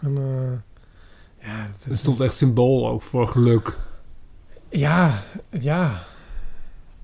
[0.01, 0.51] En, uh,
[1.45, 3.77] ja, het stond echt symbool ook voor geluk.
[4.69, 6.03] Ja, ja,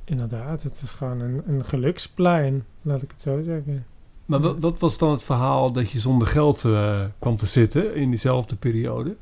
[0.03, 0.63] inderdaad.
[0.63, 3.85] Het was gewoon een, een geluksplein, laat ik het zo zeggen.
[4.25, 7.95] Maar wat, wat, was dan het verhaal dat je zonder geld uh, kwam te zitten
[7.95, 9.15] in diezelfde periode?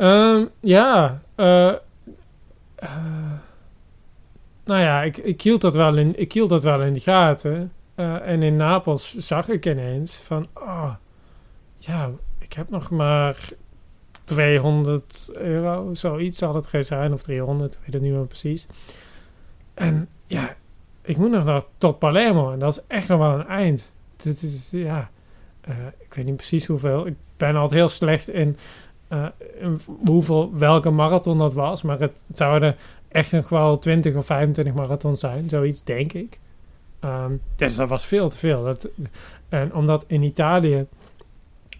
[0.00, 1.72] Um, ja, uh,
[4.64, 7.72] nou ja, ik, ik, hield dat wel in, ik hield dat wel in de gaten.
[7.94, 10.94] en in Napels zag ik ineens van, oh,
[11.78, 13.48] ja, ik heb nog maar
[14.34, 18.66] 200 euro, zoiets zal het geen zijn, of 300, ik weet het niet meer precies.
[19.74, 20.56] En ja,
[21.02, 23.92] ik moet nog naar tot Palermo en dat is echt nog wel een eind
[24.22, 25.10] dit is, ja,
[25.68, 27.06] uh, ik weet niet precies hoeveel.
[27.06, 28.56] Ik ben altijd heel slecht in,
[29.08, 29.26] uh,
[29.60, 31.82] in hoeveel, welke marathon dat was.
[31.82, 32.76] Maar het, zouden
[33.08, 35.48] echt nog wel 20 of 25 marathons zijn.
[35.48, 36.38] Zoiets denk ik.
[37.04, 38.64] Um, dus dat was veel te veel.
[38.64, 38.88] Dat,
[39.48, 40.86] en omdat in Italië,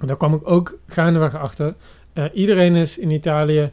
[0.01, 1.75] daar kwam ik ook gaandeweg achter.
[2.15, 3.73] Uh, iedereen is in Italië,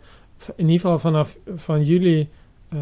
[0.55, 2.29] in ieder geval vanaf van juli
[2.73, 2.79] uh,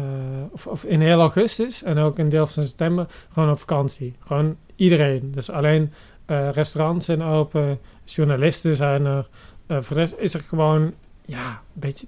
[0.50, 4.14] of, of, in heel augustus en ook een deel van september, gewoon op vakantie.
[4.26, 5.32] Gewoon iedereen.
[5.34, 5.92] Dus alleen
[6.26, 9.28] uh, restaurants zijn open, journalisten zijn er.
[9.66, 10.92] Voor de rest is er gewoon,
[11.24, 12.06] ja, een beetje.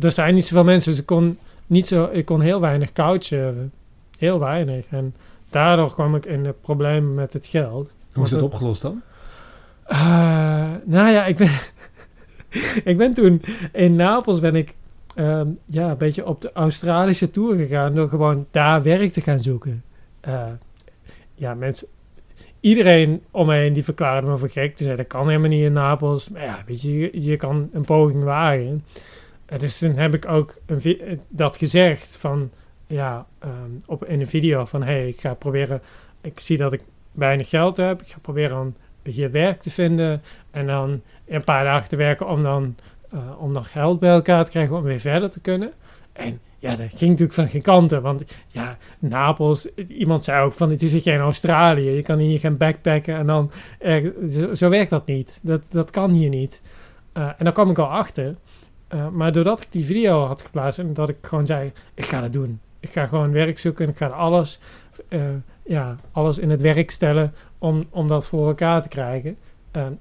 [0.00, 3.72] er zijn niet zoveel mensen, dus ik kon, niet zo, ik kon heel weinig couchen.
[4.18, 4.86] Heel weinig.
[4.90, 5.14] En
[5.50, 7.90] daardoor kwam ik in de problemen met het geld.
[8.12, 9.02] Hoe is het opgelost dan?
[10.84, 11.50] Nou ja, ik ben,
[12.92, 13.42] ik ben toen
[13.72, 14.74] in Napels ben ik
[15.16, 19.40] um, ja, een beetje op de Australische tour gegaan door gewoon daar werk te gaan
[19.40, 19.84] zoeken.
[20.28, 20.44] Uh,
[21.34, 21.86] ja, mensen,
[22.60, 24.76] iedereen om me heen die verklaarde me voor gek.
[24.76, 26.28] Die zei dat kan helemaal niet in Napels.
[26.28, 26.82] Maar ja, weet
[27.12, 28.84] je, kan een poging wagen.
[29.52, 32.50] Uh, dus toen heb ik ook een dat gezegd van,
[32.86, 35.82] ja, um, op, in een video van, hey, ik ga proberen,
[36.20, 36.80] ik zie dat ik
[37.12, 38.02] weinig geld heb.
[38.02, 42.28] Ik ga proberen om hier werk te vinden en dan een paar dagen te werken
[42.28, 42.76] om dan
[43.14, 45.72] uh, om nog geld bij elkaar te krijgen om weer verder te kunnen.
[46.12, 48.02] En ja, dat ging natuurlijk van geen kanten.
[48.02, 51.90] Want ja, Napels, iemand zei ook van het is geen Australië.
[51.90, 53.50] Je kan hier gaan backpacken en dan...
[54.52, 55.40] zo, werkt dat niet.
[55.42, 56.62] Dat, dat kan hier niet.
[57.16, 58.34] Uh, en daar kwam ik al achter.
[58.94, 62.20] Uh, maar doordat ik die video had geplaatst en dat ik gewoon zei, ik ga
[62.20, 62.60] dat doen.
[62.80, 64.58] Ik ga gewoon werk zoeken en ik ga alles,
[65.64, 69.36] ja, alles in het werk stellen om, om dat voor elkaar te krijgen.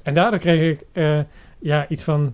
[0.04, 0.86] en daardoor kreeg ik
[1.60, 2.34] ja, iets van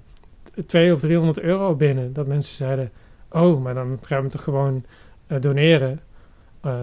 [0.66, 2.14] 200 of 300 euro binnen.
[2.14, 2.92] Dat mensen zeiden,
[3.30, 4.84] oh, maar dan gaan we toch gewoon
[5.28, 6.00] uh, doneren,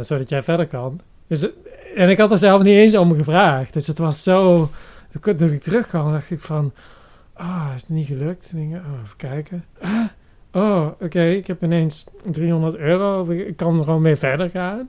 [0.01, 1.01] zodat jij verder kan.
[1.27, 1.49] Dus,
[1.95, 3.73] en ik had er zelf niet eens om gevraagd.
[3.73, 4.71] Dus het was zo,
[5.21, 6.73] toen ik terugkwam, dacht ik van,
[7.33, 8.53] ah, is het niet gelukt?
[8.55, 9.65] Ik, oh, even kijken.
[9.81, 10.05] Ah,
[10.53, 14.89] oh, oké, ik heb ineens 300 euro, ik kan er gewoon mee verder gaan.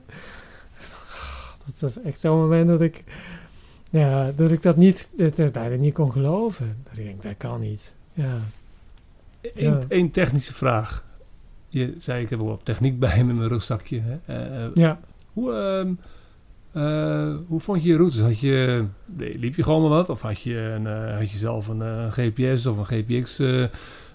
[1.66, 3.04] Dat was echt zo'n moment dat ik,
[3.90, 6.76] ja, dat ik dat niet, dat, bijna niet kon geloven.
[6.88, 7.92] Dat ik denk, dat kan niet.
[8.12, 8.38] Ja.
[9.88, 11.04] Eén technische vraag.
[11.68, 14.02] Je zei, ik heb wel techniek bij met mijn rugzakje.
[14.04, 14.64] Hè?
[14.66, 15.00] Uh, ja.
[15.32, 15.52] Hoe,
[16.74, 18.20] uh, uh, hoe vond je je routes?
[18.20, 18.84] Had je,
[19.16, 20.08] liep je gewoon maar wat?
[20.08, 23.42] Of had je, een, had je zelf een GPS of een GPX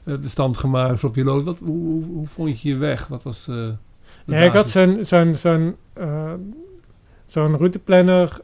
[0.04, 1.44] bestand gemaakt op je lood?
[1.44, 3.08] Wat, hoe, hoe, hoe, vond je je weg?
[3.08, 3.50] Wat was
[4.26, 5.76] ja, ik had zo'n zo'n zo'n
[7.32, 8.40] zo'n routeplanner,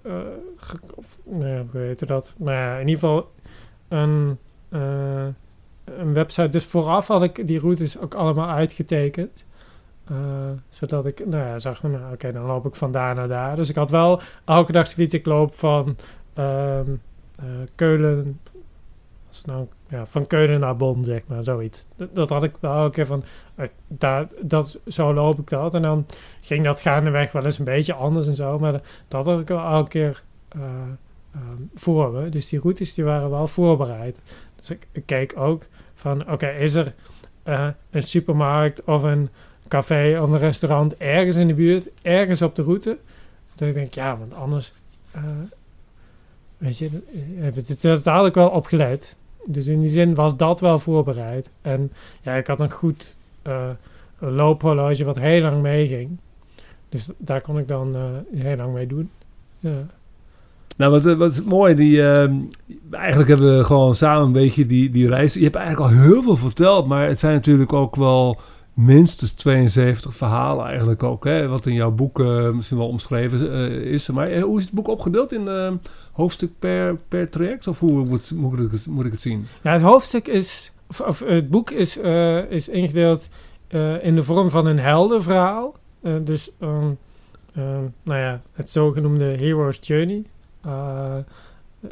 [0.95, 2.35] of, nee, hoe heette dat?
[2.37, 3.31] Nou ja, in ieder geval
[3.87, 4.37] een
[5.95, 6.49] een website.
[6.49, 9.45] Dus vooraf had ik die routes ook allemaal uitgetekend.
[10.11, 10.17] Uh,
[10.69, 13.55] zodat ik, nou ja, zag, nou, oké, dan loop ik van daar naar daar.
[13.55, 15.97] Dus ik had wel elke dag zoiets, ik loop van
[16.37, 16.79] uh,
[17.75, 18.39] Keulen,
[19.45, 21.87] nou, ja, van Keulen naar Bonn, zeg maar, zoiets.
[21.95, 23.23] Dat, dat had ik wel elke keer van,
[23.59, 25.73] uh, daar, dat, zo loop ik dat.
[25.73, 26.05] En dan
[26.41, 29.65] ging dat gaandeweg wel eens een beetje anders en zo, maar dat had ik wel
[29.65, 30.23] elke keer
[30.55, 32.29] um, voor me.
[32.29, 34.21] Dus die routes die waren wel voorbereid.
[34.55, 36.93] Dus ik, ik keek ook van oké, is er
[37.45, 39.29] uh, een supermarkt of een
[39.67, 42.97] café of een restaurant ergens in de buurt, ergens op de route?
[43.55, 44.71] Dat ik denk, ja, want anders,
[45.15, 45.21] uh,
[46.57, 46.89] weet je,
[47.81, 49.17] dat had ik wel opgelet.
[49.45, 51.49] Dus in die zin was dat wel voorbereid.
[51.61, 53.16] En ja, ik had een goed
[53.47, 53.69] uh,
[54.17, 56.17] loophorloge wat heel lang meeging.
[56.89, 57.95] Dus daar kon ik dan
[58.35, 59.09] heel lang mee doen.
[59.59, 59.85] Ja.
[60.77, 61.75] Nou, wat, wat is mooi.
[61.75, 62.29] Die, uh,
[62.91, 65.33] eigenlijk hebben we gewoon samen een beetje die, die reis.
[65.33, 68.39] Je hebt eigenlijk al heel veel verteld, maar het zijn natuurlijk ook wel
[68.77, 71.23] minstens 72 verhalen eigenlijk ook.
[71.23, 74.09] Hè, wat in jouw boek eh, misschien wel omschreven eh, is.
[74.09, 75.71] Maar eh, hoe is het boek opgedeeld in eh,
[76.11, 77.67] hoofdstuk per, per traject?
[77.67, 79.45] Of hoe moet, moet, ik het, moet ik het zien?
[79.61, 80.71] Ja, het hoofdstuk is,
[81.05, 83.29] of het boek is, eh, is ingedeeld
[83.67, 85.75] eh, in de vorm van een heldenverhaal.
[86.01, 86.91] Eh, dus, ehm,
[87.55, 90.23] ehm, nou ja, het zogenoemde Hero's Journey.
[90.61, 91.15] Eh,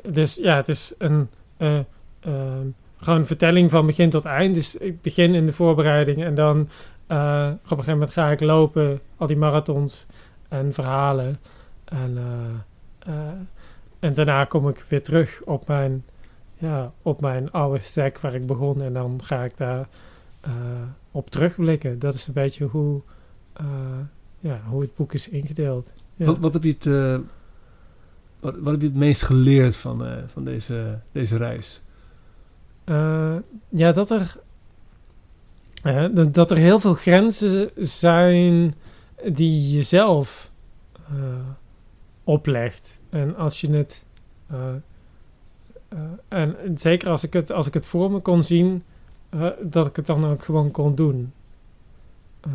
[0.09, 1.79] dus ja, het is een, eh,
[2.19, 2.67] ehm,
[2.97, 4.53] gewoon vertelling van begin tot eind.
[4.53, 6.69] Dus ik begin in de voorbereiding en dan
[7.07, 10.05] eh, op een gegeven moment ga ik lopen, al die marathons
[10.49, 11.39] en verhalen.
[11.85, 13.33] En, eh, eh,
[13.99, 16.05] en daarna kom ik weer terug op mijn,
[16.57, 18.81] ja, op mijn oude stek waar ik begon.
[18.81, 19.87] En dan ga ik daar
[20.41, 20.51] eh,
[21.11, 21.99] op terugblikken.
[21.99, 23.01] Dat is een beetje hoe,
[23.53, 23.65] eh,
[24.39, 25.91] ja, hoe het boek is ingedeeld.
[26.15, 26.25] Ja.
[26.25, 27.17] Wat, wat, heb je het, eh,
[28.39, 31.81] wat, wat heb je het meest geleerd van, van deze, deze reis?
[33.69, 34.37] Ja, dat er,
[36.31, 38.75] dat- er heel veel grenzen zijn
[39.31, 40.51] die je zelf
[42.23, 42.99] oplegt.
[43.09, 44.05] En als je het.
[45.87, 48.83] Eh, en zeker als ik het, als ik het voor me kon zien,
[49.35, 51.33] eh, dat ik het dan ook gewoon kon doen.
[52.39, 52.51] Eh,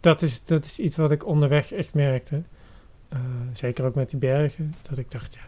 [0.00, 2.42] dat, is, dat is iets wat ik onderweg echt merkte.
[3.52, 4.74] Zeker ook met die bergen.
[4.88, 5.40] Dat ik dacht, ja,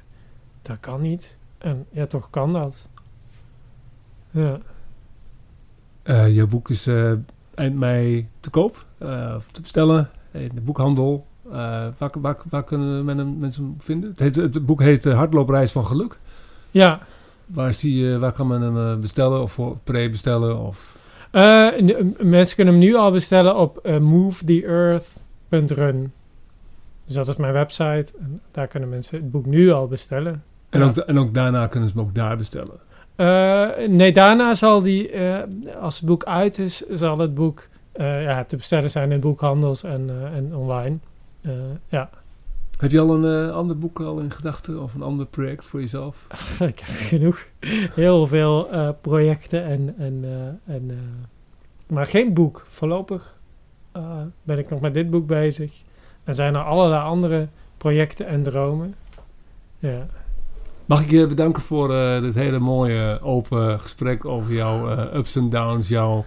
[0.62, 1.37] dat kan niet.
[1.59, 2.89] En ja, toch kan dat.
[4.31, 4.59] Ja.
[6.03, 6.87] Eh, jouw boek is
[7.55, 8.85] eind mei te koop,
[9.37, 11.27] of te bestellen in de boekhandel.
[11.43, 14.12] Waar, waar, waar kunnen men mensen hem vinden?
[14.16, 16.19] Het, het boek heet Hardloopreis van Geluk.
[16.77, 17.01] Ja,
[17.47, 20.59] Waar, zie je, waar kan men hem eh, bestellen of voor pre-bestellen?
[20.59, 20.98] Of...
[21.31, 21.69] eh,
[22.19, 26.12] mensen kunnen hem nu al bestellen op eh, movetheearth.run.
[27.05, 28.07] Dus dat is mijn website.
[28.20, 30.43] En daar kunnen mensen het boek nu al bestellen.
[30.70, 30.86] En, Ja.
[30.86, 32.78] ook, en ook daarna kunnen ze hem ook daar bestellen.
[33.97, 35.11] Nee, daarna zal die,
[35.81, 40.11] als het boek uit is, zal het boek ja, te bestellen zijn in boekhandels en,
[40.35, 40.97] en online.
[41.89, 42.11] Ja,
[42.77, 45.81] Heb je al een eh, ander boek al in gedachten of een ander project voor
[45.81, 46.27] jezelf?
[46.73, 47.47] ik heb genoeg.
[47.94, 50.98] Heel veel eh, projecten en, en, eh, en
[51.86, 52.65] maar geen boek.
[52.69, 53.35] Voorlopig
[54.43, 55.73] ben ik nog met dit boek bezig.
[56.24, 58.94] En zijn er allerlei andere projecten en dromen.
[59.78, 60.07] Ja,
[60.86, 61.89] Mag ik je bedanken voor
[62.20, 66.24] dit hele mooie open gesprek over jouw ups en downs, jouw,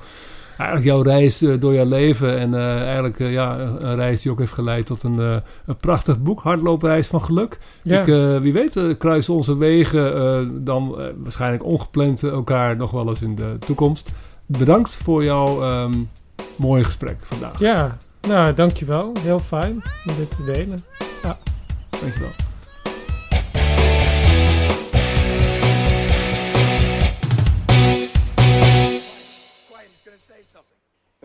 [0.60, 2.38] eigenlijk jouw reis eh, door jouw leven.
[2.38, 5.18] En eh, eigenlijk eh, ja, een, reis die ook heeft geleid tot een,
[5.66, 7.60] een prachtig boek, Hardloopreis van Geluk.
[7.84, 8.00] ja.
[8.00, 13.58] Ik, wie weet kruisen onze wegen dan waarschijnlijk ongepland elkaar nog wel eens in de
[13.60, 14.12] toekomst.
[14.46, 15.94] Bedankt voor jouw ehm,
[16.56, 17.60] mooie gesprek vandaag.
[17.60, 17.98] ja.
[18.28, 19.12] nou dankjewel.
[19.20, 19.74] Heel fijn
[20.08, 20.84] om dit te delen.
[22.02, 22.49] Dankjewel.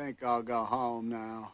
[0.04, 1.52] Think I'll go home now.